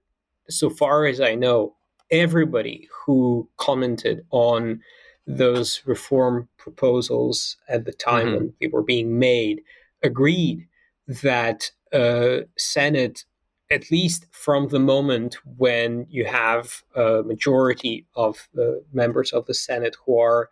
so 0.50 0.70
far 0.70 1.06
as 1.06 1.22
I 1.22 1.36
know, 1.36 1.76
everybody 2.12 2.88
who 3.06 3.50
commented 3.58 4.26
on 4.32 4.82
those 5.26 5.82
reform 5.86 6.48
proposals 6.58 7.58
at 7.68 7.86
the 7.86 7.92
time 7.92 8.28
mm-hmm. 8.28 8.36
when 8.36 8.54
they 8.62 8.68
were 8.68 8.84
being 8.84 9.20
made 9.20 9.62
agreed 10.04 10.68
that 11.08 11.72
uh, 11.94 12.40
Senate 12.58 13.26
at 13.70 13.92
least 13.92 14.26
from 14.32 14.70
the 14.70 14.80
moment 14.80 15.38
when 15.58 16.06
you 16.10 16.26
have 16.26 16.84
a 16.96 17.22
majority 17.24 18.06
of 18.16 18.48
the 18.54 18.84
members 18.94 19.34
of 19.34 19.46
the 19.46 19.54
Senate 19.54 19.98
who 20.06 20.20
are 20.20 20.50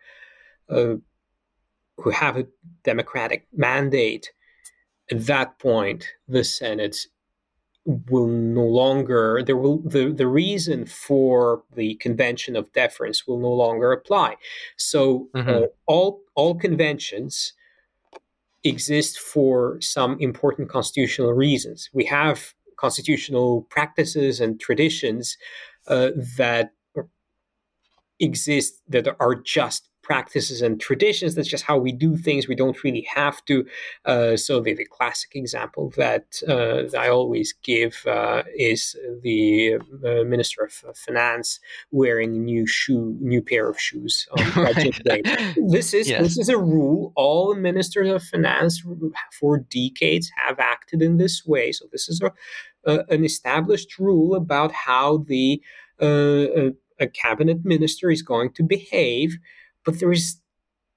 uh, 0.70 0.96
who 1.98 2.10
have 2.10 2.36
a 2.36 2.46
democratic 2.84 3.48
mandate, 3.56 4.32
at 5.10 5.26
that 5.28 5.58
point 5.60 6.06
the 6.28 6.44
Senate 6.44 6.98
will 7.86 8.28
no 8.28 8.64
longer 8.64 9.44
there 9.46 9.58
will 9.58 9.78
the, 9.80 10.12
the 10.12 10.28
reason 10.28 10.86
for 10.86 11.64
the 11.76 11.96
convention 11.96 12.56
of 12.56 12.72
deference 12.74 13.28
will 13.28 13.40
no 13.40 13.52
longer 13.52 13.92
apply. 13.92 14.36
So 14.76 15.30
mm-hmm. 15.36 15.50
uh, 15.50 15.68
all 15.86 16.22
all 16.34 16.56
conventions 16.56 17.54
exist 18.64 19.20
for 19.20 19.80
some 19.82 20.18
important 20.20 20.70
constitutional 20.70 21.34
reasons. 21.34 21.90
We 21.94 22.06
have 22.06 22.56
constitutional 22.78 23.62
practices 23.70 24.42
and 24.42 24.60
traditions 24.60 25.38
uh, 25.88 26.10
that 26.38 26.72
exist 28.20 28.82
that 28.88 29.08
are 29.20 29.36
just 29.36 29.90
practices 30.06 30.62
and 30.62 30.80
traditions. 30.80 31.34
That's 31.34 31.48
just 31.48 31.64
how 31.64 31.78
we 31.78 31.92
do 31.92 32.16
things. 32.16 32.48
We 32.48 32.56
don't 32.56 32.82
really 32.84 33.08
have 33.14 33.44
to. 33.46 33.66
Uh, 34.06 34.38
so 34.38 34.62
the, 34.62 34.74
the, 34.74 34.86
classic 34.86 35.36
example 35.36 35.92
that, 35.98 36.42
uh, 36.48 36.84
that 36.92 36.96
I 36.98 37.10
always 37.10 37.54
give 37.64 37.96
uh, 38.06 38.44
is 38.56 38.96
the 39.24 39.76
uh, 39.76 40.24
Minister 40.24 40.64
of 40.64 40.98
Finance 40.98 41.60
wearing 41.92 42.36
a 42.36 42.40
new 42.40 42.68
shoe, 42.68 43.18
new 43.20 43.42
pair 43.42 43.68
of 43.68 43.80
shoes 43.80 44.28
on 44.38 44.52
budget 44.66 45.04
day. 45.04 45.22
This 45.68 45.94
is 45.94 46.08
yes. 46.08 46.22
this 46.22 46.38
is 46.38 46.50
a 46.50 46.58
rule. 46.58 47.12
All 47.16 47.56
ministers 47.56 48.10
of 48.10 48.24
finance 48.24 48.84
for 49.40 49.58
decades 49.58 50.32
have 50.38 50.60
acted 50.60 51.02
in 51.02 51.18
this 51.18 51.46
way. 51.46 51.72
So 51.72 51.86
this 51.92 52.08
is 52.08 52.22
a, 52.86 53.04
an 53.10 53.26
established 53.26 53.98
rule 53.98 54.36
about 54.36 54.72
how 54.72 55.26
the 55.28 55.62
uh, 56.00 56.72
a 57.00 57.08
cabinet 57.08 57.66
minister 57.66 58.10
is 58.10 58.22
going 58.22 58.52
to 58.54 58.64
behave 58.64 59.38
but 59.86 60.00
there 60.00 60.12
is 60.12 60.38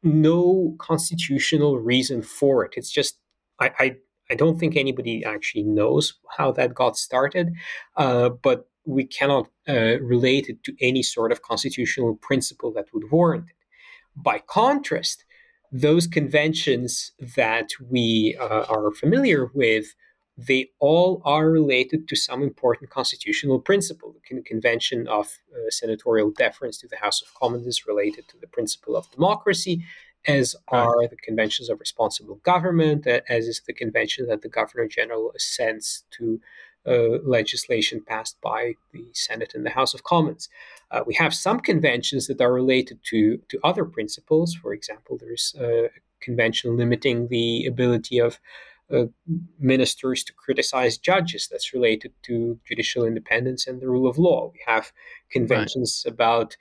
no 0.02 0.74
constitutional 0.78 1.78
reason 1.78 2.22
for 2.22 2.64
it. 2.64 2.72
It's 2.76 2.90
just 2.90 3.18
I 3.60 3.70
I, 3.78 3.96
I 4.30 4.34
don't 4.34 4.58
think 4.58 4.76
anybody 4.76 5.24
actually 5.24 5.64
knows 5.64 6.14
how 6.36 6.52
that 6.52 6.74
got 6.74 6.96
started, 6.96 7.52
uh, 7.96 8.28
but 8.30 8.68
we 8.84 9.04
cannot 9.04 9.48
uh, 9.68 10.00
relate 10.00 10.48
it 10.48 10.64
to 10.64 10.74
any 10.80 11.02
sort 11.02 11.30
of 11.30 11.42
constitutional 11.42 12.16
principle 12.16 12.72
that 12.72 12.86
would 12.92 13.10
warrant 13.10 13.46
it. 13.50 13.56
By 14.16 14.38
contrast, 14.38 15.24
those 15.70 16.06
conventions 16.06 17.12
that 17.36 17.68
we 17.90 18.36
uh, 18.40 18.64
are 18.68 18.90
familiar 18.92 19.50
with 19.54 19.94
they 20.38 20.70
all 20.78 21.20
are 21.24 21.50
related 21.50 22.06
to 22.06 22.14
some 22.14 22.44
important 22.44 22.90
constitutional 22.90 23.58
principle. 23.58 24.14
The 24.30 24.40
Convention 24.42 25.08
of 25.08 25.40
uh, 25.52 25.68
Senatorial 25.68 26.30
Deference 26.30 26.78
to 26.78 26.86
the 26.86 26.96
House 26.96 27.20
of 27.20 27.34
Commons 27.34 27.66
is 27.66 27.88
related 27.88 28.28
to 28.28 28.38
the 28.38 28.46
principle 28.46 28.96
of 28.96 29.10
democracy, 29.10 29.84
as 30.28 30.54
are 30.68 31.08
the 31.08 31.16
conventions 31.16 31.68
of 31.68 31.80
responsible 31.80 32.36
government, 32.36 33.04
as 33.06 33.48
is 33.48 33.62
the 33.66 33.72
convention 33.72 34.28
that 34.28 34.42
the 34.42 34.48
Governor 34.48 34.86
General 34.86 35.32
assents 35.34 36.04
to 36.12 36.40
uh, 36.86 37.18
legislation 37.24 38.00
passed 38.00 38.40
by 38.40 38.74
the 38.92 39.06
Senate 39.14 39.54
and 39.54 39.66
the 39.66 39.70
House 39.70 39.92
of 39.92 40.04
Commons. 40.04 40.48
Uh, 40.92 41.02
we 41.04 41.14
have 41.14 41.34
some 41.34 41.58
conventions 41.58 42.28
that 42.28 42.40
are 42.40 42.52
related 42.52 43.00
to, 43.10 43.38
to 43.48 43.58
other 43.64 43.84
principles. 43.84 44.54
For 44.54 44.72
example, 44.72 45.18
there's 45.18 45.54
a 45.60 45.90
convention 46.20 46.76
limiting 46.76 47.26
the 47.28 47.66
ability 47.66 48.20
of 48.20 48.38
uh, 48.92 49.04
ministers 49.58 50.24
to 50.24 50.32
criticize 50.32 50.98
judges. 50.98 51.48
That's 51.50 51.74
related 51.74 52.12
to 52.22 52.58
judicial 52.66 53.04
independence 53.04 53.66
and 53.66 53.80
the 53.80 53.88
rule 53.88 54.08
of 54.08 54.18
law. 54.18 54.50
We 54.52 54.60
have 54.66 54.92
conventions 55.30 56.02
right. 56.04 56.12
about 56.12 56.56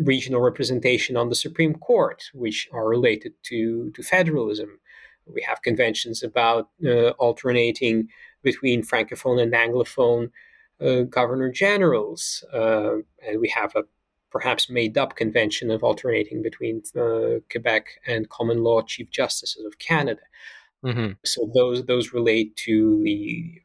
regional 0.00 0.40
representation 0.40 1.16
on 1.16 1.28
the 1.28 1.34
Supreme 1.34 1.74
Court, 1.74 2.22
which 2.32 2.68
are 2.72 2.88
related 2.88 3.32
to, 3.44 3.90
to 3.94 4.02
federalism. 4.02 4.78
We 5.26 5.42
have 5.42 5.62
conventions 5.62 6.22
about 6.22 6.70
uh, 6.84 7.10
alternating 7.10 8.08
between 8.42 8.82
francophone 8.82 9.42
and 9.42 9.52
anglophone 9.52 10.30
uh, 10.80 11.02
governor 11.02 11.50
generals, 11.50 12.42
uh, 12.54 12.96
and 13.26 13.40
we 13.40 13.48
have 13.50 13.74
a 13.76 13.82
perhaps 14.30 14.70
made 14.70 14.96
up 14.96 15.16
convention 15.16 15.70
of 15.70 15.82
alternating 15.82 16.40
between 16.40 16.82
uh, 16.96 17.40
Quebec 17.50 17.86
and 18.06 18.28
common 18.28 18.62
law 18.62 18.80
chief 18.80 19.10
justices 19.10 19.64
of 19.64 19.78
Canada. 19.78 20.22
Mm-hmm. 20.84 21.12
So 21.24 21.50
those 21.54 21.84
those 21.84 22.12
relate 22.12 22.56
to 22.64 23.00
the 23.02 23.60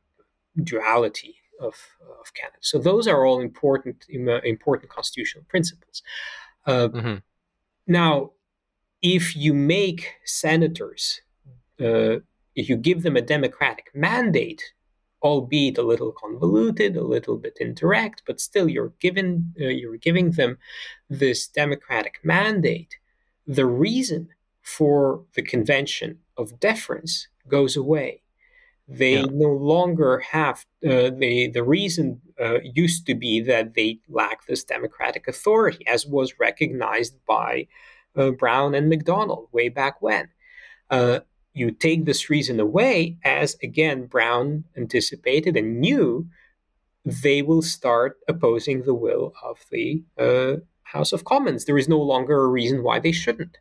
duality 0.63 1.35
of, 1.59 1.75
of 2.19 2.33
Canada. 2.33 2.57
So 2.61 2.77
those 2.77 3.07
are 3.07 3.25
all 3.25 3.39
important 3.39 4.05
important 4.09 4.89
constitutional 4.89 5.45
principles. 5.47 6.03
Uh, 6.65 6.89
mm-hmm. 6.89 7.15
Now, 7.87 8.31
if 9.01 9.35
you 9.35 9.53
make 9.53 10.15
senators, 10.25 11.21
uh, 11.79 12.17
if 12.55 12.69
you 12.69 12.75
give 12.75 13.03
them 13.03 13.15
a 13.15 13.21
democratic 13.21 13.91
mandate, 13.93 14.63
albeit 15.21 15.77
a 15.77 15.83
little 15.83 16.11
convoluted, 16.11 16.95
a 16.95 17.03
little 17.03 17.37
bit 17.37 17.57
indirect, 17.59 18.23
but 18.25 18.39
still 18.39 18.69
you're 18.69 18.93
given 18.99 19.53
uh, 19.59 19.65
you're 19.65 19.97
giving 19.97 20.31
them 20.31 20.57
this 21.09 21.47
democratic 21.47 22.19
mandate. 22.23 22.95
The 23.47 23.65
reason 23.65 24.29
for 24.65 25.23
the 25.35 25.43
convention 25.43 26.17
of 26.37 26.59
deference 26.59 27.27
goes 27.47 27.77
away. 27.77 28.23
They 28.87 29.19
yeah. 29.19 29.25
no 29.31 29.49
longer 29.49 30.19
have 30.31 30.65
uh, 30.83 31.11
the 31.11 31.49
the 31.53 31.63
reason 31.63 32.21
uh, 32.39 32.59
used 32.61 33.05
to 33.07 33.15
be 33.15 33.41
that 33.41 33.75
they 33.75 33.99
lack 34.09 34.45
this 34.45 34.63
democratic 34.63 35.27
authority, 35.27 35.85
as 35.87 36.05
was 36.05 36.39
recognized 36.39 37.15
by 37.27 37.67
uh, 38.15 38.31
Brown 38.31 38.73
and 38.75 38.89
Macdonald 38.89 39.47
way 39.51 39.69
back 39.69 40.01
when. 40.01 40.29
Uh, 40.89 41.19
you 41.53 41.71
take 41.71 42.05
this 42.05 42.29
reason 42.29 42.59
away, 42.59 43.17
as 43.23 43.55
again 43.63 44.07
Brown 44.07 44.65
anticipated 44.75 45.55
and 45.55 45.79
knew, 45.79 46.27
they 47.05 47.41
will 47.41 47.61
start 47.61 48.17
opposing 48.27 48.81
the 48.81 48.95
will 48.95 49.33
of 49.43 49.59
the 49.71 50.03
uh, 50.17 50.57
House 50.83 51.13
of 51.13 51.23
Commons. 51.23 51.65
There 51.65 51.77
is 51.77 51.87
no 51.87 52.01
longer 52.01 52.41
a 52.41 52.47
reason 52.47 52.83
why 52.83 52.99
they 52.99 53.11
shouldn't. 53.11 53.57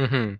Mm-hmm. 0.00 0.34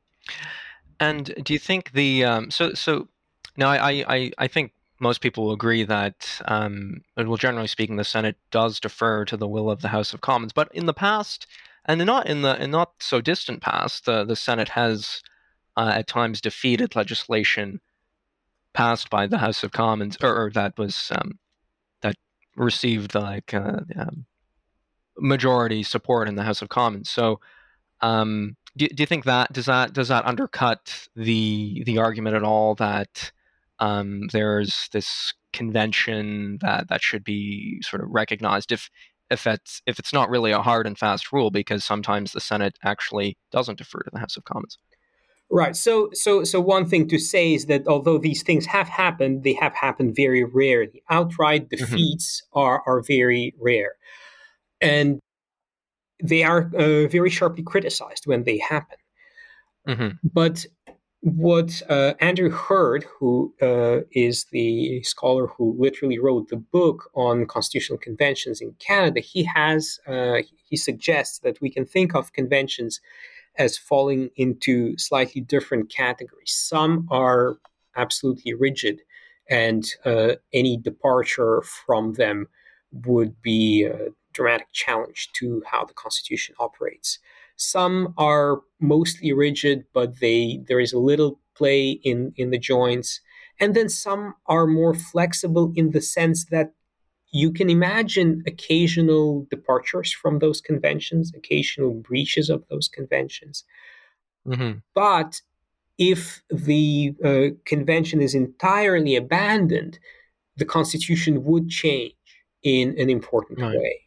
And 0.98 1.34
do 1.42 1.52
you 1.52 1.58
think 1.58 1.92
the 1.92 2.24
um, 2.24 2.50
so 2.50 2.74
so 2.74 3.08
now 3.56 3.70
I, 3.70 4.04
I 4.08 4.30
I 4.38 4.46
think 4.48 4.72
most 5.00 5.20
people 5.20 5.44
will 5.44 5.52
agree 5.52 5.82
that 5.84 6.40
um, 6.44 7.02
well 7.16 7.36
generally 7.36 7.68
speaking 7.68 7.96
the 7.96 8.04
Senate 8.04 8.36
does 8.50 8.80
defer 8.80 9.24
to 9.24 9.36
the 9.36 9.48
will 9.48 9.70
of 9.70 9.80
the 9.80 9.88
House 9.88 10.12
of 10.12 10.20
Commons, 10.20 10.52
but 10.52 10.68
in 10.74 10.86
the 10.86 10.94
past 10.94 11.46
and 11.86 12.04
not 12.04 12.26
in 12.28 12.42
the 12.42 12.62
in 12.62 12.70
not 12.70 12.92
so 13.00 13.20
distant 13.20 13.62
past, 13.62 14.04
the 14.04 14.24
the 14.24 14.36
Senate 14.36 14.70
has 14.70 15.22
uh, 15.76 15.92
at 15.94 16.06
times 16.06 16.40
defeated 16.40 16.94
legislation 16.94 17.80
passed 18.72 19.10
by 19.10 19.26
the 19.26 19.38
House 19.38 19.64
of 19.64 19.72
Commons, 19.72 20.16
or, 20.22 20.44
or 20.44 20.50
that 20.50 20.78
was 20.78 21.10
um, 21.14 21.38
that 22.02 22.14
received 22.56 23.14
like 23.14 23.54
uh, 23.54 23.80
um, 23.96 24.26
majority 25.18 25.82
support 25.82 26.28
in 26.28 26.34
the 26.34 26.44
House 26.44 26.62
of 26.62 26.68
Commons. 26.68 27.10
So, 27.10 27.40
um, 28.00 28.56
do, 28.76 28.88
do 28.88 29.02
you 29.02 29.06
think 29.06 29.24
that 29.24 29.52
does 29.52 29.66
that 29.66 29.92
does 29.92 30.08
that 30.08 30.26
undercut 30.26 31.08
the 31.16 31.82
the 31.84 31.98
argument 31.98 32.36
at 32.36 32.44
all 32.44 32.74
that 32.76 33.32
um, 33.78 34.28
there's 34.32 34.88
this 34.92 35.32
convention 35.52 36.58
that 36.60 36.88
that 36.88 37.02
should 37.02 37.24
be 37.24 37.80
sort 37.82 38.02
of 38.02 38.08
recognized 38.10 38.72
if 38.72 38.90
if 39.30 39.46
it's 39.46 39.80
if 39.86 39.98
it's 39.98 40.12
not 40.12 40.28
really 40.28 40.52
a 40.52 40.62
hard 40.62 40.86
and 40.86 40.98
fast 40.98 41.32
rule 41.32 41.50
because 41.50 41.84
sometimes 41.84 42.32
the 42.32 42.40
Senate 42.40 42.78
actually 42.84 43.36
doesn't 43.50 43.78
defer 43.78 44.00
to 44.00 44.10
the 44.12 44.18
House 44.18 44.36
of 44.36 44.44
Commons. 44.44 44.78
Right. 45.52 45.74
So, 45.74 46.10
so, 46.12 46.44
so 46.44 46.60
one 46.60 46.88
thing 46.88 47.08
to 47.08 47.18
say 47.18 47.54
is 47.54 47.66
that 47.66 47.88
although 47.88 48.18
these 48.18 48.44
things 48.44 48.66
have 48.66 48.88
happened, 48.88 49.42
they 49.42 49.54
have 49.54 49.74
happened 49.74 50.14
very 50.14 50.44
rarely. 50.44 51.02
Outright 51.10 51.68
mm-hmm. 51.68 51.84
defeats 51.84 52.42
mm-hmm. 52.42 52.58
are 52.60 52.82
are 52.86 53.02
very 53.02 53.54
rare, 53.60 53.94
and 54.80 55.20
they 56.22 56.42
are 56.42 56.70
uh, 56.76 57.06
very 57.08 57.30
sharply 57.30 57.62
criticized 57.62 58.26
when 58.26 58.44
they 58.44 58.58
happen. 58.58 58.98
Mm-hmm. 59.88 60.28
But 60.32 60.66
what 61.22 61.82
uh, 61.88 62.14
Andrew 62.20 62.50
Heard, 62.50 63.04
who 63.04 63.54
uh, 63.60 64.00
is 64.12 64.46
the 64.52 65.02
scholar 65.02 65.46
who 65.48 65.76
literally 65.78 66.18
wrote 66.18 66.48
the 66.48 66.56
book 66.56 67.10
on 67.14 67.46
constitutional 67.46 67.98
conventions 67.98 68.60
in 68.60 68.72
Canada, 68.78 69.20
he 69.20 69.44
has 69.44 69.98
uh, 70.06 70.38
he 70.68 70.76
suggests 70.76 71.40
that 71.40 71.60
we 71.60 71.70
can 71.70 71.84
think 71.84 72.14
of 72.14 72.32
conventions 72.32 73.00
as 73.58 73.76
falling 73.76 74.30
into 74.36 74.96
slightly 74.96 75.42
different 75.42 75.90
categories. 75.90 76.52
Some 76.54 77.06
are 77.10 77.58
absolutely 77.96 78.54
rigid, 78.54 79.00
and 79.50 79.84
uh, 80.06 80.36
any 80.54 80.78
departure 80.78 81.62
from 81.62 82.14
them 82.14 82.48
would 82.92 83.40
be 83.42 83.84
a 83.84 84.08
dramatic 84.32 84.68
challenge 84.72 85.30
to 85.34 85.62
how 85.66 85.84
the 85.84 85.94
Constitution 85.94 86.54
operates. 86.58 87.18
Some 87.56 88.14
are 88.16 88.60
mostly 88.80 89.32
rigid, 89.32 89.84
but 89.92 90.20
they 90.20 90.60
there 90.66 90.80
is 90.80 90.92
a 90.92 90.98
little 90.98 91.40
play 91.54 91.90
in 91.90 92.32
in 92.36 92.50
the 92.50 92.58
joints, 92.58 93.20
and 93.58 93.74
then 93.74 93.88
some 93.88 94.34
are 94.46 94.66
more 94.66 94.94
flexible 94.94 95.72
in 95.76 95.90
the 95.90 96.00
sense 96.00 96.46
that 96.46 96.72
you 97.32 97.52
can 97.52 97.70
imagine 97.70 98.42
occasional 98.46 99.46
departures 99.50 100.12
from 100.12 100.38
those 100.38 100.60
conventions, 100.60 101.32
occasional 101.34 101.94
breaches 101.94 102.50
of 102.50 102.64
those 102.68 102.88
conventions. 102.88 103.64
Mm-hmm. 104.46 104.78
But 104.94 105.42
if 105.98 106.42
the 106.50 107.14
uh, 107.24 107.54
convention 107.66 108.20
is 108.20 108.34
entirely 108.34 109.14
abandoned, 109.14 109.98
the 110.56 110.64
constitution 110.64 111.44
would 111.44 111.68
change 111.68 112.14
in 112.62 112.98
an 112.98 113.10
important 113.10 113.60
right. 113.60 113.76
way. 113.78 114.00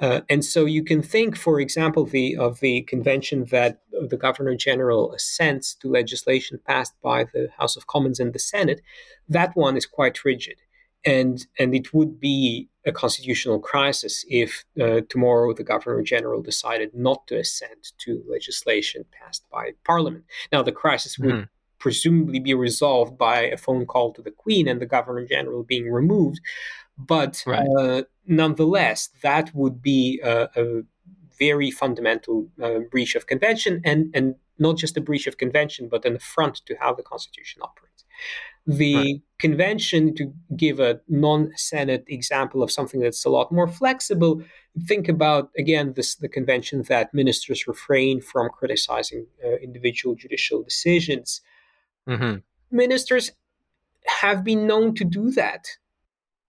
Uh, 0.00 0.20
and 0.28 0.44
so 0.44 0.64
you 0.64 0.84
can 0.84 1.02
think, 1.02 1.36
for 1.36 1.60
example, 1.60 2.04
the, 2.04 2.36
of 2.36 2.60
the 2.60 2.82
convention 2.82 3.46
that 3.50 3.80
the 3.90 4.16
Governor 4.16 4.54
General 4.54 5.12
assents 5.12 5.74
to 5.74 5.88
legislation 5.88 6.60
passed 6.66 6.94
by 7.02 7.24
the 7.24 7.48
House 7.58 7.76
of 7.76 7.88
Commons 7.88 8.20
and 8.20 8.32
the 8.32 8.38
Senate. 8.38 8.80
That 9.28 9.56
one 9.56 9.76
is 9.76 9.86
quite 9.86 10.24
rigid 10.24 10.58
and 11.04 11.46
and 11.58 11.74
it 11.74 11.94
would 11.94 12.20
be 12.20 12.68
a 12.84 12.92
constitutional 12.92 13.58
crisis 13.58 14.24
if 14.28 14.64
uh, 14.80 15.00
tomorrow 15.08 15.52
the 15.52 15.62
governor 15.62 16.02
general 16.02 16.42
decided 16.42 16.90
not 16.94 17.26
to 17.26 17.38
assent 17.38 17.92
to 17.98 18.22
legislation 18.28 19.04
passed 19.12 19.44
by 19.50 19.72
parliament. 19.84 20.24
Now 20.52 20.62
the 20.62 20.72
crisis 20.72 21.18
would 21.18 21.34
mm. 21.34 21.48
presumably 21.78 22.40
be 22.40 22.54
resolved 22.54 23.18
by 23.18 23.42
a 23.42 23.56
phone 23.56 23.86
call 23.86 24.12
to 24.14 24.22
the 24.22 24.30
queen 24.30 24.66
and 24.68 24.80
the 24.80 24.86
governor 24.86 25.24
general 25.26 25.62
being 25.62 25.90
removed, 25.90 26.40
but 26.98 27.42
right. 27.46 27.66
uh, 27.78 28.02
nonetheless 28.26 29.10
that 29.22 29.54
would 29.54 29.80
be 29.80 30.20
a, 30.24 30.48
a 30.56 30.82
very 31.38 31.70
fundamental 31.70 32.48
uh, 32.62 32.80
breach 32.90 33.14
of 33.14 33.26
convention 33.26 33.80
and 33.84 34.10
and 34.14 34.34
not 34.58 34.76
just 34.76 34.96
a 34.96 35.00
breach 35.00 35.26
of 35.26 35.38
convention 35.38 35.88
but 35.88 36.04
an 36.04 36.16
affront 36.16 36.56
to 36.66 36.74
how 36.80 36.92
the 36.92 37.02
constitution 37.02 37.62
operates. 37.62 37.88
The 38.66 38.94
right. 38.94 39.22
convention, 39.38 40.14
to 40.16 40.30
give 40.54 40.78
a 40.78 41.00
non 41.08 41.52
Senate 41.56 42.04
example 42.06 42.62
of 42.62 42.70
something 42.70 43.00
that's 43.00 43.24
a 43.24 43.30
lot 43.30 43.50
more 43.50 43.66
flexible, 43.66 44.42
think 44.86 45.08
about, 45.08 45.50
again, 45.56 45.94
this, 45.94 46.16
the 46.16 46.28
convention 46.28 46.82
that 46.82 47.14
ministers 47.14 47.66
refrain 47.66 48.20
from 48.20 48.50
criticizing 48.50 49.26
uh, 49.42 49.56
individual 49.56 50.14
judicial 50.14 50.62
decisions. 50.62 51.40
Mm-hmm. 52.06 52.40
Ministers 52.70 53.30
have 54.06 54.44
been 54.44 54.66
known 54.66 54.94
to 54.96 55.04
do 55.04 55.30
that. 55.30 55.66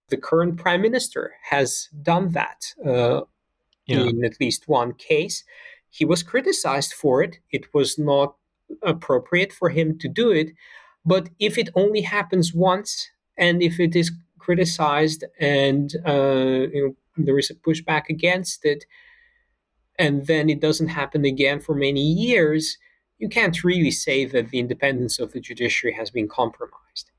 The 0.09 0.17
current 0.17 0.57
prime 0.57 0.81
minister 0.81 1.33
has 1.49 1.89
done 2.01 2.31
that 2.31 2.73
uh, 2.85 3.21
yeah. 3.85 4.01
in 4.01 4.23
at 4.23 4.39
least 4.39 4.67
one 4.67 4.93
case. 4.93 5.43
He 5.89 6.05
was 6.05 6.23
criticized 6.23 6.93
for 6.93 7.23
it. 7.23 7.39
It 7.51 7.73
was 7.73 7.97
not 7.97 8.35
appropriate 8.83 9.51
for 9.51 9.69
him 9.69 9.97
to 9.99 10.07
do 10.07 10.31
it. 10.31 10.49
But 11.05 11.29
if 11.39 11.57
it 11.57 11.69
only 11.75 12.01
happens 12.01 12.53
once, 12.53 13.09
and 13.37 13.63
if 13.63 13.79
it 13.79 13.95
is 13.95 14.11
criticized, 14.37 15.23
and 15.39 15.93
uh, 16.05 16.67
you 16.73 16.87
know, 16.87 16.95
there 17.25 17.39
is 17.39 17.49
a 17.49 17.55
pushback 17.55 18.09
against 18.09 18.65
it, 18.65 18.85
and 19.97 20.27
then 20.27 20.49
it 20.49 20.59
doesn't 20.59 20.89
happen 20.89 21.25
again 21.25 21.59
for 21.59 21.75
many 21.75 22.01
years, 22.01 22.77
you 23.17 23.27
can't 23.27 23.63
really 23.63 23.91
say 23.91 24.25
that 24.25 24.49
the 24.49 24.59
independence 24.59 25.19
of 25.19 25.33
the 25.33 25.41
judiciary 25.41 25.93
has 25.93 26.09
been 26.09 26.27
compromised. 26.27 27.11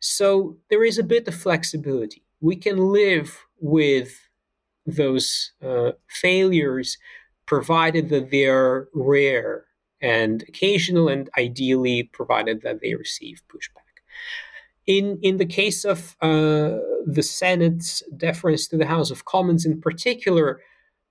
So 0.00 0.56
there 0.70 0.84
is 0.84 0.98
a 0.98 1.04
bit 1.04 1.28
of 1.28 1.34
flexibility. 1.34 2.21
We 2.42 2.56
can 2.56 2.76
live 2.92 3.38
with 3.60 4.28
those 4.84 5.52
uh, 5.64 5.92
failures 6.08 6.98
provided 7.46 8.08
that 8.10 8.30
they 8.30 8.46
are 8.46 8.88
rare 8.92 9.64
and 10.00 10.42
occasional, 10.48 11.08
and 11.08 11.30
ideally 11.38 12.02
provided 12.02 12.62
that 12.62 12.80
they 12.80 12.94
receive 12.94 13.40
pushback. 13.48 14.02
In, 14.84 15.20
in 15.22 15.36
the 15.36 15.46
case 15.46 15.84
of 15.84 16.16
uh, 16.20 16.78
the 17.06 17.22
Senate's 17.22 18.02
deference 18.16 18.66
to 18.68 18.76
the 18.76 18.86
House 18.86 19.12
of 19.12 19.24
Commons 19.24 19.64
in 19.64 19.80
particular, 19.80 20.60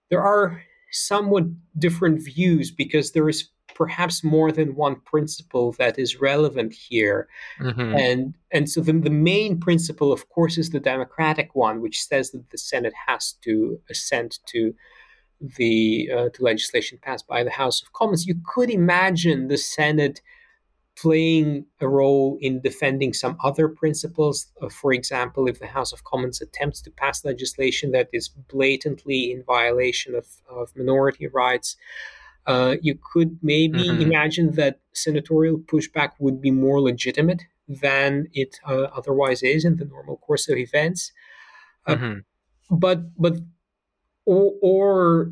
there 0.10 0.22
are 0.22 0.62
somewhat 0.92 1.46
different 1.80 2.22
views 2.22 2.70
because 2.70 3.14
there 3.14 3.30
is 3.30 3.48
perhaps 3.76 4.24
more 4.24 4.52
than 4.52 4.76
one 4.76 4.96
principle 5.02 5.74
that 5.74 5.98
is 5.98 6.20
relevant 6.20 6.74
here. 6.74 7.28
Mm-hmm. 7.60 7.96
And 7.96 8.34
and 8.52 8.70
so 8.70 8.82
the, 8.82 8.94
the 8.94 9.10
main 9.10 9.60
principle, 9.60 10.12
of 10.12 10.30
course, 10.30 10.58
is 10.58 10.70
the 10.70 10.80
democratic 10.80 11.56
one, 11.56 11.82
which 11.82 12.02
says 12.04 12.32
that 12.32 12.50
the 12.50 12.58
Senate 12.58 12.94
has 13.08 13.34
to 13.44 13.80
assent 13.90 14.40
to 14.48 14.74
the 15.40 16.10
uh, 16.16 16.30
to 16.30 16.44
legislation 16.44 17.00
passed 17.02 17.28
by 17.28 17.44
the 17.44 17.52
House 17.52 17.82
of 17.82 17.94
Commons. 17.94 18.28
You 18.28 18.36
could 18.46 18.70
imagine 18.70 19.48
the 19.48 19.58
Senate 19.58 20.22
playing 20.96 21.66
a 21.80 21.88
role 21.88 22.38
in 22.42 22.62
defending 22.62 23.14
some 23.14 23.38
other 23.44 23.68
principles. 23.68 24.48
Uh, 24.62 24.70
for 24.70 24.94
example, 24.94 25.48
if 25.48 25.60
the 25.60 25.68
House 25.68 25.94
of 25.94 26.04
Commons 26.04 26.42
attempts 26.42 26.82
to 26.82 26.92
pass 26.92 27.26
legislation 27.26 27.92
that 27.92 28.10
is 28.14 28.28
blatantly 28.28 29.32
in 29.32 29.44
violation 29.44 30.14
of, 30.16 30.28
of 30.50 30.76
minority 30.76 31.28
rights, 31.28 31.78
uh, 32.48 32.76
you 32.82 32.98
could 33.14 33.38
maybe 33.42 33.88
mm-hmm. 33.88 34.02
imagine 34.02 34.52
that 34.54 34.80
senatorial 34.94 35.58
pushback 35.58 36.12
would 36.20 36.42
be 36.42 36.52
more 36.52 36.82
legitimate 36.82 37.44
than 37.68 38.28
it 38.34 38.58
uh, 38.68 38.88
otherwise 38.96 39.44
is 39.44 39.64
in 39.64 39.78
the 39.78 39.86
normal 39.86 40.18
course 40.18 40.50
of 40.50 40.58
events. 40.58 41.12
Uh, 41.86 41.96
mm-hmm. 41.96 42.20
But 42.76 43.20
but 43.20 43.38
or, 44.26 44.54
or 44.62 45.32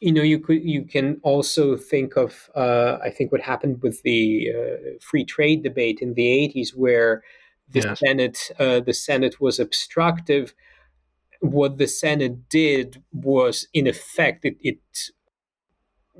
you 0.00 0.12
know 0.12 0.22
you 0.22 0.38
could 0.38 0.62
you 0.62 0.84
can 0.84 1.20
also 1.22 1.76
think 1.76 2.16
of 2.16 2.50
uh, 2.54 2.98
I 3.02 3.10
think 3.10 3.32
what 3.32 3.40
happened 3.40 3.82
with 3.82 4.02
the 4.02 4.52
uh, 4.54 4.76
free 5.00 5.24
trade 5.24 5.62
debate 5.62 6.00
in 6.00 6.14
the 6.14 6.52
80s 6.54 6.74
where 6.74 7.22
the 7.68 7.80
yes. 7.80 7.98
Senate 7.98 8.50
uh, 8.58 8.80
the 8.80 8.94
Senate 8.94 9.40
was 9.40 9.58
obstructive 9.58 10.54
what 11.40 11.78
the 11.78 11.86
Senate 11.86 12.48
did 12.48 13.02
was 13.12 13.68
in 13.72 13.86
effect 13.86 14.44
it, 14.44 14.56
it 14.60 14.78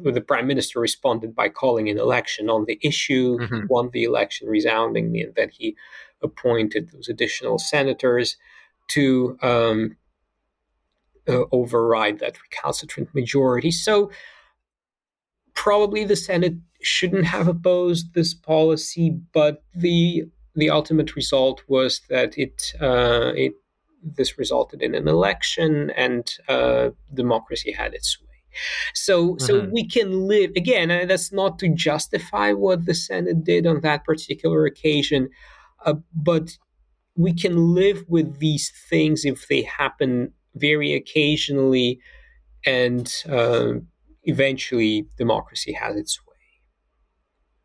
the 0.03 0.21
prime 0.21 0.47
minister 0.47 0.81
responded 0.81 1.35
by 1.35 1.49
calling 1.49 1.89
an 1.89 1.99
election 1.99 2.51
on 2.51 2.65
the 2.67 2.79
issue 2.83 3.39
mm-hmm. 3.39 3.67
won 3.69 3.91
the 3.93 4.05
election 4.05 4.49
resoundingly 4.49 5.23
and 5.23 5.35
then 5.35 5.49
he 5.51 5.75
appointed 6.23 6.91
those 6.91 7.09
additional 7.09 7.59
senators 7.59 8.37
to 8.89 9.39
um, 9.43 9.97
uh, 11.29 11.45
override 11.53 12.19
that 12.21 12.41
recalcitrant 12.41 13.15
majority. 13.15 13.71
So 13.71 14.11
probably 15.55 16.05
the 16.05 16.17
Senate 16.17 16.55
shouldn't 16.83 17.25
have 17.25 17.49
opposed 17.49 18.15
this 18.15 18.35
policy, 18.35 19.19
but 19.33 19.63
the 19.75 20.25
the 20.55 20.71
ultimate 20.71 21.15
result 21.15 21.63
was 21.69 22.01
that 22.09 22.39
it 22.39 22.73
uh, 22.81 23.33
it 23.35 23.53
this 24.03 24.39
resulted 24.39 24.83
in 24.83 24.95
an 24.95 25.09
election 25.09 25.91
and 25.91 26.31
uh, 26.49 26.91
democracy 27.13 27.73
had 27.73 27.93
its 27.93 28.21
way. 28.21 28.26
So 28.95 29.35
mm-hmm. 29.35 29.45
so 29.45 29.69
we 29.73 29.87
can 29.87 30.27
live 30.27 30.53
again. 30.57 30.91
Uh, 30.91 31.05
that's 31.07 31.33
not 31.33 31.59
to 31.61 31.69
justify 31.69 32.53
what 32.53 32.87
the 32.87 32.95
Senate 32.95 33.45
did 33.45 33.67
on 33.67 33.81
that 33.81 34.05
particular 34.05 34.67
occasion, 34.67 35.29
uh, 35.85 35.95
but 36.15 36.57
we 37.17 37.33
can 37.33 37.75
live 37.75 38.05
with 38.09 38.39
these 38.39 38.71
things 38.91 39.25
if 39.25 39.49
they 39.49 39.63
happen 39.63 40.33
very 40.55 40.95
occasionally, 40.95 42.01
and 42.65 43.13
uh, 43.29 43.73
eventually 44.25 45.07
democracy 45.17 45.73
has 45.73 45.97
its 45.97 46.21
way. 46.27 46.35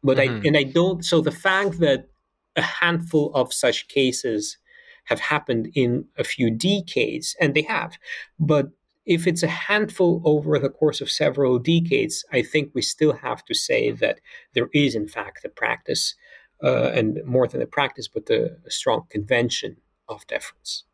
But 0.04 0.18
mm-hmm. 0.18 0.44
I 0.44 0.48
and 0.48 0.58
I 0.58 0.64
don't. 0.64 1.04
So 1.04 1.22
the 1.22 1.32
fact 1.32 1.80
that 1.80 2.08
a 2.56 2.62
handful 2.62 3.32
of 3.34 3.54
such 3.54 3.88
cases 3.88 4.58
have 5.06 5.20
happened 5.20 5.70
in 5.74 6.06
a 6.18 6.24
few 6.24 6.52
decades, 6.52 7.36
and 7.40 7.54
they 7.54 7.64
have, 7.64 7.98
but 8.40 8.70
if 9.12 9.28
it's 9.28 9.44
a 9.44 9.48
handful 9.72 10.22
over 10.24 10.58
the 10.58 10.70
course 10.70 11.02
of 11.02 11.12
several 11.12 11.60
decades, 11.60 12.24
I 12.32 12.42
think 12.42 12.72
we 12.74 12.82
still 12.82 13.14
have 13.14 13.44
to 13.46 13.54
say 13.54 13.92
that 13.92 14.22
there 14.54 14.70
is, 14.74 14.96
in 14.96 15.08
fact, 15.10 15.44
a 15.44 15.50
practice, 15.50 16.16
uh, 16.64 16.92
and 16.98 17.20
more 17.26 17.48
than 17.48 17.62
a 17.62 17.66
practice, 17.66 18.08
but 18.08 18.30
a, 18.30 18.42
a 18.66 18.72
strong 18.72 19.02
convention 19.10 19.76
of 20.08 20.26
deference. 20.28 20.86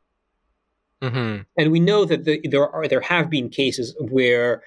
Mm-hmm. 1.04 1.44
And 1.58 1.72
we 1.72 1.80
know 1.80 2.06
that 2.06 2.26
the, 2.26 2.42
there 2.50 2.68
are 2.68 2.88
there 2.88 3.02
have 3.02 3.30
been 3.30 3.50
cases 3.50 3.96
where 4.00 4.64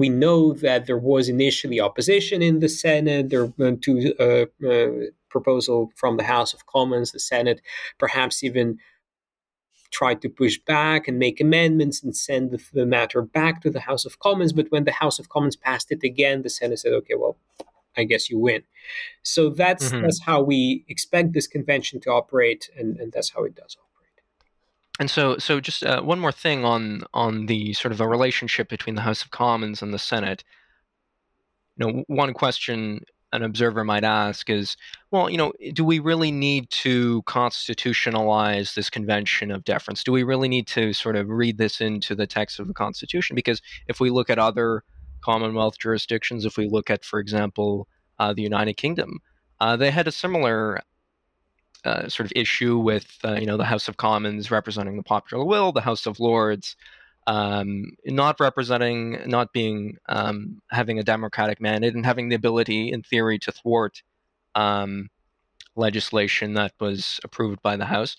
we 0.00 0.08
know 0.08 0.54
that 0.54 0.86
there 0.86 1.02
was 1.12 1.28
initially 1.28 1.80
opposition 1.80 2.40
in 2.40 2.60
the 2.60 2.68
Senate 2.68 3.28
there, 3.28 3.48
to 3.86 4.14
a 4.18 4.42
uh, 4.42 4.68
uh, 4.72 4.90
proposal 5.28 5.92
from 5.94 6.16
the 6.16 6.24
House 6.24 6.54
of 6.54 6.64
Commons. 6.64 7.12
The 7.12 7.20
Senate 7.20 7.60
perhaps 7.98 8.42
even 8.42 8.78
tried 9.90 10.20
to 10.22 10.28
push 10.28 10.58
back 10.58 11.08
and 11.08 11.18
make 11.18 11.40
amendments 11.40 12.02
and 12.02 12.16
send 12.16 12.50
the, 12.50 12.62
the, 12.72 12.86
matter 12.86 13.22
back 13.22 13.62
to 13.62 13.70
the 13.70 13.80
House 13.80 14.04
of 14.04 14.18
Commons. 14.18 14.52
But 14.52 14.70
when 14.70 14.84
the 14.84 14.92
House 14.92 15.18
of 15.18 15.28
Commons 15.28 15.56
passed 15.56 15.90
it 15.90 16.02
again, 16.02 16.42
the 16.42 16.50
Senate 16.50 16.78
said, 16.78 16.92
"Okay, 16.92 17.14
well, 17.14 17.36
I 17.96 18.04
guess 18.04 18.30
you 18.30 18.38
win." 18.38 18.62
So 19.22 19.50
that's 19.50 19.90
mm-hmm. 19.90 20.02
that's 20.02 20.22
how 20.22 20.42
we 20.42 20.84
expect 20.88 21.32
this 21.32 21.46
convention 21.46 22.00
to 22.00 22.10
operate, 22.10 22.70
and, 22.76 22.98
and 22.98 23.12
that's 23.12 23.30
how 23.30 23.44
it 23.44 23.54
does 23.54 23.76
operate. 23.76 24.20
and 25.00 25.10
so, 25.10 25.38
so 25.38 25.60
just 25.60 25.84
uh, 25.84 26.02
one 26.02 26.20
more 26.20 26.32
thing 26.32 26.64
on 26.64 27.04
on 27.14 27.46
the 27.46 27.72
sort 27.72 27.92
of 27.92 28.00
a 28.00 28.08
relationship 28.08 28.68
between 28.68 28.94
the 28.94 29.02
House 29.02 29.22
of 29.22 29.30
Commons 29.30 29.82
and 29.82 29.92
the 29.92 29.98
Senate. 29.98 30.44
You 31.76 31.86
know, 31.86 32.04
one 32.06 32.32
question 32.32 33.04
an 33.36 33.42
observer 33.42 33.84
might 33.84 34.02
ask 34.02 34.48
is, 34.50 34.76
well, 35.10 35.28
you 35.30 35.36
know, 35.36 35.52
do 35.74 35.84
we 35.84 35.98
really 35.98 36.32
need 36.32 36.70
to 36.70 37.22
constitutionalize 37.22 38.74
this 38.74 38.90
convention 38.90 39.50
of 39.50 39.62
deference? 39.64 40.02
Do 40.02 40.10
we 40.10 40.22
really 40.22 40.48
need 40.48 40.66
to 40.68 40.92
sort 40.92 41.16
of 41.16 41.28
read 41.28 41.58
this 41.58 41.80
into 41.80 42.14
the 42.14 42.26
text 42.26 42.58
of 42.58 42.66
the 42.66 42.74
Constitution? 42.74 43.36
Because 43.36 43.60
if 43.86 44.00
we 44.00 44.10
look 44.10 44.30
at 44.30 44.38
other 44.38 44.82
Commonwealth 45.20 45.78
jurisdictions, 45.78 46.44
if 46.44 46.56
we 46.56 46.66
look 46.66 46.90
at, 46.90 47.04
for 47.04 47.20
example, 47.20 47.88
uh, 48.18 48.32
the 48.32 48.42
United 48.42 48.76
Kingdom, 48.76 49.20
uh, 49.60 49.76
they 49.76 49.90
had 49.90 50.08
a 50.08 50.12
similar 50.12 50.80
uh, 51.84 52.08
sort 52.08 52.26
of 52.26 52.32
issue 52.34 52.78
with 52.78 53.18
uh, 53.24 53.34
you 53.34 53.46
know 53.46 53.56
the 53.56 53.64
House 53.64 53.86
of 53.86 53.96
Commons 53.96 54.50
representing 54.50 54.96
the 54.96 55.02
popular 55.02 55.44
will, 55.44 55.72
the 55.72 55.80
House 55.80 56.06
of 56.06 56.18
Lords 56.18 56.74
um, 57.26 57.92
not 58.04 58.40
representing, 58.40 59.18
not 59.26 59.52
being 59.52 59.96
um, 60.08 60.62
having 60.70 60.98
a 60.98 61.04
democratic 61.04 61.60
mandate, 61.60 61.94
and 61.94 62.06
having 62.06 62.28
the 62.28 62.36
ability, 62.36 62.92
in 62.92 63.02
theory, 63.02 63.38
to 63.40 63.52
thwart 63.52 64.02
um, 64.54 65.10
legislation 65.74 66.54
that 66.54 66.72
was 66.80 67.20
approved 67.24 67.62
by 67.62 67.76
the 67.76 67.86
House. 67.86 68.16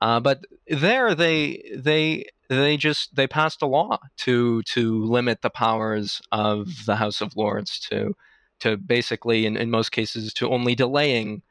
Uh, 0.00 0.20
but 0.20 0.44
there, 0.68 1.14
they 1.14 1.62
they 1.76 2.24
they 2.48 2.76
just 2.76 3.14
they 3.16 3.26
passed 3.26 3.62
a 3.62 3.66
law 3.66 3.98
to 4.18 4.62
to 4.62 5.04
limit 5.04 5.42
the 5.42 5.50
powers 5.50 6.20
of 6.32 6.86
the 6.86 6.96
House 6.96 7.20
of 7.20 7.36
Lords 7.36 7.78
to 7.90 8.14
to 8.60 8.76
basically, 8.76 9.46
in, 9.46 9.56
in 9.56 9.70
most 9.70 9.92
cases, 9.92 10.32
to 10.34 10.50
only 10.50 10.74
delaying 10.74 11.42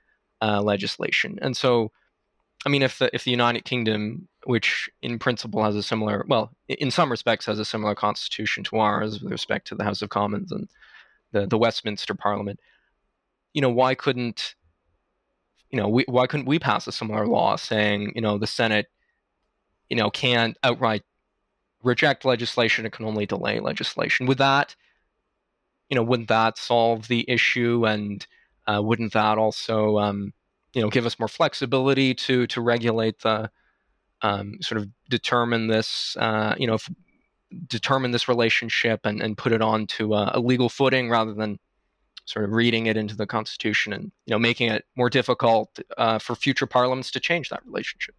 uh, 0.42 0.62
legislation. 0.62 1.40
And 1.42 1.56
so, 1.56 1.92
I 2.68 2.70
mean, 2.70 2.84
if 2.84 3.00
the 3.00 3.10
if 3.16 3.24
the 3.24 3.32
United 3.32 3.64
Kingdom, 3.64 4.28
which 4.44 4.90
in 5.02 5.20
principle 5.20 5.64
has 5.64 5.74
a 5.78 5.82
similar, 5.82 6.26
well, 6.28 6.52
in 6.68 6.92
some 6.92 7.10
respects 7.10 7.46
has 7.46 7.60
a 7.60 7.64
similar 7.64 7.96
constitution 7.96 8.62
to 8.66 8.80
ours 8.80 9.22
with 9.22 9.32
respect 9.32 9.68
to 9.68 9.76
the 9.76 9.86
House 9.86 10.02
of 10.02 10.10
Commons 10.10 10.52
and 10.52 10.68
the 11.32 11.48
the 11.48 11.58
Westminster 11.58 12.14
Parliament, 12.14 12.60
you 13.54 13.62
know, 13.62 13.70
why 13.70 13.96
couldn't 13.96 14.56
you 15.70 15.80
know, 15.80 15.88
we, 15.88 16.04
why 16.10 16.28
couldn't 16.28 16.46
we 16.46 16.60
pass 16.60 16.88
a 16.88 16.92
similar 16.92 17.26
law 17.26 17.56
saying, 17.56 18.12
you 18.16 18.22
know, 18.22 18.38
the 18.38 18.48
Senate, 18.48 18.88
you 19.90 19.96
know, 19.96 20.10
can't 20.10 20.58
outright 20.62 21.04
reject 21.84 22.26
legislation; 22.26 22.86
it 22.86 22.92
can 22.92 23.06
only 23.06 23.26
delay 23.26 23.62
legislation. 23.62 24.26
Would 24.26 24.40
that, 24.40 24.76
you 25.90 25.96
know, 25.96 26.04
wouldn't 26.04 26.28
that 26.28 26.58
solve 26.58 27.08
the 27.08 27.24
issue 27.30 27.86
and 27.88 28.28
uh, 28.68 28.82
wouldn't 28.84 29.14
that 29.14 29.38
also, 29.38 30.00
um, 30.00 30.34
you 30.78 30.84
know, 30.84 30.92
give 30.92 31.08
us 31.08 31.18
more 31.18 31.28
flexibility 31.28 32.14
to 32.14 32.46
to 32.46 32.62
regulate 32.62 33.22
the 33.22 33.50
um, 34.22 34.62
sort 34.62 34.80
of 34.80 34.88
determine 35.10 35.66
this, 35.66 36.16
uh, 36.20 36.54
you 36.60 36.68
know, 36.68 36.76
if, 36.76 36.88
determine 37.66 38.12
this 38.12 38.28
relationship 38.28 39.00
and, 39.04 39.20
and 39.20 39.40
put 39.40 39.52
it 39.52 39.62
on 39.62 39.88
to 39.88 40.14
a, 40.14 40.34
a, 40.36 40.40
legal 40.40 40.70
footing 40.70 41.10
rather 41.10 41.34
than 41.34 41.58
sort 42.26 42.46
of 42.46 42.52
reading 42.52 42.86
it 42.86 42.96
into 42.96 43.16
the 43.16 43.26
Constitution 43.26 43.92
and 43.92 44.12
you 44.28 44.32
know 44.32 44.38
making 44.38 44.70
it 44.70 44.86
more 44.96 45.10
difficult 45.10 45.80
uh, 45.98 46.20
for 46.20 46.36
future 46.36 46.68
parliaments 46.68 47.10
to 47.10 47.20
change 47.20 47.50
that 47.50 47.66
relationship. 47.66 48.16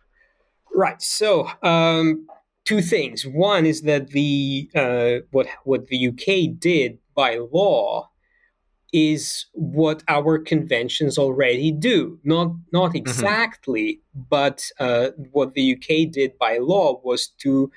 Right. 0.74 1.00
So. 1.00 1.48
Um, 1.62 2.26
two 2.64 2.82
things. 2.82 3.24
One 3.24 3.64
is 3.66 3.82
that 3.82 4.08
the 4.08 4.68
uh, 4.74 5.24
what 5.30 5.46
what 5.62 5.86
the 5.86 6.08
UK 6.08 6.58
did 6.58 6.98
by 7.14 7.38
law 7.52 8.10
is 8.92 9.46
what 9.52 10.02
our 10.08 10.38
conventions 10.38 11.18
already 11.18 11.70
do. 11.70 12.18
Not 12.24 12.52
not 12.72 12.88
mm-hmm. 12.88 12.96
exactly, 12.96 14.00
mm-hmm. 14.16 14.22
but 14.30 14.70
uh, 14.78 15.10
what 15.30 15.54
the 15.54 15.74
UK 15.74 16.10
did 16.10 16.38
by 16.38 16.58
law 16.58 17.00
was 17.04 17.28
to 17.42 17.70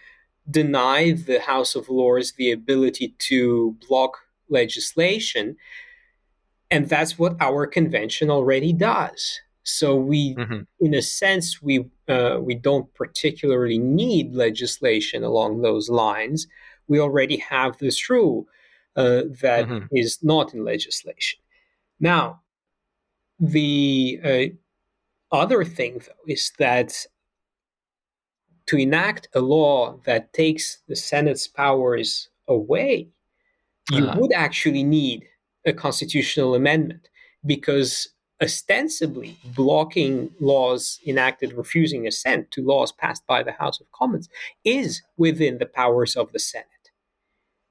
deny 0.49 1.11
the 1.11 1.39
House 1.39 1.75
of 1.75 1.89
Lords 1.89 2.33
the 2.33 2.51
ability 2.51 3.15
to 3.29 3.77
block 3.87 4.17
legislation, 4.49 5.55
and 6.69 6.87
that's 6.89 7.19
what 7.19 7.35
our 7.39 7.67
convention 7.67 8.29
already 8.29 8.73
does. 8.73 9.39
So 9.63 9.95
we, 9.95 10.35
mm-hmm. 10.35 10.61
in 10.79 10.93
a 10.93 11.01
sense, 11.01 11.61
we 11.61 11.85
uh, 12.07 12.37
we 12.41 12.55
don't 12.55 12.91
particularly 12.93 13.77
need 13.77 14.33
legislation 14.33 15.23
along 15.23 15.61
those 15.61 15.89
lines. 15.89 16.47
We 16.87 16.99
already 16.99 17.37
have 17.37 17.77
this 17.77 18.09
rule 18.09 18.47
uh, 18.95 19.23
that 19.41 19.67
mm-hmm. 19.67 19.85
is 19.91 20.19
not 20.21 20.53
in 20.53 20.63
legislation. 20.63 21.39
Now, 21.99 22.41
the 23.39 24.19
uh, 24.23 25.35
other 25.35 25.63
thing, 25.63 26.01
though, 26.05 26.33
is 26.33 26.51
that 26.59 26.93
to 28.67 28.77
enact 28.77 29.27
a 29.33 29.41
law 29.41 29.97
that 30.05 30.33
takes 30.33 30.79
the 30.87 30.95
Senate's 30.95 31.47
powers 31.47 32.29
away, 32.47 33.09
you 33.91 34.05
uh-huh. 34.05 34.17
would 34.19 34.33
actually 34.33 34.83
need 34.83 35.25
a 35.65 35.73
constitutional 35.73 36.55
amendment 36.55 37.09
because 37.45 38.09
ostensibly 38.41 39.37
blocking 39.55 40.31
laws 40.39 40.99
enacted 41.05 41.53
refusing 41.53 42.07
assent 42.07 42.49
to 42.51 42.65
laws 42.65 42.91
passed 42.91 43.25
by 43.27 43.43
the 43.43 43.51
House 43.51 43.79
of 43.79 43.91
Commons 43.91 44.29
is 44.65 45.01
within 45.17 45.59
the 45.59 45.65
powers 45.65 46.15
of 46.15 46.31
the 46.31 46.39
Senate. 46.39 46.67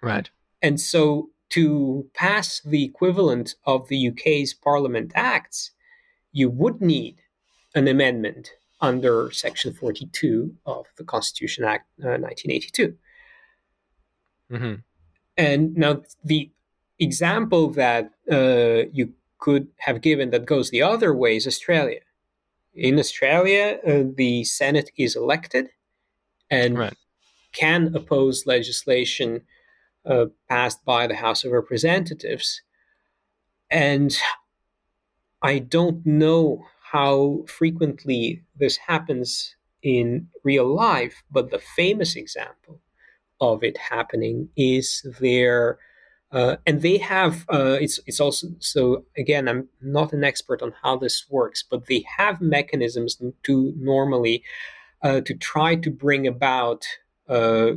Right. 0.03 0.31
And 0.63 0.81
so 0.81 1.31
to 1.51 2.09
pass 2.15 2.61
the 2.65 2.85
equivalent 2.85 3.55
of 3.67 3.89
the 3.89 4.09
UK's 4.09 4.55
Parliament 4.55 5.13
Acts, 5.15 5.73
you 6.33 6.49
would 6.49 6.81
need 6.81 7.23
an 7.75 7.89
amendment 7.89 8.53
under 8.81 9.31
Section 9.31 9.73
42 9.73 10.55
of 10.67 10.87
the 10.97 11.05
Constitution 11.05 11.65
Act 11.65 11.87
uh, 12.03 12.17
1982. 12.19 12.97
Mm-hmm. 14.51 14.75
And 15.37 15.77
now 15.77 16.03
the 16.25 16.51
example 16.99 17.71
that 17.71 18.11
uh, 18.31 18.89
you 18.93 19.13
could 19.39 19.69
have 19.79 20.01
given 20.01 20.31
that 20.31 20.45
goes 20.45 20.71
the 20.71 20.83
other 20.83 21.15
way 21.15 21.37
is 21.37 21.47
Australia. 21.47 22.01
In 22.75 22.99
Australia, 22.99 23.79
uh, 23.87 24.03
the 24.15 24.45
Senate 24.45 24.91
is 24.97 25.17
elected 25.17 25.71
and 26.51 26.79
right. 26.79 26.95
can 27.53 27.95
oppose 27.95 28.47
legislation 28.47 29.43
uh, 30.07 30.27
passed 30.49 30.85
by 30.85 31.07
the 31.07 31.17
House 31.17 31.45
of 31.45 31.53
Representatives. 31.53 32.63
And 33.71 34.17
I 35.43 35.59
don't 35.59 36.05
know 36.05 36.65
how 36.93 37.45
frequently 37.47 38.43
this 38.57 38.77
happens 38.77 39.55
in 39.83 40.29
real 40.45 40.67
life, 40.67 41.23
but 41.31 41.51
the 41.51 41.59
famous 41.59 42.17
example 42.17 42.81
of 43.41 43.63
it 43.63 43.77
happening 43.79 44.49
is 44.57 45.07
their 45.21 45.79
uh, 46.33 46.57
and 46.65 46.83
they 46.83 46.97
have 46.99 47.45
uh, 47.53 47.77
it's 47.81 47.99
it's 48.07 48.21
also 48.21 48.49
so 48.61 49.05
again 49.17 49.49
I'm 49.49 49.69
not 49.81 50.13
an 50.13 50.23
expert 50.23 50.63
on 50.63 50.75
how 50.83 50.97
this 50.97 51.27
works, 51.29 51.65
but 51.69 51.87
they 51.87 52.05
have 52.19 52.41
mechanisms 52.41 53.21
to 53.45 53.75
normally 53.77 54.45
uh, 55.03 55.23
to 55.23 55.35
try 55.35 55.75
to 55.77 55.91
bring 55.91 56.27
about 56.27 56.87
uh, 57.29 57.73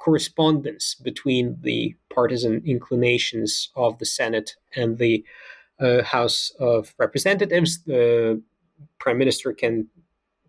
correspondence 0.00 0.96
between 0.96 1.56
the 1.60 1.94
partisan 2.12 2.62
inclinations 2.66 3.70
of 3.76 3.98
the 3.98 4.06
Senate 4.06 4.56
and 4.74 4.98
the 4.98 5.24
uh, 5.78 6.02
House 6.02 6.52
of 6.58 6.94
Representatives. 6.98 7.84
The 7.84 8.42
prime 8.98 9.18
minister 9.18 9.52
can 9.52 9.86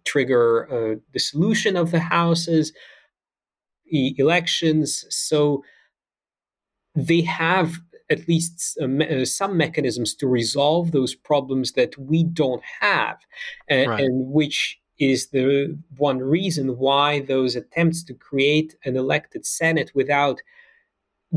trigger 0.06 0.64
a 0.64 0.96
dissolution 1.14 1.78
of 1.78 1.92
the 1.92 2.00
houses, 2.00 2.74
elections. 3.92 5.06
So 5.10 5.64
they 6.96 7.22
have 7.22 7.80
at 8.10 8.28
least 8.28 8.78
uh, 8.82 8.86
uh, 9.04 9.26
some 9.26 9.58
mechanisms 9.58 10.16
to 10.16 10.28
resolve 10.28 10.92
those 10.92 11.14
problems 11.14 11.74
that 11.74 11.98
we 11.98 12.24
don't 12.24 12.64
have, 12.80 13.18
uh, 13.70 13.88
right. 13.88 14.04
and 14.04 14.32
which 14.32 14.80
is 15.00 15.28
the 15.28 15.78
one 15.98 16.20
reason 16.20 16.78
why 16.78 17.22
those 17.22 17.56
attempts 17.56 18.04
to 18.04 18.14
create 18.14 18.76
an 18.86 18.96
elected 18.96 19.46
Senate 19.46 19.92
without 19.96 20.42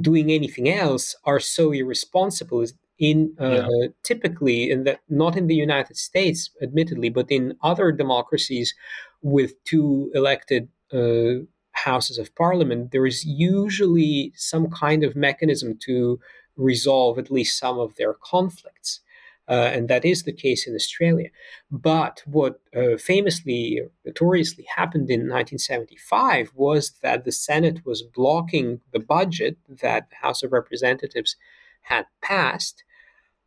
doing 0.00 0.30
anything 0.30 0.68
else 0.68 1.14
are 1.24 1.40
so 1.40 1.72
irresponsible. 1.72 2.61
Is 2.61 2.74
in 2.98 3.34
uh, 3.40 3.68
yeah. 3.68 3.88
typically 4.02 4.70
in 4.70 4.84
the 4.84 4.98
not 5.09 5.36
in 5.36 5.46
the 5.46 5.55
United 5.55 5.96
States, 5.96 6.50
admittedly, 6.62 7.09
but 7.09 7.30
in 7.30 7.57
other 7.62 7.90
democracies 7.90 8.74
with 9.22 9.52
two 9.64 10.11
elected 10.14 10.68
uh, 10.92 11.44
houses 11.72 12.18
of 12.18 12.34
parliament, 12.34 12.92
there 12.92 13.07
is 13.07 13.24
usually 13.24 14.32
some 14.36 14.70
kind 14.70 15.02
of 15.02 15.16
mechanism 15.16 15.76
to 15.86 16.20
resolve 16.57 17.18
at 17.18 17.30
least 17.30 17.59
some 17.59 17.78
of 17.78 17.96
their 17.96 18.14
conflicts. 18.14 19.00
Uh, 19.47 19.70
and 19.74 19.88
that 19.88 20.05
is 20.05 20.22
the 20.22 20.32
case 20.32 20.66
in 20.66 20.74
Australia. 20.74 21.28
But 21.70 22.22
what 22.24 22.61
uh, 22.74 22.97
famously, 22.97 23.82
notoriously 24.05 24.66
happened 24.74 25.11
in 25.11 25.20
1975 25.20 26.51
was 26.55 26.92
that 27.03 27.24
the 27.24 27.32
Senate 27.32 27.84
was 27.84 28.03
blocking 28.03 28.80
the 28.92 29.01
budget 29.01 29.59
that 29.68 30.09
the 30.09 30.16
House 30.16 30.42
of 30.42 30.53
Representatives 30.53 31.36
had 31.82 32.07
passed. 32.22 32.84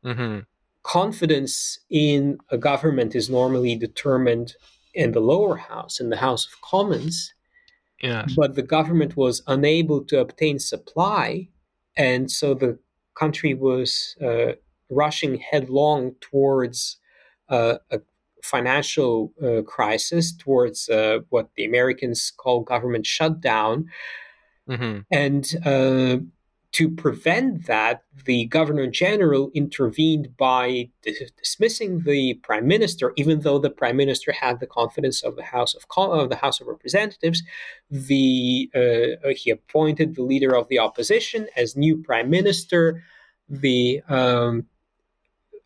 Mm-hmm. 0.06 0.42
Confidence 0.84 1.80
in 1.90 2.38
a 2.52 2.58
government 2.58 3.16
is 3.16 3.30
normally 3.30 3.76
determined 3.76 4.54
in 4.94 5.12
the 5.12 5.20
lower 5.20 5.58
house, 5.58 6.00
in 6.00 6.10
the 6.10 6.18
House 6.18 6.46
of 6.46 6.62
Commons. 6.62 7.34
Yes. 8.02 8.34
But 8.38 8.56
the 8.56 8.62
government 8.62 9.18
was 9.18 9.42
unable 9.48 10.04
to 10.06 10.20
obtain 10.20 10.60
supply, 10.60 11.50
and 11.98 12.32
so 12.32 12.54
the 12.54 12.78
country 13.16 13.56
was 13.56 14.16
uh, 14.22 14.54
rushing 14.90 15.36
headlong 15.40 16.16
towards 16.22 16.98
uh, 17.50 17.76
a 17.92 18.00
financial 18.44 19.34
uh, 19.44 19.62
crisis, 19.64 20.32
towards 20.36 20.90
uh, 20.90 21.20
what 21.30 21.50
the 21.56 21.66
Americans 21.66 22.32
call 22.36 22.62
government 22.62 23.06
shutdown. 23.06 23.86
Mm-hmm. 24.70 25.00
And 25.12 25.56
uh, 25.66 26.24
to 26.74 26.90
prevent 26.90 27.66
that, 27.66 28.04
the 28.26 28.46
governor 28.46 28.88
general 28.88 29.50
intervened 29.54 30.36
by 30.38 30.90
dismissing 31.02 32.02
the 32.02 32.36
prime 32.36 32.68
minister, 32.68 33.14
even 33.16 33.42
though 33.42 33.58
the 33.58 33.70
prime 33.70 33.98
minister 33.98 34.32
had 34.32 34.60
the 34.60 34.68
confidence 34.68 35.24
of 35.24 35.36
the 35.36 35.44
House 35.44 35.74
of 35.74 35.86
of 35.98 36.30
the 36.30 36.36
House 36.36 36.60
of 36.60 36.68
Representatives. 36.68 37.42
The 37.90 38.70
uh, 38.76 39.30
he 39.30 39.50
appointed 39.50 40.16
the 40.16 40.24
leader 40.24 40.56
of 40.56 40.68
the 40.68 40.80
opposition 40.80 41.48
as 41.56 41.76
new 41.76 41.98
prime 41.98 42.30
minister. 42.30 43.04
The 43.50 44.02
um, 44.10 44.66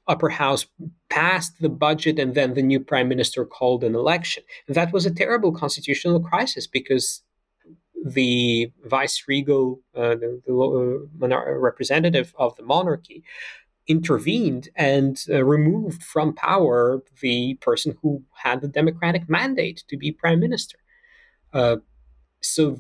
upper 0.08 0.30
house 0.30 0.66
passed 1.10 1.60
the 1.60 1.70
budget, 1.70 2.20
and 2.20 2.36
then 2.36 2.54
the 2.54 2.62
new 2.62 2.80
prime 2.80 3.08
minister 3.08 3.46
called 3.46 3.84
an 3.84 3.96
election. 3.96 4.44
And 4.68 4.76
that 4.76 4.94
was 4.94 5.06
a 5.06 5.14
terrible 5.14 5.52
constitutional 5.52 6.20
crisis 6.20 6.68
because 6.68 7.24
the 8.04 8.72
vice 8.86 9.26
regal, 9.28 9.80
uh, 9.96 10.16
the, 10.16 10.42
the 10.46 10.54
uh, 10.54 11.52
representative 11.52 12.34
of 12.38 12.56
the 12.56 12.64
monarchy, 12.64 13.24
intervened 13.88 14.70
and 14.76 15.24
uh, 15.30 15.44
removed 15.44 16.04
from 16.04 16.34
power 16.34 17.04
the 17.22 17.56
person 17.56 17.98
who 18.02 18.24
had 18.44 18.62
the 18.62 18.68
democratic 18.68 19.30
mandate 19.30 19.84
to 19.88 19.98
be 19.98 20.12
prime 20.12 20.40
minister. 20.40 20.78
Uh, 21.54 21.78
so 22.42 22.80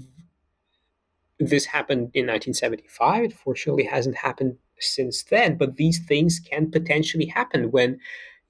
this 1.40 1.66
happened 1.66 2.12
in 2.14 2.28
1975. 2.28 3.24
It 3.26 3.34
fortunately 3.34 3.84
hasn't 3.84 4.18
happened 4.18 4.58
since 4.82 5.24
then, 5.24 5.58
but 5.58 5.76
these 5.76 6.00
things 6.06 6.40
can 6.40 6.70
potentially 6.72 7.28
happen 7.28 7.72
when 7.72 8.00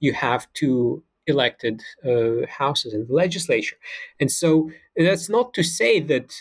you 0.00 0.12
have 0.12 0.52
two 0.54 1.02
elected 1.26 1.82
uh, 2.04 2.46
houses 2.48 2.94
in 2.94 3.06
the 3.06 3.14
legislature. 3.14 3.76
And 4.18 4.30
so 4.30 4.70
that's 4.96 5.28
not 5.28 5.54
to 5.54 5.62
say 5.62 6.00
that 6.00 6.34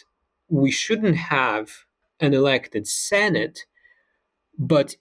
we 0.49 0.71
shouldn't 0.71 1.17
have 1.17 1.71
an 2.19 2.33
elected 2.33 2.87
Senate, 2.87 3.59
but 4.57 4.95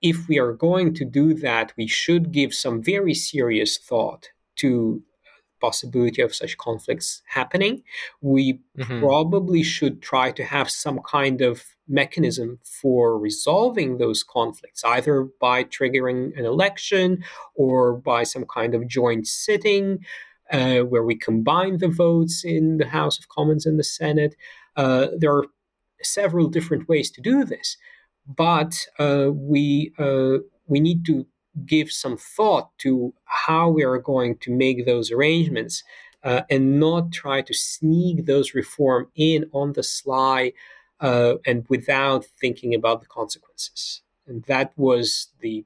if 0.00 0.28
we 0.28 0.38
are 0.38 0.52
going 0.52 0.94
to 0.94 1.04
do 1.04 1.34
that, 1.34 1.72
we 1.76 1.86
should 1.86 2.32
give 2.32 2.52
some 2.52 2.82
very 2.82 3.14
serious 3.14 3.78
thought 3.78 4.28
to 4.56 5.02
possibility 5.60 6.20
of 6.20 6.34
such 6.34 6.58
conflicts 6.58 7.22
happening. 7.26 7.82
We 8.20 8.60
mm-hmm. 8.76 9.00
probably 9.00 9.62
should 9.62 10.02
try 10.02 10.32
to 10.32 10.44
have 10.44 10.68
some 10.70 10.98
kind 10.98 11.40
of 11.40 11.64
mechanism 11.92 12.58
for 12.64 13.18
resolving 13.18 13.98
those 13.98 14.24
conflicts, 14.24 14.82
either 14.84 15.28
by 15.40 15.62
triggering 15.64 16.36
an 16.38 16.44
election 16.44 17.22
or 17.54 17.94
by 17.94 18.24
some 18.24 18.44
kind 18.46 18.74
of 18.74 18.88
joint 18.88 19.26
sitting 19.26 19.98
uh, 20.50 20.80
where 20.80 21.04
we 21.04 21.16
combine 21.16 21.78
the 21.78 21.88
votes 21.88 22.44
in 22.44 22.78
the 22.78 22.86
House 22.86 23.18
of 23.18 23.28
Commons 23.28 23.66
and 23.66 23.78
the 23.78 23.84
Senate. 23.84 24.34
Uh, 24.76 25.08
there 25.16 25.34
are 25.34 25.46
several 26.02 26.48
different 26.48 26.88
ways 26.88 27.10
to 27.10 27.20
do 27.20 27.44
this, 27.44 27.76
but 28.26 28.86
uh, 28.98 29.28
we 29.32 29.92
uh, 29.98 30.38
we 30.66 30.80
need 30.80 31.04
to 31.06 31.26
give 31.66 31.92
some 31.92 32.16
thought 32.16 32.70
to 32.78 33.12
how 33.24 33.68
we 33.68 33.84
are 33.84 33.98
going 33.98 34.36
to 34.38 34.50
make 34.50 34.86
those 34.86 35.10
arrangements 35.12 35.84
uh, 36.24 36.42
and 36.50 36.78
not 36.80 37.12
try 37.12 37.42
to 37.42 37.52
sneak 37.52 38.26
those 38.26 38.54
reform 38.54 39.08
in 39.14 39.44
on 39.52 39.72
the 39.72 39.82
sly 39.82 40.52
uh, 41.02 41.34
and 41.44 41.66
without 41.68 42.24
thinking 42.24 42.74
about 42.74 43.00
the 43.00 43.06
consequences. 43.06 44.02
And 44.26 44.44
that 44.44 44.72
was 44.76 45.28
the 45.40 45.64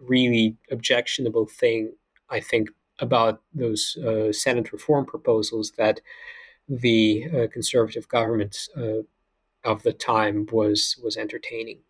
really 0.00 0.56
objectionable 0.70 1.46
thing, 1.46 1.92
I 2.30 2.40
think, 2.40 2.70
about 3.00 3.42
those 3.52 3.96
uh, 3.96 4.32
Senate 4.32 4.72
reform 4.72 5.04
proposals 5.04 5.72
that 5.76 6.00
the 6.68 7.26
uh, 7.34 7.46
conservative 7.52 8.08
government 8.08 8.68
uh, 8.76 9.02
of 9.64 9.82
the 9.82 9.92
time 9.92 10.46
was 10.52 10.96
was 11.02 11.16
entertaining. 11.16 11.80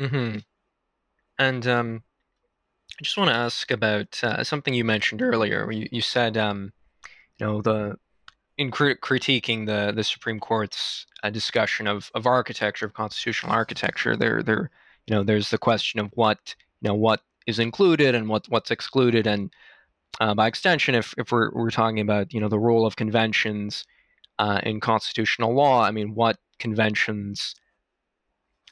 Mm-hmm. 0.00 0.38
And 1.38 1.66
um, 1.66 2.02
I 3.00 3.02
just 3.02 3.16
want 3.16 3.30
to 3.30 3.36
ask 3.36 3.70
about 3.70 4.22
uh, 4.22 4.44
something 4.44 4.72
you 4.72 4.84
mentioned 4.84 5.20
earlier. 5.20 5.70
You, 5.70 5.88
you 5.90 6.00
said, 6.00 6.36
um, 6.36 6.72
you 7.38 7.46
know, 7.46 7.60
the 7.60 7.98
in 8.58 8.70
crit- 8.70 9.00
critiquing 9.00 9.66
the 9.66 9.92
the 9.94 10.04
Supreme 10.04 10.40
Court's 10.40 11.06
uh, 11.22 11.30
discussion 11.30 11.86
of 11.86 12.10
of 12.14 12.26
architecture, 12.26 12.86
of 12.86 12.94
constitutional 12.94 13.52
architecture, 13.52 14.16
there 14.16 14.42
there 14.42 14.70
you 15.06 15.14
know 15.14 15.22
there's 15.22 15.50
the 15.50 15.58
question 15.58 16.00
of 16.00 16.10
what 16.14 16.54
you 16.80 16.88
know 16.88 16.94
what 16.94 17.20
is 17.46 17.58
included 17.58 18.14
and 18.14 18.28
what 18.28 18.46
what's 18.48 18.70
excluded, 18.70 19.26
and 19.26 19.52
uh, 20.20 20.34
by 20.34 20.46
extension, 20.46 20.94
if 20.94 21.14
if 21.18 21.32
we're 21.32 21.50
we're 21.52 21.70
talking 21.70 22.00
about 22.00 22.32
you 22.32 22.40
know 22.40 22.48
the 22.48 22.58
role 22.58 22.86
of 22.86 22.96
conventions 22.96 23.84
uh, 24.38 24.60
in 24.62 24.80
constitutional 24.80 25.54
law, 25.54 25.82
I 25.82 25.90
mean, 25.90 26.14
what 26.14 26.38
conventions? 26.58 27.54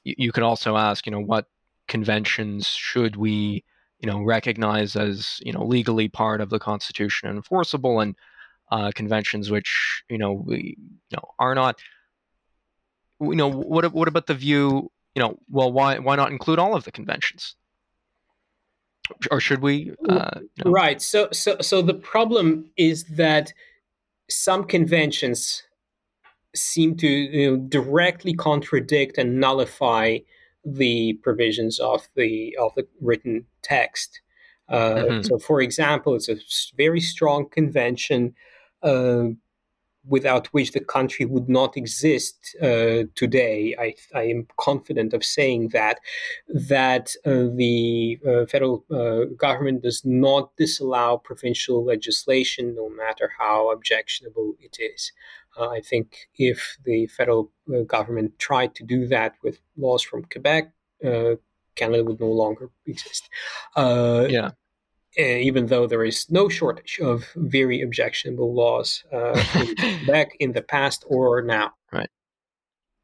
You, 0.05 0.15
you 0.19 0.33
could 0.33 0.43
also 0.43 0.77
ask, 0.77 1.07
you 1.07 1.13
know, 1.13 1.21
what 1.21 1.47
conventions 1.89 2.69
should 2.69 3.17
we 3.17 3.65
you 4.01 4.11
know 4.11 4.23
recognize 4.23 4.97
as 4.97 5.41
you 5.43 5.53
know 5.53 5.65
legally 5.65 6.09
part 6.09 6.41
of 6.41 6.51
the 6.51 6.59
Constitution 6.59 7.29
and 7.29 7.37
enforceable, 7.37 8.01
and 8.01 8.15
uh, 8.73 8.91
conventions 8.95 9.51
which 9.51 10.03
you 10.09 10.17
know 10.17 10.33
we 10.33 10.77
you 10.79 11.17
know 11.17 11.29
are 11.39 11.55
not. 11.55 11.79
You 13.21 13.37
know 13.37 13.49
what? 13.49 13.93
What 13.93 14.09
about 14.09 14.27
the 14.27 14.35
view? 14.35 14.91
You 15.15 15.23
know, 15.23 15.39
well, 15.51 15.71
why 15.71 15.99
why 15.99 16.17
not 16.17 16.33
include 16.33 16.59
all 16.59 16.75
of 16.75 16.85
the 16.85 16.91
conventions? 16.91 17.55
Or 19.31 19.41
should 19.41 19.61
we? 19.61 19.93
Uh, 20.09 20.41
you 20.57 20.65
know? 20.65 20.71
Right. 20.71 21.03
So 21.03 21.29
so 21.33 21.59
so 21.61 21.83
the 21.83 21.95
problem 21.95 22.71
is 22.79 23.05
that 23.05 23.53
some 24.31 24.65
conventions 24.65 25.63
seem 26.55 26.97
to 26.97 27.09
you 27.09 27.51
know, 27.51 27.57
directly 27.69 28.33
contradict 28.33 29.19
and 29.19 29.39
nullify 29.39 30.19
the 30.65 31.15
provisions 31.23 31.79
of 31.79 32.09
the 32.17 32.57
of 32.59 32.73
the 32.75 32.87
written 33.03 33.45
text. 33.63 34.23
Uh, 34.69 34.95
mm-hmm. 34.95 35.23
So, 35.23 35.39
for 35.39 35.61
example, 35.61 36.15
it's 36.15 36.31
a 36.31 36.37
very 36.79 37.01
strong 37.01 37.51
convention 37.51 38.29
uh, 38.29 38.52
without 40.07 40.49
which 40.49 40.73
the 40.73 40.81
country 40.81 41.25
would 41.25 41.49
not 41.49 41.77
exist 41.77 42.57
uh, 42.61 43.05
today. 43.15 43.75
I, 43.79 43.95
I, 44.15 44.25
am 44.25 44.47
confident 44.59 45.13
of 45.15 45.25
saying 45.25 45.69
that 45.69 46.01
that 46.49 47.15
uh, 47.25 47.47
the 47.55 48.19
uh, 48.27 48.47
federal 48.47 48.85
uh, 48.91 49.27
government 49.37 49.83
does 49.83 50.03
not 50.05 50.51
disallow 50.57 51.19
provincial 51.19 51.85
legislation, 51.85 52.75
no 52.75 52.89
matter 52.89 53.31
how 53.39 53.71
objectionable 53.71 54.55
it 54.59 54.79
is. 54.81 55.13
Uh, 55.59 55.69
I 55.69 55.81
think 55.81 56.29
if 56.35 56.79
the 56.85 57.07
federal 57.07 57.53
government 57.87 58.39
tried 58.39 58.75
to 58.77 58.85
do 58.85 59.07
that 59.09 59.35
with 59.43 59.61
laws 59.77 60.03
from 60.03 60.25
Quebec, 60.25 60.73
Canada 61.75 62.05
would 62.05 62.21
no 62.21 62.31
longer 62.31 62.71
exist. 62.87 63.29
yeah. 63.77 64.51
Uh, 65.19 65.23
even 65.23 65.67
though 65.67 65.87
there 65.87 66.05
is 66.05 66.31
no 66.31 66.49
shortage 66.49 66.99
of 67.03 67.27
very 67.37 67.83
objectionable 67.83 68.55
laws 68.55 69.05
uh, 69.13 69.35
back 70.07 70.31
in 70.41 70.53
the 70.53 70.63
past 70.63 71.05
or 71.07 71.43
now. 71.43 71.73
Right. 71.93 72.09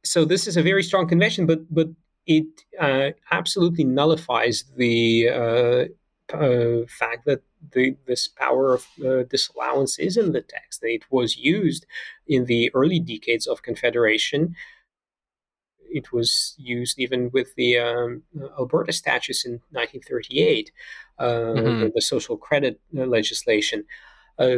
So 0.04 0.24
this 0.24 0.46
is 0.46 0.56
a 0.56 0.62
very 0.62 0.82
strong 0.82 1.06
convention, 1.06 1.44
but 1.44 1.60
but 1.72 1.88
it 2.26 2.46
uh, 2.80 3.10
absolutely 3.30 3.84
nullifies 3.84 4.64
the 4.76 5.28
uh, 5.28 6.34
uh, 6.34 6.86
fact 6.88 7.24
that 7.26 7.42
the, 7.72 7.96
this 8.06 8.28
power 8.28 8.74
of 8.74 8.86
uh, 9.04 9.22
disallowance 9.24 9.98
is 9.98 10.16
in 10.16 10.32
the 10.32 10.42
text. 10.42 10.80
It 10.82 11.02
was 11.10 11.36
used 11.36 11.86
in 12.26 12.44
the 12.44 12.70
early 12.74 13.00
decades 13.00 13.46
of 13.46 13.62
Confederation 13.62 14.54
it 15.90 16.12
was 16.12 16.54
used 16.58 16.98
even 16.98 17.30
with 17.32 17.54
the 17.56 17.78
um, 17.78 18.22
Alberta 18.58 18.92
statutes 18.92 19.44
in 19.44 19.52
1938, 19.70 20.70
uh, 21.18 21.24
mm-hmm. 21.24 21.88
the, 21.94 22.00
social 22.00 22.36
credit 22.36 22.80
uh, 22.96 23.04
legislation. 23.04 23.84
Uh, 24.38 24.56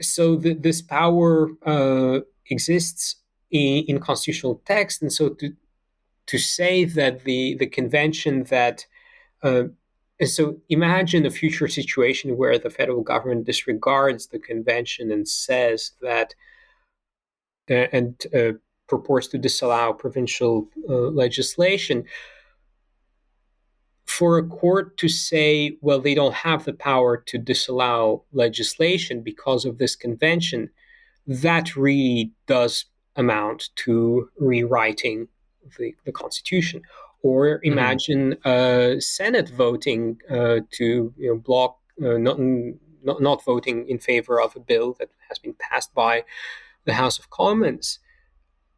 so 0.00 0.36
the, 0.36 0.54
this 0.54 0.82
power 0.82 1.50
uh, 1.64 2.20
exists 2.50 3.16
in, 3.50 3.84
in, 3.88 4.00
constitutional 4.00 4.62
text, 4.64 5.02
and 5.02 5.12
so 5.12 5.30
to 5.30 5.54
to 6.26 6.38
say 6.38 6.84
that 6.84 7.24
the 7.24 7.54
the 7.54 7.66
convention 7.66 8.44
that 8.44 8.86
uh, 9.42 9.64
so 10.24 10.56
imagine 10.68 11.26
a 11.26 11.30
future 11.30 11.68
situation 11.68 12.36
where 12.36 12.58
the 12.58 12.70
federal 12.70 13.02
government 13.02 13.46
disregards 13.46 14.28
the 14.28 14.38
convention 14.38 15.10
and 15.10 15.28
says 15.28 15.92
that 16.00 16.34
uh, 17.70 17.86
and 17.92 18.26
purports 18.88 19.26
to 19.28 19.38
disallow 19.38 19.92
provincial 19.92 20.68
uh, 20.88 20.92
legislation, 20.94 22.04
for 24.06 24.38
a 24.38 24.46
court 24.46 24.96
to 24.96 25.08
say, 25.08 25.76
well, 25.80 26.00
they 26.00 26.14
don't 26.14 26.34
have 26.34 26.64
the 26.64 26.72
power 26.72 27.16
to 27.16 27.36
disallow 27.36 28.24
legislation 28.32 29.20
because 29.20 29.64
of 29.64 29.78
this 29.78 29.96
convention, 29.96 30.70
that 31.26 31.76
really 31.76 32.32
does 32.46 32.86
amount 33.16 33.70
to 33.76 34.30
rewriting 34.38 35.28
the, 35.76 35.94
the 36.04 36.12
Constitution. 36.12 36.80
Or 37.22 37.58
mm-hmm. 37.58 37.72
imagine 37.72 38.36
mm-hmm. 38.36 38.96
a 38.96 39.00
Senate 39.00 39.48
voting 39.48 40.18
uh, 40.30 40.60
to 40.72 41.12
you 41.16 41.28
know, 41.28 41.36
block, 41.36 41.78
uh, 42.02 42.16
not, 42.16 42.38
not, 42.38 43.20
not 43.20 43.44
voting 43.44 43.88
in 43.88 43.98
favor 43.98 44.40
of 44.40 44.54
a 44.54 44.60
bill 44.60 44.94
that 44.98 45.10
has 45.28 45.38
been 45.38 45.54
passed 45.54 45.92
by 45.92 46.24
the 46.84 46.94
House 46.94 47.18
of 47.18 47.28
Commons 47.30 47.98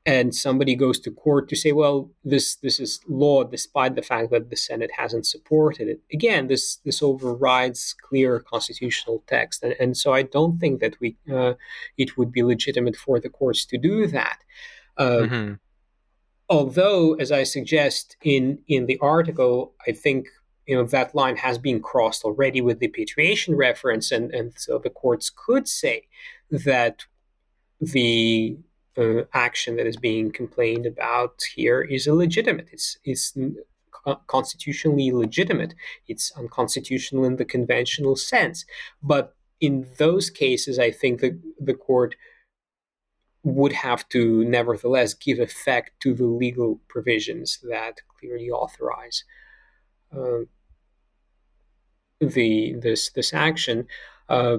and 0.09 0.34
somebody 0.34 0.74
goes 0.74 0.98
to 0.98 1.11
court 1.11 1.50
to 1.50 1.54
say, 1.54 1.72
well, 1.72 2.11
this 2.24 2.56
this 2.56 2.80
is 2.80 3.00
law, 3.06 3.44
despite 3.44 3.94
the 3.94 4.09
fact 4.11 4.30
that 4.30 4.48
the 4.48 4.56
Senate 4.56 4.90
hasn't 4.96 5.26
supported 5.26 5.86
it. 5.86 6.00
Again, 6.11 6.46
this 6.46 6.76
this 6.86 7.02
overrides 7.02 7.94
clear 8.09 8.40
constitutional 8.40 9.22
text, 9.26 9.62
and, 9.62 9.74
and 9.78 9.98
so 9.98 10.14
I 10.14 10.22
don't 10.22 10.59
think 10.59 10.80
that 10.80 10.94
we 10.98 11.18
uh, 11.30 11.54
it 11.98 12.16
would 12.16 12.32
be 12.32 12.42
legitimate 12.42 12.96
for 12.96 13.20
the 13.20 13.28
courts 13.28 13.66
to 13.66 13.76
do 13.76 14.06
that. 14.06 14.38
Uh, 14.96 15.24
mm-hmm. 15.24 15.54
Although, 16.48 17.14
as 17.16 17.30
I 17.30 17.42
suggest 17.42 18.16
in 18.22 18.61
in 18.66 18.86
the 18.86 18.98
article, 19.02 19.74
I 19.86 19.92
think 19.92 20.28
you 20.66 20.74
know 20.74 20.84
that 20.84 21.14
line 21.14 21.36
has 21.36 21.59
been 21.59 21.82
crossed 21.82 22.24
already 22.24 22.62
with 22.62 22.78
the 22.78 22.88
patriation 22.88 23.56
reference, 23.56 24.11
and 24.11 24.32
and 24.32 24.54
so 24.56 24.78
the 24.78 24.94
courts 25.02 25.30
could 25.44 25.68
say 25.68 26.06
that 26.50 27.04
the 27.78 28.59
uh, 28.99 29.22
action 29.32 29.76
that 29.76 29.86
is 29.86 29.96
being 29.96 30.30
complained 30.30 30.86
about 30.86 31.40
here 31.55 31.80
is 31.82 32.07
illegitimate. 32.07 32.68
It's 32.72 32.99
it's 33.05 33.36
constitutionally 34.26 35.12
legitimate. 35.12 35.74
It's 36.07 36.32
unconstitutional 36.36 37.24
in 37.24 37.36
the 37.36 37.44
conventional 37.44 38.16
sense. 38.16 38.64
But 39.03 39.34
in 39.61 39.86
those 39.99 40.30
cases, 40.30 40.78
I 40.78 40.90
think 40.90 41.20
the 41.20 41.38
the 41.61 41.74
court 41.74 42.16
would 43.44 43.72
have 43.72 44.09
to 44.09 44.44
nevertheless 44.44 45.14
give 45.14 45.38
effect 45.38 45.92
to 46.01 46.12
the 46.14 46.26
legal 46.26 46.80
provisions 46.88 47.59
that 47.68 48.01
clearly 48.18 48.51
authorize 48.51 49.24
uh, 50.16 50.40
the 52.20 52.74
this 52.74 53.11
this 53.11 53.32
action. 53.32 53.86
Uh, 54.28 54.59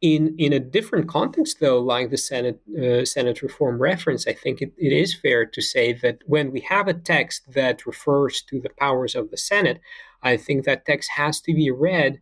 in 0.00 0.36
in 0.38 0.52
a 0.52 0.60
different 0.60 1.08
context, 1.08 1.58
though, 1.60 1.80
like 1.80 2.10
the 2.10 2.18
Senate 2.18 2.60
uh, 2.80 3.04
Senate 3.04 3.42
reform 3.42 3.80
reference, 3.80 4.26
I 4.26 4.32
think 4.32 4.62
it, 4.62 4.72
it 4.78 4.92
is 4.92 5.14
fair 5.14 5.44
to 5.44 5.60
say 5.60 5.92
that 5.92 6.18
when 6.26 6.52
we 6.52 6.60
have 6.60 6.86
a 6.86 6.94
text 6.94 7.52
that 7.52 7.86
refers 7.86 8.42
to 8.42 8.60
the 8.60 8.70
powers 8.70 9.14
of 9.14 9.30
the 9.30 9.36
Senate, 9.36 9.80
I 10.22 10.36
think 10.36 10.64
that 10.64 10.86
text 10.86 11.10
has 11.16 11.40
to 11.42 11.54
be 11.54 11.70
read 11.70 12.20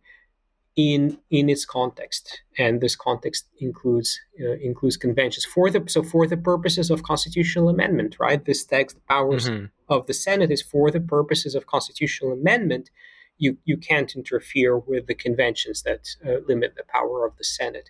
in 0.75 1.19
in 1.29 1.49
its 1.49 1.65
context, 1.65 2.41
and 2.57 2.81
this 2.81 2.95
context 2.95 3.45
includes 3.59 4.19
uh, 4.41 4.53
includes 4.53 4.97
conventions 4.97 5.45
for 5.45 5.69
the 5.69 5.83
so 5.87 6.01
for 6.01 6.25
the 6.25 6.37
purposes 6.37 6.89
of 6.89 7.03
constitutional 7.03 7.69
amendment, 7.69 8.15
right? 8.19 8.43
This 8.43 8.63
text, 8.63 8.97
powers 9.07 9.49
mm-hmm. 9.49 9.65
of 9.87 10.07
the 10.07 10.13
Senate, 10.13 10.51
is 10.51 10.63
for 10.63 10.89
the 10.89 10.99
purposes 10.99 11.53
of 11.53 11.67
constitutional 11.67 12.31
amendment 12.31 12.89
you, 13.37 13.57
you 13.65 13.77
can't 13.77 14.15
interfere 14.15 14.77
with 14.77 15.07
the 15.07 15.15
conventions 15.15 15.83
that 15.83 16.07
uh, 16.25 16.39
limit 16.47 16.75
the 16.75 16.83
power 16.87 17.25
of 17.25 17.37
the 17.37 17.43
Senate. 17.43 17.89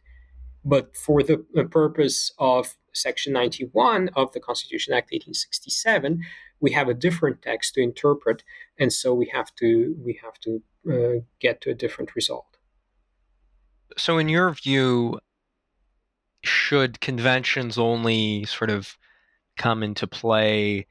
But 0.64 0.96
for 0.96 1.24
the, 1.24 1.46
purpose 1.72 2.32
of 2.40 2.76
Section 2.94 3.34
91 3.34 4.10
of 4.16 4.34
the 4.34 4.40
Constitution 4.40 4.94
Act 4.94 5.12
1867, 5.12 6.22
we 6.60 6.72
have 6.72 6.90
a 6.90 6.94
different 6.94 7.42
text 7.42 7.76
to 7.76 7.82
interpret, 7.82 8.44
and 8.80 8.92
so 8.92 9.14
we 9.14 9.30
have 9.34 9.54
to 9.56 9.96
we 10.04 10.20
have 10.24 10.40
to 10.40 10.62
uh, 10.92 11.22
get 11.40 11.62
to 11.62 11.70
a 11.70 11.76
different 11.76 12.16
result. 12.16 12.58
So, 13.98 14.18
in 14.18 14.28
your 14.28 14.52
view, 14.52 15.20
should 16.44 17.00
conventions 17.00 17.78
only 17.78 18.46
sort 18.46 18.70
of 18.70 18.98
come 19.58 19.84
into 19.84 20.08
play 20.08 20.88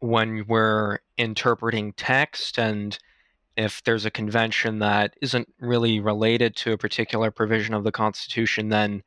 when 0.00 0.46
we're 0.46 0.98
interpreting 1.16 1.92
text 1.94 2.58
and 2.58 2.98
if 3.58 3.82
there's 3.82 4.06
a 4.06 4.10
convention 4.10 4.78
that 4.78 5.14
isn't 5.20 5.52
really 5.58 5.98
related 5.98 6.54
to 6.54 6.72
a 6.72 6.78
particular 6.78 7.32
provision 7.32 7.74
of 7.74 7.82
the 7.82 7.90
Constitution, 7.90 8.68
then 8.68 9.02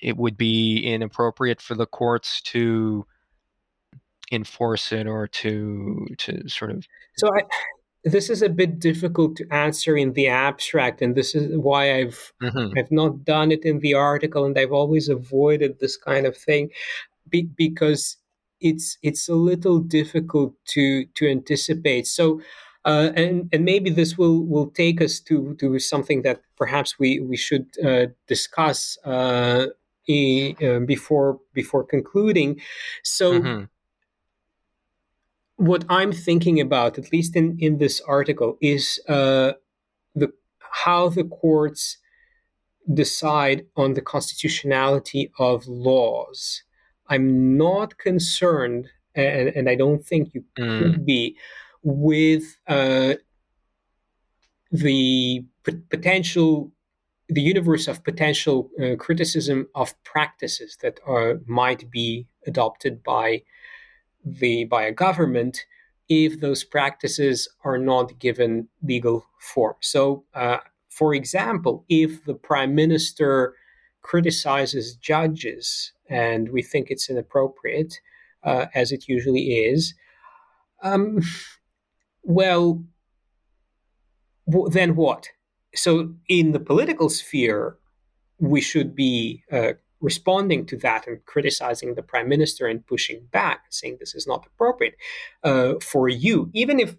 it 0.00 0.16
would 0.16 0.38
be 0.38 0.78
inappropriate 0.78 1.60
for 1.60 1.74
the 1.74 1.86
courts 1.86 2.40
to 2.40 3.06
enforce 4.32 4.90
it 4.92 5.06
or 5.06 5.26
to 5.26 6.06
to 6.16 6.48
sort 6.48 6.70
of 6.70 6.86
so 7.16 7.28
I 7.36 7.42
this 8.04 8.30
is 8.30 8.40
a 8.40 8.48
bit 8.48 8.78
difficult 8.78 9.36
to 9.36 9.46
answer 9.52 9.94
in 9.94 10.14
the 10.14 10.28
abstract, 10.28 11.02
and 11.02 11.14
this 11.14 11.34
is 11.34 11.54
why 11.58 11.98
I've 11.98 12.32
mm-hmm. 12.42 12.78
I've 12.78 12.90
not 12.90 13.26
done 13.26 13.52
it 13.52 13.66
in 13.66 13.80
the 13.80 13.92
article, 13.92 14.46
and 14.46 14.58
I've 14.58 14.72
always 14.72 15.10
avoided 15.10 15.78
this 15.78 15.98
kind 15.98 16.24
of 16.26 16.34
thing, 16.34 16.70
be, 17.28 17.42
because 17.42 18.16
it's 18.60 18.96
it's 19.02 19.28
a 19.28 19.34
little 19.34 19.80
difficult 19.80 20.54
to 20.68 21.04
to 21.16 21.28
anticipate. 21.28 22.06
So. 22.06 22.40
Uh, 22.84 23.10
and 23.14 23.48
and 23.52 23.64
maybe 23.64 23.90
this 23.90 24.16
will 24.16 24.42
will 24.46 24.70
take 24.70 25.02
us 25.02 25.20
to 25.20 25.54
to 25.60 25.78
something 25.78 26.22
that 26.22 26.40
perhaps 26.56 26.98
we 26.98 27.20
we 27.20 27.36
should 27.36 27.66
uh, 27.84 28.06
discuss 28.26 28.96
uh, 29.04 29.66
uh 30.08 30.78
before 30.86 31.38
before 31.52 31.84
concluding. 31.84 32.60
So 33.02 33.32
mm-hmm 33.32 33.64
what 35.60 35.84
I'm 35.90 36.10
thinking 36.10 36.58
about, 36.58 36.96
at 36.96 37.12
least 37.12 37.36
in, 37.36 37.58
in 37.60 37.76
this 37.76 38.00
article, 38.00 38.56
is 38.62 38.98
uh, 39.08 39.52
the 40.14 40.32
how 40.84 41.10
the 41.10 41.24
courts 41.24 41.98
decide 42.94 43.66
on 43.76 43.92
the 43.92 44.00
constitutionality 44.00 45.30
of 45.38 45.66
laws. 45.66 46.62
I'm 47.08 47.58
not 47.58 47.98
concerned, 47.98 48.88
and, 49.14 49.48
and 49.48 49.68
I 49.68 49.74
don't 49.74 50.02
think 50.02 50.32
you 50.32 50.44
mm. 50.58 50.78
could 50.78 51.04
be, 51.04 51.36
with 51.82 52.56
uh, 52.66 53.14
the 54.70 55.44
p- 55.64 55.72
potential, 55.88 56.70
the 57.28 57.40
universe 57.40 57.88
of 57.88 58.04
potential 58.04 58.70
uh, 58.82 58.96
criticism 58.96 59.68
of 59.74 59.94
practices 60.04 60.76
that 60.82 61.00
are, 61.06 61.40
might 61.46 61.90
be 61.90 62.26
adopted 62.46 63.02
by 63.02 63.42
the 64.24 64.64
by 64.64 64.82
a 64.82 64.92
government 64.92 65.64
if 66.08 66.40
those 66.40 66.64
practices 66.64 67.48
are 67.64 67.78
not 67.78 68.18
given 68.18 68.68
legal 68.82 69.24
form. 69.38 69.76
So, 69.80 70.24
uh, 70.34 70.58
for 70.88 71.14
example, 71.14 71.84
if 71.88 72.24
the 72.24 72.34
prime 72.34 72.74
minister 72.74 73.54
criticizes 74.02 74.96
judges 74.96 75.92
and 76.08 76.48
we 76.50 76.62
think 76.62 76.90
it's 76.90 77.08
inappropriate, 77.08 78.00
uh, 78.42 78.66
as 78.74 78.90
it 78.90 79.08
usually 79.08 79.52
is, 79.52 79.94
um, 80.82 81.20
well, 82.22 82.84
w- 84.48 84.70
then 84.70 84.96
what? 84.96 85.28
So, 85.74 86.14
in 86.28 86.52
the 86.52 86.60
political 86.60 87.08
sphere, 87.08 87.76
we 88.38 88.60
should 88.60 88.94
be 88.94 89.44
uh, 89.52 89.72
responding 90.00 90.66
to 90.66 90.76
that 90.78 91.06
and 91.06 91.24
criticizing 91.26 91.94
the 91.94 92.02
prime 92.02 92.28
minister 92.28 92.66
and 92.66 92.86
pushing 92.86 93.26
back, 93.30 93.64
saying 93.70 93.98
this 94.00 94.14
is 94.14 94.26
not 94.26 94.46
appropriate 94.46 94.96
uh, 95.44 95.74
for 95.82 96.08
you, 96.08 96.50
even 96.54 96.80
if. 96.80 96.96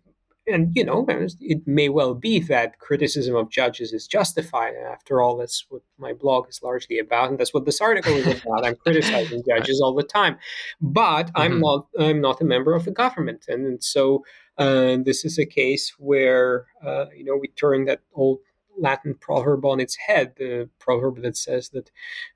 And 0.52 0.76
you 0.76 0.84
know, 0.84 1.06
it 1.08 1.68
may 1.68 1.90
well 1.90 2.14
be 2.14 2.40
that 2.40 2.80
criticism 2.80 3.36
of 3.36 3.50
judges 3.50 3.94
is 3.94 4.08
justified. 4.08 4.74
And 4.74 4.86
after 4.88 5.22
all, 5.22 5.38
that's 5.38 5.66
what 5.70 5.82
my 5.98 6.14
blog 6.14 6.50
is 6.50 6.62
largely 6.64 7.00
about, 7.00 7.30
and 7.30 7.40
that's 7.40 7.54
what 7.54 7.66
this 7.66 7.82
article 7.82 8.14
is 8.14 8.28
about. 8.28 8.66
I'm 8.66 8.76
criticizing 8.76 9.44
judges 9.48 9.82
all 9.82 9.96
the 9.96 10.04
time, 10.04 10.38
but 10.82 11.28
mm-hmm. 11.28 11.42
I'm 11.42 11.60
not. 11.60 11.88
I'm 12.00 12.22
not 12.22 12.42
a 12.42 12.46
member 12.46 12.74
of 12.74 12.86
the 12.86 12.92
government, 12.92 13.46
and, 13.48 13.66
and 13.66 13.84
so 13.84 14.24
uh, 14.58 14.98
this 15.04 15.26
is 15.26 15.40
a 15.40 15.46
case 15.46 15.94
where 15.98 16.68
uh, 16.86 17.06
you 17.16 17.24
know 17.24 17.38
we 17.38 17.48
turn 17.50 17.86
that 17.86 18.02
old 18.14 18.40
Latin 18.78 19.16
proverb 19.16 19.66
on 19.66 19.80
its 19.80 19.96
head, 19.96 20.34
the 20.38 20.70
proverb 20.80 21.22
that 21.22 21.38
says 21.38 21.70
that 21.70 21.92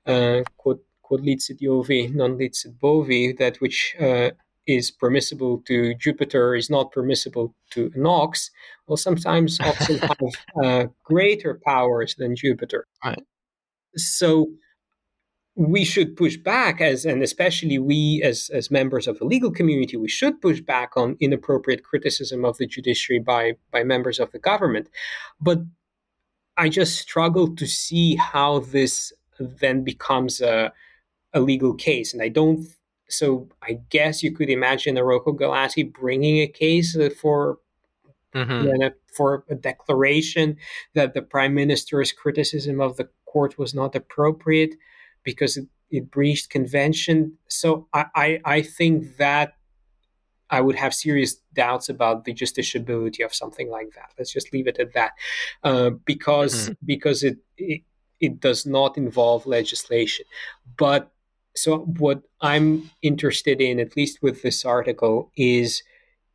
uh, 0.06 0.42
quod, 0.56 0.78
quod 1.02 1.20
licet 1.20 1.60
Jovi, 1.60 2.14
non 2.14 2.38
licet 2.38 2.78
bovi, 2.78 3.36
that 3.38 3.60
which 3.60 3.96
uh, 4.00 4.30
is 4.66 4.90
permissible 4.90 5.62
to 5.66 5.94
Jupiter 5.94 6.54
is 6.54 6.68
not 6.70 6.92
permissible 6.92 7.54
to 7.70 7.90
an 7.94 8.06
ox. 8.06 8.50
Well, 8.86 8.96
sometimes 8.96 9.60
oxen 9.64 9.98
have 9.98 10.18
uh, 10.62 10.84
greater 11.04 11.60
powers 11.64 12.14
than 12.16 12.36
Jupiter. 12.36 12.86
Right. 13.04 13.22
So 13.96 14.48
we 15.54 15.84
should 15.84 16.16
push 16.16 16.36
back 16.36 16.82
as 16.82 17.06
and 17.06 17.22
especially 17.22 17.78
we 17.78 18.20
as 18.22 18.50
as 18.52 18.70
members 18.70 19.08
of 19.08 19.18
the 19.18 19.24
legal 19.24 19.50
community 19.50 19.96
we 19.96 20.08
should 20.08 20.38
push 20.42 20.60
back 20.60 20.94
on 20.98 21.16
inappropriate 21.18 21.82
criticism 21.82 22.44
of 22.44 22.58
the 22.58 22.66
judiciary 22.66 23.18
by 23.18 23.54
by 23.70 23.82
members 23.82 24.20
of 24.20 24.30
the 24.32 24.38
government 24.38 24.86
but 25.40 25.60
I 26.56 26.68
just 26.68 26.98
struggle 26.98 27.54
to 27.56 27.66
see 27.66 28.16
how 28.16 28.60
this 28.60 29.12
then 29.38 29.84
becomes 29.84 30.40
a, 30.40 30.72
a 31.34 31.40
legal 31.40 31.74
case. 31.74 32.14
And 32.14 32.22
I 32.22 32.28
don't, 32.28 32.66
so 33.08 33.48
I 33.62 33.80
guess 33.90 34.22
you 34.22 34.32
could 34.32 34.50
imagine 34.50 34.94
the 34.94 35.04
Rocco 35.04 35.32
Galati 35.32 35.92
bringing 35.92 36.38
a 36.40 36.46
case 36.46 36.96
for. 37.20 37.58
Mm-hmm. 38.34 38.88
for 39.16 39.44
a 39.48 39.54
declaration 39.54 40.58
that 40.92 41.14
the 41.14 41.22
prime 41.22 41.54
minister's 41.54 42.12
criticism 42.12 42.82
of 42.82 42.98
the 42.98 43.08
court 43.24 43.58
was 43.58 43.72
not 43.72 43.94
appropriate 43.94 44.74
because 45.22 45.56
it, 45.56 45.66
it 45.90 46.10
breached 46.10 46.50
convention. 46.50 47.38
So 47.48 47.88
I, 47.94 48.06
I, 48.14 48.40
I 48.44 48.62
think 48.62 49.16
that 49.16 49.54
I 50.50 50.60
would 50.60 50.76
have 50.76 50.94
serious 50.94 51.36
doubts 51.54 51.88
about 51.88 52.24
the 52.24 52.34
justiciability 52.34 53.24
of 53.24 53.34
something 53.34 53.70
like 53.70 53.94
that. 53.94 54.10
Let's 54.18 54.32
just 54.32 54.52
leave 54.52 54.66
it 54.66 54.78
at 54.78 54.92
that, 54.94 55.12
uh, 55.64 55.90
because 56.04 56.54
mm-hmm. 56.54 56.72
because 56.84 57.22
it, 57.22 57.38
it 57.56 57.82
it 58.20 58.40
does 58.40 58.64
not 58.66 58.96
involve 58.96 59.46
legislation. 59.46 60.24
But 60.76 61.10
so 61.56 61.78
what 61.98 62.22
I'm 62.40 62.90
interested 63.02 63.60
in, 63.60 63.80
at 63.80 63.96
least 63.96 64.22
with 64.22 64.42
this 64.42 64.64
article, 64.64 65.30
is 65.36 65.82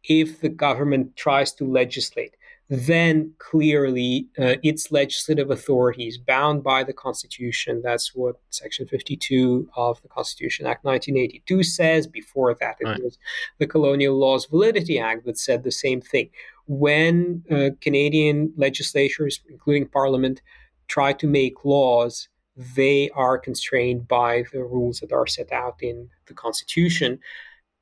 if 0.04 0.42
the 0.42 0.50
government 0.50 1.16
tries 1.16 1.54
to 1.54 1.66
legislate 1.66 2.36
then 2.72 3.34
clearly 3.38 4.30
uh, 4.40 4.56
its 4.64 4.94
legislative 4.94 5.52
authority 5.52 6.08
is 6.08 6.18
bound 6.18 6.64
by 6.64 6.86
the 6.86 6.94
Constitution. 6.94 7.82
That's 7.84 8.16
what 8.16 8.38
Section 8.50 8.88
52 8.88 9.70
of 9.76 10.02
the 10.02 10.08
Constitution 10.08 10.66
Act 10.66 10.86
1982 10.86 11.64
says. 11.64 12.08
Before 12.08 12.56
that, 12.62 12.78
it 12.80 12.86
right. 12.86 13.04
was 13.04 13.20
the 13.58 13.68
Colonial 13.68 14.18
Laws 14.18 14.46
Validity 14.46 15.00
Act 15.00 15.26
that 15.26 15.38
said 15.38 15.66
the 15.66 15.72
same 15.72 16.00
thing. 16.00 16.30
When 16.66 17.44
uh, 17.52 17.72
Canadian 17.82 18.54
legislatures, 18.56 19.42
including 19.50 19.90
Parliament, 19.90 20.42
try 20.88 21.12
to 21.12 21.28
make 21.28 21.66
laws, 21.66 22.30
they 22.56 23.10
are 23.12 23.38
constrained 23.38 24.08
by 24.08 24.44
the 24.52 24.64
rules 24.64 25.00
that 25.00 25.12
are 25.12 25.28
set 25.28 25.52
out 25.52 25.78
in 25.82 26.10
the 26.28 26.34
Constitution. 26.34 27.20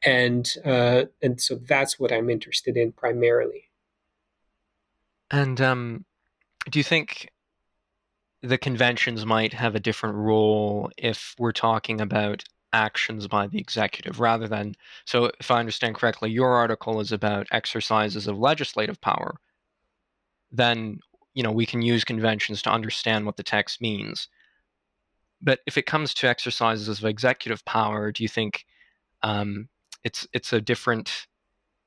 And, 0.06 0.50
uh, 0.64 1.06
and 1.22 1.42
so 1.42 1.56
that's 1.56 2.00
what 2.00 2.12
I'm 2.12 2.30
interested 2.30 2.78
in 2.78 2.92
primarily. 2.92 3.66
And 5.32 5.60
um, 5.60 6.06
do 6.70 6.80
you 6.80 6.84
think 6.84 7.30
the 8.42 8.58
conventions 8.58 9.26
might 9.26 9.54
have 9.54 9.76
a 9.76 9.80
different 9.80 10.16
role 10.16 10.90
if 10.98 11.36
we're 11.38 11.52
talking 11.52 12.00
about 12.00 12.44
actions 12.72 13.28
by 13.28 13.48
the 13.48 13.60
executive 13.60 14.20
rather 14.20 14.48
than 14.48 14.76
so 15.04 15.32
if 15.40 15.50
i 15.50 15.60
understand 15.60 15.96
correctly 15.96 16.30
your 16.30 16.56
article 16.56 17.00
is 17.00 17.12
about 17.12 17.48
exercises 17.52 18.28
of 18.28 18.38
legislative 18.38 19.02
power 19.02 19.36
then 20.52 21.00
you 21.34 21.42
know 21.42 21.52
we 21.52 21.66
can 21.66 21.82
use 21.82 22.04
conventions 22.04 22.62
to 22.62 22.70
understand 22.70 23.26
what 23.26 23.38
the 23.38 23.44
text 23.44 23.82
means 23.82 24.28
but 25.42 25.60
if 25.66 25.78
it 25.78 25.86
comes 25.86 26.14
to 26.14 26.28
exercises 26.28 26.88
of 26.88 27.06
executive 27.06 27.64
power 27.66 28.12
do 28.12 28.24
you 28.24 28.30
think 28.30 28.66
um, 29.24 29.68
it's 30.04 30.28
it's 30.34 30.54
a 30.54 30.62
different 30.62 31.28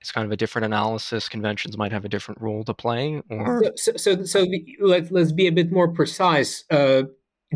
it's 0.02 0.10
kind 0.10 0.26
of 0.26 0.32
a 0.32 0.36
different 0.36 0.66
analysis. 0.66 1.28
Conventions 1.28 1.78
might 1.78 1.92
have 1.92 2.04
a 2.04 2.08
different 2.08 2.40
role 2.40 2.64
to 2.64 2.74
play. 2.74 3.22
Or 3.30 3.72
so, 3.76 3.92
so, 3.96 4.24
so 4.24 4.44
let, 4.80 5.12
let's 5.12 5.30
be 5.30 5.46
a 5.46 5.52
bit 5.52 5.70
more 5.70 5.86
precise. 5.86 6.64
Uh, 6.68 7.04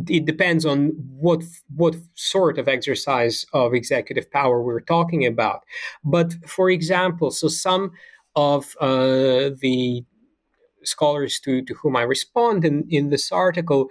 it 0.09 0.27
depends 0.27 0.65
on 0.65 0.91
what 1.19 1.43
what 1.75 1.97
sort 2.15 2.59
of 2.59 2.69
exercise 2.69 3.47
of 3.53 3.75
executive 3.75 4.31
power 4.31 4.63
we're 4.63 4.81
talking 4.81 5.27
about. 5.27 5.65
But 6.05 6.35
for 6.47 6.71
example, 6.71 7.33
so 7.33 7.49
some 7.49 7.93
of 8.37 8.77
uh, 8.81 9.51
the 9.61 10.05
scholars 10.85 11.41
to, 11.41 11.63
to 11.63 11.75
whom 11.75 11.97
I 11.97 12.03
respond 12.03 12.65
in, 12.65 12.87
in 12.89 13.11
this 13.11 13.33
article 13.33 13.89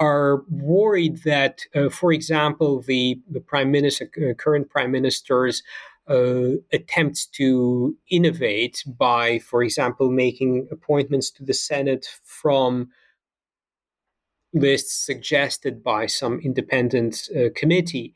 are 0.00 0.42
worried 0.50 1.22
that, 1.24 1.60
uh, 1.74 1.88
for 1.88 2.12
example, 2.12 2.80
the, 2.82 3.20
the 3.30 3.40
prime 3.40 3.70
minister, 3.70 4.10
uh, 4.18 4.34
current 4.34 4.68
prime 4.68 4.90
ministers 4.90 5.62
uh, 6.08 6.56
attempts 6.72 7.26
to 7.26 7.96
innovate 8.10 8.82
by, 8.86 9.38
for 9.38 9.62
example, 9.62 10.10
making 10.10 10.68
appointments 10.70 11.30
to 11.30 11.44
the 11.44 11.54
Senate 11.54 12.06
from 12.22 12.88
lists 14.52 14.94
suggested 14.94 15.82
by 15.82 16.06
some 16.06 16.40
independent 16.40 17.28
uh, 17.34 17.48
committee, 17.54 18.14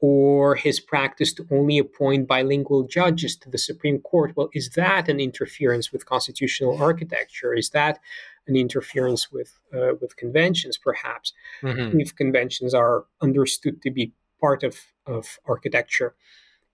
or 0.00 0.54
his 0.54 0.78
practice 0.78 1.32
to 1.32 1.46
only 1.50 1.78
appoint 1.78 2.28
bilingual 2.28 2.86
judges 2.86 3.36
to 3.36 3.48
the 3.48 3.58
Supreme 3.58 3.98
Court. 4.00 4.32
Well, 4.36 4.50
is 4.52 4.70
that 4.70 5.08
an 5.08 5.20
interference 5.20 5.92
with 5.92 6.06
constitutional 6.06 6.76
architecture? 6.82 7.54
Is 7.54 7.70
that 7.70 7.98
an 8.46 8.56
interference 8.56 9.30
with 9.32 9.58
uh, 9.74 9.94
with 10.00 10.16
conventions, 10.16 10.78
perhaps, 10.78 11.32
mm-hmm. 11.62 12.00
if 12.00 12.14
conventions 12.14 12.74
are 12.74 13.04
understood 13.20 13.82
to 13.82 13.90
be 13.90 14.12
part 14.40 14.62
of, 14.62 14.78
of 15.06 15.38
architecture? 15.46 16.14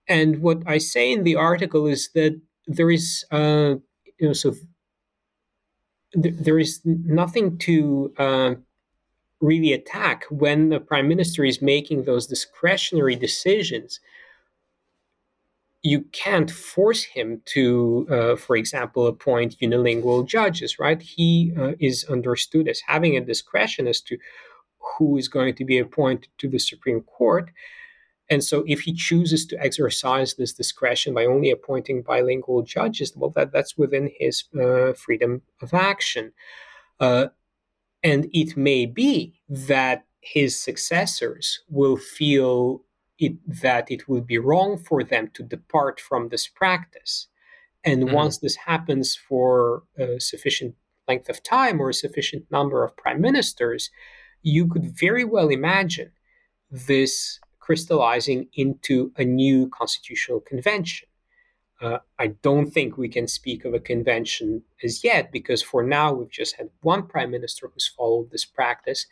And 0.09 0.43
what 0.43 0.63
I 0.67 0.79
say 0.79 1.13
in 1.13 1.25
the 1.25 1.37
article 1.37 1.87
is 1.87 2.11
that 2.15 2.41
there 2.67 2.91
is, 2.91 3.25
uh, 3.31 3.77
you 4.19 4.29
know, 4.29 4.33
so 4.33 4.55
th- 6.21 6.35
there 6.39 6.59
is 6.59 6.81
nothing 6.85 7.59
to 7.59 8.13
uh, 8.19 8.55
really 9.41 9.73
attack 9.73 10.25
when 10.31 10.69
the 10.69 10.81
prime 10.81 11.09
minister 11.09 11.45
is 11.45 11.63
making 11.63 12.05
those 12.05 12.27
discretionary 12.27 13.17
decisions. 13.17 14.01
You 15.83 16.03
can't 16.13 16.51
force 16.51 17.03
him 17.03 17.43
to, 17.47 18.07
uh, 18.11 18.37
for 18.37 18.57
example, 18.57 19.07
appoint 19.07 19.59
unilingual 19.61 20.27
judges, 20.27 20.79
right? 20.79 21.03
He 21.03 21.53
uh, 21.59 21.73
is 21.81 22.05
understood 22.05 22.69
as 22.69 22.81
having 22.87 23.17
a 23.17 23.21
discretion 23.21 23.89
as 23.89 24.01
to 24.03 24.17
who 24.79 25.17
is 25.17 25.29
going 25.29 25.55
to 25.57 25.65
be 25.65 25.79
appointed 25.79 26.29
to 26.39 26.49
the 26.49 26.59
Supreme 26.59 27.01
Court. 27.01 27.51
And 28.31 28.43
so, 28.43 28.65
if 28.67 28.83
he 28.83 28.95
chooses 28.95 29.45
to 29.47 29.61
exercise 29.61 30.35
this 30.35 30.53
discretion 30.53 31.15
by 31.15 31.27
only 31.27 31.51
appointing 31.51 32.03
bilingual 32.03 32.63
judges, 32.63 33.13
well, 33.17 33.31
that, 33.31 33.53
that's 33.53 33.77
within 33.77 34.11
his 34.19 34.45
uh, 34.59 34.93
freedom 34.93 35.43
of 35.61 35.75
action. 35.75 36.33
Uh, 37.01 37.27
and 38.03 38.29
it 38.33 38.57
may 38.57 38.87
be 38.87 39.41
that 39.49 40.05
his 40.21 40.59
successors 40.59 41.61
will 41.69 41.97
feel 41.97 42.85
it, 43.23 43.35
that 43.63 43.91
it 43.91 44.09
would 44.09 44.27
be 44.27 44.39
wrong 44.39 44.77
for 44.77 45.05
them 45.05 45.31
to 45.35 45.43
depart 45.43 46.01
from 46.01 46.29
this 46.29 46.49
practice. 46.49 47.29
And 47.85 48.05
mm-hmm. 48.05 48.15
once 48.15 48.39
this 48.39 48.57
happens 48.57 49.15
for 49.15 49.85
a 49.97 50.21
sufficient 50.21 50.75
length 51.07 51.29
of 51.29 51.43
time 51.43 51.81
or 51.81 51.91
a 51.91 51.95
sufficient 51.95 52.51
number 52.51 52.83
of 52.83 52.97
prime 52.97 53.21
ministers, 53.21 53.91
you 54.43 54.67
could 54.67 54.87
very 54.99 55.25
well 55.25 55.49
imagine 55.49 56.11
this 56.71 57.39
crystallizing 57.61 58.49
into 58.55 59.13
a 59.17 59.25
new 59.25 59.69
constitutional 59.69 60.41
convention. 60.41 61.09
Uh, 61.81 61.99
I 62.19 62.29
don't 62.47 62.71
think 62.71 62.97
we 62.97 63.09
can 63.09 63.29
speak 63.29 63.65
of 63.65 63.73
a 63.75 63.81
convention 63.81 64.63
as 64.83 65.05
yet 65.05 65.31
because 65.31 65.63
for 65.63 65.83
now 65.83 66.13
we've 66.13 66.31
just 66.31 66.57
had 66.57 66.71
one 66.81 67.07
prime 67.07 67.31
minister 67.31 67.69
who's 67.69 67.89
followed 67.89 68.31
this 68.31 68.45
practice, 68.45 69.07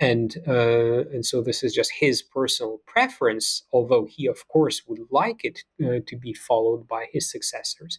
and 0.00 0.36
uh, 0.46 1.04
and 1.12 1.24
so 1.24 1.42
this 1.42 1.62
is 1.62 1.74
just 1.74 1.92
his 2.00 2.22
personal 2.22 2.80
preference. 2.86 3.64
Although 3.72 4.06
he, 4.06 4.26
of 4.26 4.46
course, 4.48 4.82
would 4.86 5.06
like 5.10 5.44
it 5.44 5.64
uh, 5.82 6.00
to 6.06 6.16
be 6.16 6.32
followed 6.32 6.86
by 6.88 7.06
his 7.12 7.30
successors, 7.30 7.98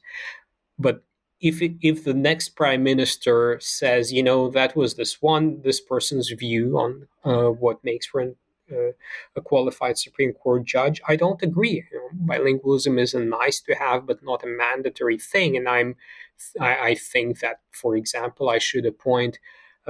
but 0.77 1.03
if 1.41 1.61
it, 1.61 1.73
if 1.81 2.03
the 2.03 2.13
next 2.13 2.49
prime 2.49 2.83
minister 2.83 3.57
says, 3.61 4.11
you 4.11 4.21
know, 4.21 4.49
that 4.49 4.75
was 4.75 4.95
this 4.95 5.21
one 5.21 5.61
this 5.61 5.79
person's 5.79 6.29
view 6.29 6.77
on 6.77 7.07
uh, 7.23 7.49
what 7.49 7.83
makes 7.83 8.07
for 8.07 8.21
an 8.21 8.35
uh, 8.71 8.91
a 9.35 9.41
qualified 9.41 9.97
Supreme 9.97 10.33
Court 10.33 10.63
judge. 10.63 11.01
I 11.07 11.15
don't 11.15 11.41
agree. 11.41 11.85
You 11.91 11.97
know, 11.97 12.33
bilingualism 12.33 12.99
is 12.99 13.13
a 13.13 13.19
nice 13.19 13.61
to 13.61 13.73
have, 13.73 14.05
but 14.05 14.23
not 14.23 14.43
a 14.43 14.47
mandatory 14.47 15.17
thing. 15.17 15.57
And 15.57 15.67
I'm, 15.67 15.95
I, 16.59 16.75
I 16.89 16.95
think 16.95 17.39
that, 17.39 17.61
for 17.71 17.95
example, 17.95 18.49
I 18.49 18.59
should 18.59 18.85
appoint 18.85 19.39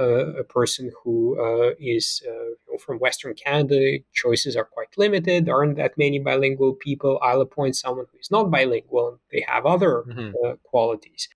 a 0.04 0.44
person 0.44 0.90
who 1.02 1.38
uh, 1.38 1.74
is 1.78 2.22
uh, 2.26 2.30
you 2.32 2.56
know, 2.70 2.78
from 2.78 2.98
Western 2.98 3.34
Canada. 3.34 3.98
Choices 4.12 4.56
are 4.56 4.64
quite 4.64 4.96
limited. 4.96 5.46
There 5.46 5.56
aren't 5.56 5.76
that 5.76 5.98
many 5.98 6.18
bilingual 6.18 6.74
people. 6.74 7.18
I'll 7.22 7.40
appoint 7.40 7.76
someone 7.76 8.06
who 8.10 8.18
is 8.18 8.30
not 8.30 8.50
bilingual. 8.50 9.08
And 9.08 9.18
they 9.30 9.44
have 9.46 9.66
other 9.66 10.04
mm-hmm. 10.08 10.30
Uh, 10.44 10.54
qualities. 10.62 11.28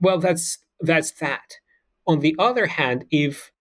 Well, 0.00 0.18
that's 0.18 0.58
that's 0.80 1.12
that. 1.12 1.56
On 2.06 2.20
the 2.20 2.36
other 2.38 2.66
hand, 2.66 3.06
if 3.10 3.52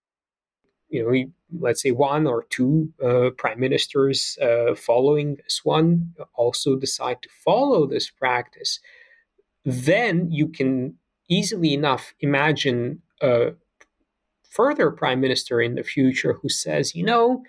you 0.89 1.03
know 1.03 1.31
let's 1.59 1.81
say 1.81 1.91
one 1.91 2.25
or 2.25 2.45
two 2.49 2.91
uh, 3.03 3.29
prime 3.37 3.59
ministers 3.59 4.37
uh, 4.41 4.73
following 4.75 5.35
this 5.35 5.61
one 5.63 6.13
also 6.33 6.75
decide 6.75 7.21
to 7.21 7.29
follow 7.45 7.85
this 7.85 8.09
practice, 8.09 8.79
then 9.63 10.31
you 10.31 10.47
can 10.47 10.95
easily 11.29 11.73
enough 11.73 12.13
imagine 12.19 13.01
a 13.21 13.53
further 14.53 14.91
prime 14.91 15.19
minister 15.19 15.61
in 15.61 15.75
the 15.75 15.83
future 15.83 16.33
who 16.41 16.49
says, 16.49 16.95
you 16.95 17.03
know, 17.03 17.43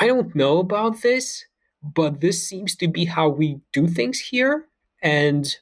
I 0.00 0.06
don't 0.06 0.34
know 0.34 0.58
about 0.58 1.02
this, 1.02 1.44
but 1.82 2.20
this 2.20 2.42
seems 2.42 2.74
to 2.76 2.88
be 2.88 3.04
how 3.04 3.28
we 3.28 3.60
do 3.72 3.86
things 3.86 4.18
here, 4.18 4.66
and 5.02 5.54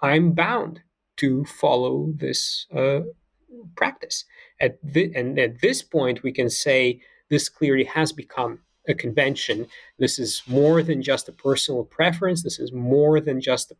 I'm 0.00 0.32
bound 0.32 0.80
to 1.18 1.44
follow 1.44 2.12
this 2.16 2.66
uh, 2.74 3.00
practice. 3.76 4.24
At 4.60 4.78
the, 4.82 5.12
and 5.14 5.38
at 5.38 5.60
this 5.60 5.82
point, 5.82 6.22
we 6.22 6.32
can 6.32 6.48
say 6.48 7.00
this 7.28 7.48
clearly 7.48 7.84
has 7.84 8.12
become 8.12 8.60
a 8.88 8.94
convention. 8.94 9.66
This 9.98 10.18
is 10.18 10.42
more 10.46 10.82
than 10.82 11.02
just 11.02 11.28
a 11.28 11.32
personal 11.32 11.84
preference. 11.84 12.42
This 12.42 12.58
is 12.58 12.72
more 12.72 13.20
than 13.20 13.40
just 13.40 13.72
a, 13.72 13.76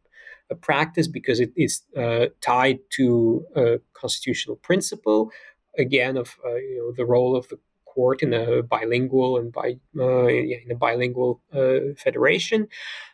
a 0.50 0.54
practice 0.54 1.08
because 1.08 1.40
it 1.40 1.52
is 1.56 1.82
uh, 1.96 2.26
tied 2.40 2.78
to 2.90 3.44
a 3.54 3.80
constitutional 3.92 4.56
principle, 4.56 5.30
again, 5.78 6.16
of 6.16 6.36
uh, 6.44 6.54
you 6.54 6.78
know, 6.78 6.92
the 6.96 7.06
role 7.06 7.36
of 7.36 7.48
the 7.48 7.58
court 7.86 8.22
in 8.22 8.32
a 8.32 8.62
bilingual 8.62 9.36
and 9.36 9.52
by 9.52 9.76
uh, 9.98 10.26
in 10.26 10.70
a 10.70 10.74
bilingual 10.74 11.42
uh, 11.52 11.94
federation. 11.96 12.68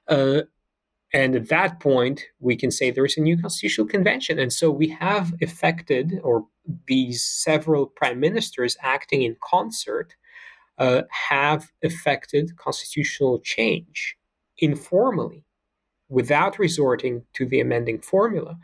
Uh, 0.08 0.42
and 1.12 1.34
at 1.34 1.48
that 1.48 1.80
point, 1.80 2.26
we 2.40 2.56
can 2.56 2.70
say 2.70 2.90
there 2.90 3.06
is 3.06 3.16
a 3.16 3.20
new 3.20 3.40
constitutional 3.40 3.86
convention. 3.86 4.38
And 4.38 4.52
so 4.52 4.70
we 4.70 4.88
have 4.88 5.32
effected, 5.40 6.20
or 6.22 6.46
these 6.86 7.24
several 7.24 7.86
prime 7.86 8.20
ministers 8.20 8.76
acting 8.82 9.22
in 9.22 9.36
concert, 9.42 10.14
uh, 10.78 11.02
have 11.30 11.70
effected 11.80 12.56
constitutional 12.58 13.38
change 13.38 14.16
informally 14.58 15.45
without 16.08 16.58
resorting 16.58 17.24
to 17.34 17.46
the 17.46 17.60
amending 17.60 18.00
formula. 18.00 18.58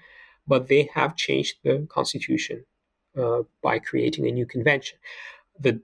But 0.47 0.68
they 0.68 0.88
have 0.95 1.16
changed 1.16 1.57
the 1.62 1.86
constitution 1.88 2.64
uh, 3.16 3.43
by 3.62 3.78
creating 3.78 4.26
a 4.26 4.32
new 4.32 4.47
convention. 4.47 4.99
The 5.59 5.80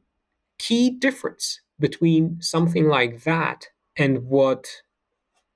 key 0.58 0.90
difference 0.90 1.60
between 1.78 2.38
something 2.40 2.88
like 2.88 3.22
that 3.22 3.68
and 3.96 4.26
what 4.26 4.66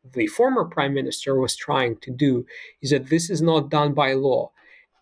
the 0.05 0.27
former 0.27 0.65
prime 0.65 0.95
minister 0.95 1.39
was 1.39 1.57
trying 1.57 1.97
to 1.97 2.11
do 2.11 2.45
is 2.81 2.91
that 2.91 3.09
this 3.09 3.31
is 3.31 3.41
not 3.41 3.71
done 3.71 3.93
by 3.93 4.13
law 4.13 4.51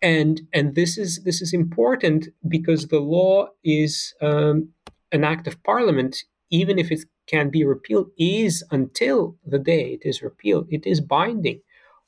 and 0.01 0.41
and 0.53 0.75
this 0.75 0.97
is 0.97 1.23
this 1.23 1.41
is 1.41 1.53
important 1.53 2.29
because 2.47 2.87
the 2.87 2.99
law 2.99 3.47
is 3.63 4.13
um, 4.21 4.69
an 5.11 5.23
act 5.23 5.47
of 5.47 5.61
parliament 5.63 6.23
even 6.49 6.79
if 6.79 6.91
it 6.91 7.05
can 7.27 7.49
be 7.49 7.63
repealed 7.63 8.09
is 8.17 8.63
until 8.71 9.37
the 9.45 9.59
day 9.59 9.93
it 9.93 10.01
is 10.03 10.21
repealed 10.21 10.67
it 10.69 10.85
is 10.85 11.01
binding 11.01 11.61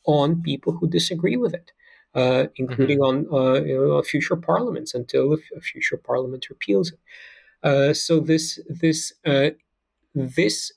on 0.05 0.41
people 0.41 0.73
who 0.73 0.87
disagree 0.87 1.37
with 1.37 1.53
it 1.53 1.71
uh, 2.15 2.45
including 2.57 2.99
mm-hmm. 2.99 3.33
on 3.33 3.55
uh, 3.57 3.61
you 3.61 3.75
know, 3.75 4.01
future 4.01 4.35
parliaments 4.35 4.93
until 4.93 5.33
a 5.33 5.61
future 5.61 5.97
parliament 5.97 6.49
repeals 6.49 6.91
it 6.91 6.99
uh, 7.63 7.93
so 7.93 8.19
this 8.19 8.59
this 8.67 9.13
uh, 9.25 9.49
this 10.13 10.73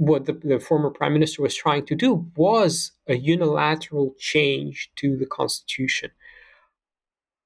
what 0.00 0.24
the, 0.24 0.32
the, 0.32 0.58
former 0.58 0.88
prime 0.88 1.12
minister 1.12 1.42
was 1.42 1.54
trying 1.54 1.84
to 1.84 1.94
do 1.94 2.26
was 2.34 2.92
a 3.06 3.16
unilateral 3.16 4.14
change 4.18 4.90
to 4.96 5.14
the 5.14 5.26
constitution. 5.26 6.10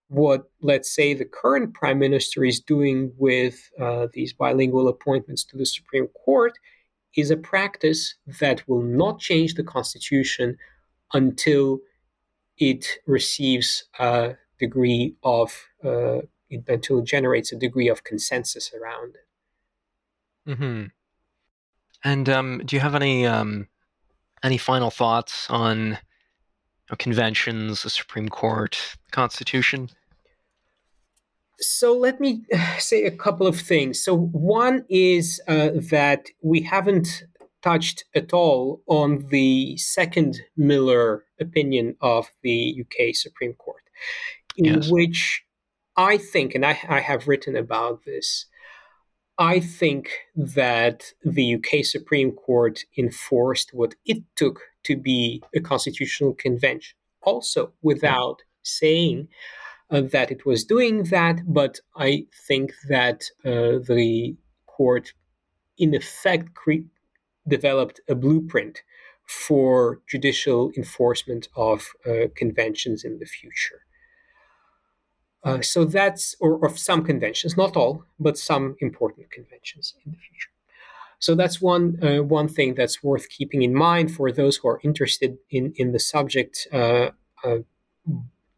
What, 0.09 0.51
let's 0.61 0.95
say, 0.95 1.15
the 1.15 1.25
current 1.25 1.75
prime 1.75 1.99
minister 1.99 2.45
is 2.45 2.61
doing 2.61 3.13
with 3.17 3.71
uh, 3.81 4.09
these 4.13 4.33
bilingual 4.33 4.89
appointments 4.89 5.45
to 5.45 5.57
the 5.57 5.67
Supreme 5.67 6.09
Court 6.09 6.53
is 7.17 7.31
a 7.31 7.37
practice 7.37 8.15
that 8.41 8.69
will 8.69 8.83
not 8.83 9.19
change 9.19 9.55
the 9.55 9.65
constitution 9.65 10.57
until 11.13 11.79
it 12.59 12.87
receives 13.07 13.85
a 13.99 14.35
degree 14.59 15.15
of, 15.23 15.53
uh, 15.85 16.19
until 16.69 16.99
it 16.99 17.05
generates 17.07 17.53
a 17.53 17.57
degree 17.57 17.89
of 17.89 18.05
consensus 18.05 18.73
around 18.75 19.15
it. 19.17 20.51
Mm-hmm. 20.51 20.85
And 22.05 22.29
um, 22.29 22.63
do 22.65 22.77
you 22.77 22.81
have 22.81 22.95
any 22.95 23.27
um, 23.27 23.69
any 24.43 24.59
final 24.59 24.91
thoughts 24.91 25.49
on 25.49 25.99
know, 26.95 26.97
conventions, 26.97 27.83
the 27.83 27.91
Supreme 27.91 28.29
Court, 28.29 28.97
the 29.07 29.11
Constitution? 29.11 29.91
So 31.59 31.93
let 31.93 32.21
me 32.21 32.45
say 32.79 33.05
a 33.05 33.11
couple 33.11 33.47
of 33.47 33.61
things. 33.61 34.03
So 34.03 34.17
one 34.17 34.85
is 34.89 35.41
uh, 35.49 35.71
that 35.91 36.27
we 36.43 36.63
haven't 36.63 37.25
touched 37.63 38.05
at 38.15 38.33
all 38.33 38.83
on 38.87 39.27
the 39.31 39.77
second 39.79 40.41
Miller 40.57 41.25
opinion 41.41 41.97
of 42.01 42.31
the 42.43 42.83
UK 42.83 43.15
Supreme 43.15 43.55
Court, 43.55 43.83
in 44.57 44.83
yes. 44.83 44.91
which 44.91 45.45
I 45.97 46.19
think, 46.19 46.55
and 46.55 46.65
I, 46.65 46.79
I 46.89 47.01
have 47.01 47.27
written 47.27 47.57
about 47.57 48.05
this, 48.05 48.47
I 49.39 49.61
think 49.61 50.11
that 50.37 51.13
the 51.25 51.57
UK 51.57 51.85
Supreme 51.85 52.33
Court 52.33 52.85
enforced 52.97 53.71
what 53.73 53.95
it 54.05 54.23
took 54.37 54.61
to 54.85 54.97
be 54.97 55.43
a 55.55 55.61
constitutional 55.61 56.35
convention, 56.35 56.97
also 57.23 57.73
without 57.83 58.43
saying 58.63 59.29
uh, 59.91 60.01
that 60.01 60.31
it 60.31 60.47
was 60.47 60.65
doing 60.65 61.05
that. 61.05 61.41
But 61.47 61.81
I 61.97 62.27
think 62.49 62.73
that 62.89 63.25
uh, 63.45 63.79
the 63.93 64.37
court, 64.67 65.13
in 65.77 65.95
effect, 65.95 66.55
cre- 66.55 66.89
developed 67.47 68.01
a 68.09 68.15
blueprint 68.15 68.83
for 69.27 70.01
judicial 70.07 70.71
enforcement 70.77 71.49
of 71.57 71.89
uh, 72.07 72.29
conventions 72.37 73.05
in 73.05 73.19
the 73.19 73.27
future. 73.27 73.81
Uh, 75.43 75.61
so 75.61 75.85
that's, 75.85 76.35
or 76.41 76.65
of 76.65 76.79
some 76.79 77.05
conventions, 77.05 77.57
not 77.57 77.77
all, 77.77 78.05
but 78.19 78.39
some 78.39 78.77
important 78.81 79.31
conventions 79.31 79.95
in 80.05 80.13
the 80.13 80.19
future. 80.19 80.54
So 81.25 81.35
that's 81.35 81.59
one 81.59 81.99
uh, 82.05 82.23
one 82.23 82.49
thing 82.49 82.75
that's 82.75 83.03
worth 83.03 83.31
keeping 83.31 83.63
in 83.63 83.75
mind 83.75 84.15
for 84.15 84.31
those 84.31 84.59
who 84.59 84.69
are 84.69 84.81
interested 84.85 85.39
in 85.51 85.73
in 85.77 85.93
the 85.93 85.99
subject. 85.99 86.69
Uh, 86.71 87.13
uh, 87.43 87.61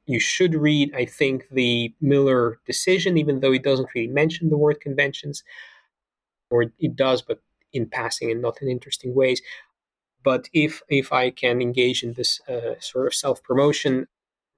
you 0.06 0.18
should 0.18 0.52
read, 0.56 0.92
I 0.92 1.04
think, 1.04 1.48
the 1.48 1.94
Miller 2.00 2.58
decision, 2.66 3.18
even 3.18 3.38
though 3.38 3.52
it 3.52 3.62
doesn't 3.62 3.90
really 3.94 4.08
mention 4.08 4.48
the 4.48 4.56
word 4.56 4.80
conventions, 4.80 5.44
or 6.50 6.72
it 6.80 6.96
does, 6.96 7.22
but 7.22 7.38
in 7.72 7.86
passing 7.86 8.32
and 8.32 8.42
not 8.42 8.60
in 8.60 8.68
interesting 8.68 9.14
ways. 9.14 9.40
But 10.24 10.48
if 10.52 10.82
if 10.88 11.12
I 11.12 11.30
can 11.30 11.62
engage 11.62 12.02
in 12.02 12.14
this 12.14 12.40
uh, 12.48 12.80
sort 12.80 13.06
of 13.06 13.14
self 13.14 13.44
promotion, 13.44 14.08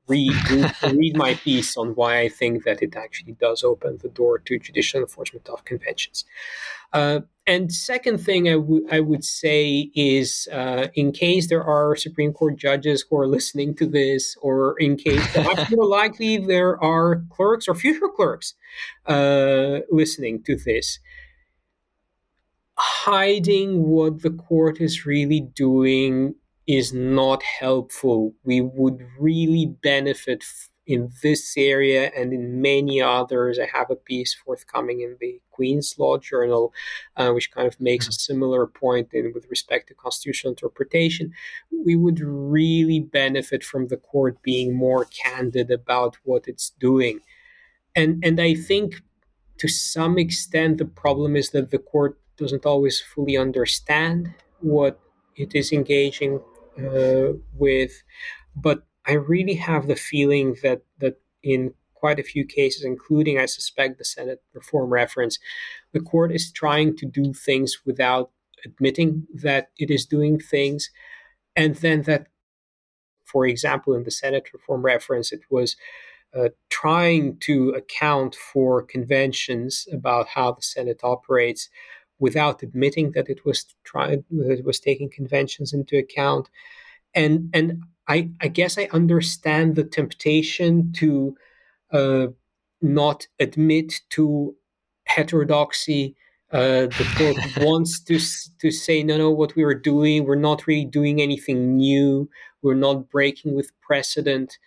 read, 0.09 0.35
read, 0.83 1.17
my 1.17 1.35
piece 1.35 1.77
on 1.77 1.95
why 1.95 2.21
I 2.21 2.29
think 2.29 2.65
that 2.65 2.83
it 2.83 2.97
actually 2.97 3.33
does 3.33 3.63
open 3.63 3.99
the 4.03 4.09
door 4.09 4.39
to 4.39 4.59
judicial 4.59 5.01
enforcement 5.01 5.49
of 5.49 5.65
conventions. 5.65 6.25
Uh, 6.93 7.21
and 7.47 7.73
second 7.73 8.19
thing 8.19 8.49
I, 8.49 8.53
w- 8.53 8.87
I 8.91 9.01
would 9.01 9.25
say 9.25 9.91
is, 9.95 10.49
uh, 10.53 10.89
in 10.95 11.13
case 11.13 11.49
there 11.49 11.63
are 11.63 11.97
Supreme 11.97 12.33
Court 12.33 12.57
judges 12.57 13.05
who 13.09 13.19
are 13.19 13.27
listening 13.27 13.75
to 13.77 13.87
this, 13.87 14.37
or 14.41 14.79
in 14.79 14.97
case 14.97 15.25
more 15.71 15.87
likely 15.87 16.39
there 16.39 16.83
are 16.83 17.23
clerks 17.31 17.69
or 17.69 17.75
future 17.75 18.09
clerks 18.09 18.55
uh, 19.07 19.81
listening 19.91 20.43
to 20.45 20.57
this, 20.57 20.99
hiding 22.77 23.83
what 23.85 24.23
the 24.23 24.31
court 24.31 24.81
is 24.81 25.05
really 25.05 25.41
doing 25.41 26.35
is 26.69 26.93
not 26.93 27.43
helpful. 27.43 28.35
We 28.45 28.61
would 28.61 29.01
really 29.19 29.65
benefit 29.83 30.45
in 30.87 31.11
this 31.23 31.55
area 31.57 32.11
and 32.17 32.33
in 32.33 32.61
many 32.61 33.01
others. 33.01 33.59
I 33.59 33.69
have 33.77 33.91
a 33.91 33.97
piece 33.97 34.35
forthcoming 34.35 35.01
in 35.01 35.17
the 35.19 35.41
Queen's 35.51 35.99
Law 35.99 36.19
Journal, 36.19 36.73
uh, 37.17 37.31
which 37.33 37.51
kind 37.51 37.67
of 37.67 37.81
makes 37.81 38.07
a 38.07 38.11
mm-hmm. 38.11 38.33
similar 38.33 38.67
point 38.67 39.09
in, 39.13 39.33
with 39.35 39.47
respect 39.51 39.89
to 39.89 39.95
constitutional 39.95 40.53
interpretation. 40.53 41.33
We 41.71 41.97
would 41.97 42.21
really 42.21 43.01
benefit 43.01 43.65
from 43.65 43.89
the 43.89 43.97
court 43.97 44.43
being 44.43 44.77
more 44.77 45.07
candid 45.07 45.71
about 45.71 46.19
what 46.23 46.49
it's 46.49 46.71
doing. 46.79 47.21
And, 47.97 48.23
and 48.23 48.39
I 48.41 48.55
think 48.55 49.03
to 49.59 49.69
some 49.69 50.19
extent, 50.19 50.79
the 50.79 50.85
problem 50.85 51.35
is 51.35 51.51
that 51.51 51.71
the 51.71 51.79
court 51.79 52.19
doesn't 52.37 52.67
always 52.67 53.01
fully 53.01 53.37
understand 53.37 54.35
what 54.61 55.01
it 55.35 55.55
is 55.55 55.73
engaging 55.73 56.41
uh, 56.79 57.33
with, 57.55 58.03
but 58.55 58.87
I 59.07 59.13
really 59.13 59.55
have 59.55 59.87
the 59.87 59.97
feeling 59.97 60.57
that 60.63 60.83
that 60.99 61.21
in 61.43 61.75
quite 61.95 62.19
a 62.19 62.23
few 62.23 62.45
cases, 62.45 62.85
including 62.85 63.39
I 63.39 63.47
suspect 63.47 63.99
the 63.99 64.05
Senate 64.05 64.43
reform 64.55 64.91
reference, 64.91 65.39
the 65.93 66.01
court 66.01 66.33
is 66.33 66.53
trying 66.53 66.97
to 66.97 67.07
do 67.07 67.33
things 67.33 67.79
without 67.85 68.31
admitting 68.65 69.27
that 69.35 69.71
it 69.79 69.91
is 69.91 70.07
doing 70.07 70.39
things, 70.39 70.91
and 71.57 71.77
then 71.77 72.03
that, 72.03 72.29
for 73.25 73.47
example, 73.47 73.95
in 73.95 74.05
the 74.05 74.11
Senate 74.11 74.49
reform 74.53 74.83
reference, 74.83 75.33
it 75.33 75.43
was. 75.51 75.77
Uh, 76.39 76.51
trying 76.69 77.39
to 77.39 77.71
account 77.71 78.35
for 78.35 78.83
conventions 78.83 79.89
about 79.91 80.29
how 80.29 80.53
the 80.53 80.61
Senate 80.61 81.01
operates 81.03 81.71
without 82.19 82.63
admitting 82.63 83.13
that 83.13 83.29
it 83.29 83.45
was 83.45 83.65
trying 83.85 84.25
that 84.31 84.59
it 84.59 84.65
was 84.65 84.81
taking 84.81 85.11
conventions 85.11 85.73
into 85.73 85.97
account. 85.97 86.49
And 87.15 87.51
and 87.55 87.83
i 88.07 88.29
i 88.41 88.49
guess 88.49 88.79
i 88.79 88.89
understand 88.93 89.77
the 89.77 89.85
temptation 89.85 90.93
to 90.93 91.37
uh, 91.93 92.27
not 92.83 93.27
admit 93.41 94.01
to 94.11 94.55
heterodoxy 95.05 96.15
uh, 96.53 96.87
the 96.87 97.07
court 97.17 97.37
wants 97.67 98.01
to 98.01 98.19
to 98.61 98.71
say 98.71 99.03
no 99.03 99.17
no 99.17 99.31
what 99.31 99.55
we 99.57 99.63
are 99.63 99.75
doing 99.75 100.25
we're 100.25 100.35
not 100.35 100.67
really 100.67 100.85
doing 100.85 101.21
anything 101.21 101.77
new. 101.77 102.29
We're 102.63 102.75
not 102.75 103.09
breaking 103.11 103.55
with 103.55 103.71
precedent. 103.81 104.59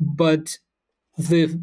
But 0.00 0.58
the 1.16 1.60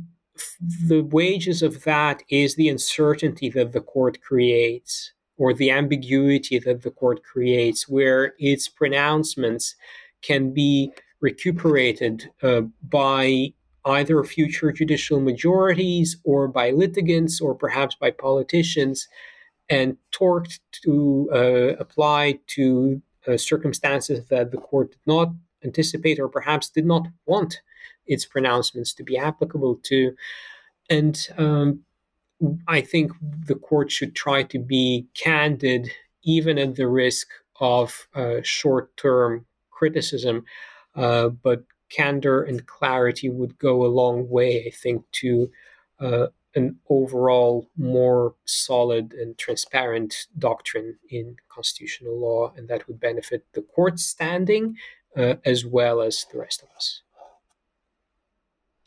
the 0.60 1.02
wages 1.02 1.62
of 1.62 1.84
that 1.84 2.24
is 2.30 2.56
the 2.56 2.70
uncertainty 2.70 3.50
that 3.50 3.72
the 3.72 3.82
court 3.82 4.22
creates 4.22 5.14
or 5.38 5.54
the 5.54 5.72
ambiguity 5.72 6.60
that 6.60 6.82
the 6.84 6.92
court 6.92 7.24
creates, 7.24 7.88
where 7.88 8.34
its 8.40 8.68
pronouncements 8.68 9.76
can 10.22 10.54
be 10.54 10.92
recuperated 11.22 12.30
uh, 12.44 12.62
by 12.84 13.54
either 13.86 14.24
future 14.24 14.72
judicial 14.72 15.20
majorities 15.22 16.18
or 16.24 16.48
by 16.48 16.72
litigants 16.72 17.40
or 17.40 17.56
perhaps 17.56 17.96
by 17.96 18.12
politicians 18.12 19.08
and 19.70 19.98
torqued 20.12 20.60
to 20.84 21.30
uh, 21.34 21.76
apply 21.80 22.38
to 22.48 23.02
uh, 23.28 23.38
circumstances 23.38 24.26
that 24.30 24.52
the 24.52 24.58
court 24.58 24.92
did 24.92 25.00
not 25.06 25.30
anticipate 25.64 26.20
or 26.20 26.28
perhaps 26.28 26.70
did 26.70 26.86
not 26.86 27.08
want 27.26 27.62
its 28.10 28.26
pronouncements 28.26 28.94
to 28.96 29.04
be 29.04 29.18
applicable 29.18 29.80
to. 29.84 30.14
And 30.90 31.16
um, 31.38 31.82
I 32.68 32.82
think 32.82 33.12
the 33.22 33.56
court 33.56 33.92
should 33.92 34.16
try 34.16 34.44
to 34.44 34.60
be 34.60 35.08
candid, 35.14 35.90
even 36.24 36.58
at 36.58 36.76
the 36.76 36.88
risk 36.88 37.28
of 37.62 38.08
uh, 38.16 38.42
short 38.44 38.96
term 38.98 39.46
criticism. 39.70 40.44
Uh, 40.96 41.30
but 41.30 41.64
candor 41.90 42.44
and 42.44 42.66
clarity 42.66 43.30
would 43.30 43.58
go 43.58 43.86
a 43.86 43.96
long 44.02 44.28
way, 44.30 44.66
I 44.66 44.72
think, 44.72 45.06
to 45.22 45.50
uh, 46.00 46.28
an 46.56 46.78
overall 46.90 47.70
more 47.78 48.36
solid 48.46 49.14
and 49.14 49.38
transparent 49.38 50.28
doctrine 50.38 50.98
in 51.10 51.36
constitutional 51.48 52.20
law, 52.20 52.54
and 52.56 52.68
that 52.68 52.88
would 52.88 53.00
benefit 53.00 53.46
the 53.54 53.62
court's 53.62 54.04
standing 54.06 54.76
uh, 55.16 55.36
as 55.46 55.66
well 55.66 56.02
as 56.02 56.26
the 56.32 56.40
rest 56.40 56.64
of 56.64 56.70
us. 56.76 57.02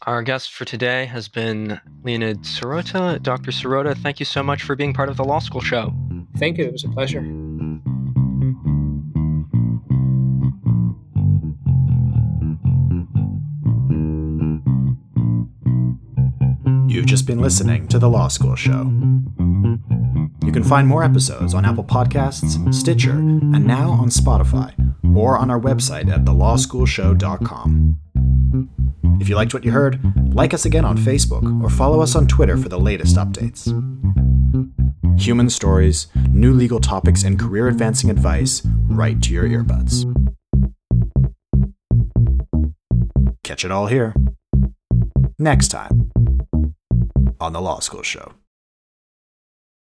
Our 0.04 0.22
guest 0.22 0.52
for 0.52 0.64
today 0.64 1.06
has 1.06 1.28
been 1.28 1.80
Leonid 2.02 2.40
Sirota. 2.40 3.22
Dr. 3.22 3.52
Sirota, 3.52 3.96
thank 3.96 4.18
you 4.18 4.26
so 4.26 4.42
much 4.42 4.64
for 4.64 4.74
being 4.74 4.92
part 4.92 5.08
of 5.08 5.16
the 5.16 5.22
Law 5.22 5.38
School 5.38 5.60
Show. 5.60 5.94
Thank 6.38 6.58
you. 6.58 6.64
It 6.64 6.72
was 6.72 6.82
a 6.82 6.88
pleasure. 6.88 7.20
You've 16.88 17.06
just 17.06 17.26
been 17.28 17.40
listening 17.40 17.86
to 17.86 18.00
The 18.00 18.10
Law 18.10 18.26
School 18.26 18.56
Show. 18.56 18.90
You 20.44 20.50
can 20.52 20.64
find 20.64 20.88
more 20.88 21.04
episodes 21.04 21.54
on 21.54 21.64
Apple 21.64 21.84
Podcasts, 21.84 22.74
Stitcher, 22.74 23.12
and 23.12 23.64
now 23.64 23.90
on 23.90 24.08
Spotify, 24.08 24.74
or 25.16 25.38
on 25.38 25.48
our 25.48 25.60
website 25.60 26.12
at 26.12 26.24
thelawschoolshow.com. 26.24 28.01
If 29.20 29.28
you 29.28 29.36
liked 29.36 29.54
what 29.54 29.64
you 29.64 29.70
heard, 29.70 30.00
like 30.34 30.54
us 30.54 30.64
again 30.64 30.84
on 30.84 30.98
Facebook 30.98 31.62
or 31.62 31.70
follow 31.70 32.00
us 32.00 32.14
on 32.14 32.26
Twitter 32.26 32.56
for 32.56 32.68
the 32.68 32.78
latest 32.78 33.16
updates. 33.16 33.70
Human 35.20 35.50
stories, 35.50 36.08
new 36.30 36.52
legal 36.52 36.80
topics, 36.80 37.22
and 37.22 37.38
career 37.38 37.68
advancing 37.68 38.10
advice 38.10 38.62
right 38.88 39.20
to 39.22 39.32
your 39.32 39.44
earbuds. 39.44 40.04
Catch 43.44 43.64
it 43.64 43.70
all 43.70 43.86
here. 43.86 44.14
Next 45.38 45.68
time 45.68 46.10
on 47.40 47.52
The 47.52 47.60
Law 47.60 47.80
School 47.80 48.02
Show. 48.02 48.32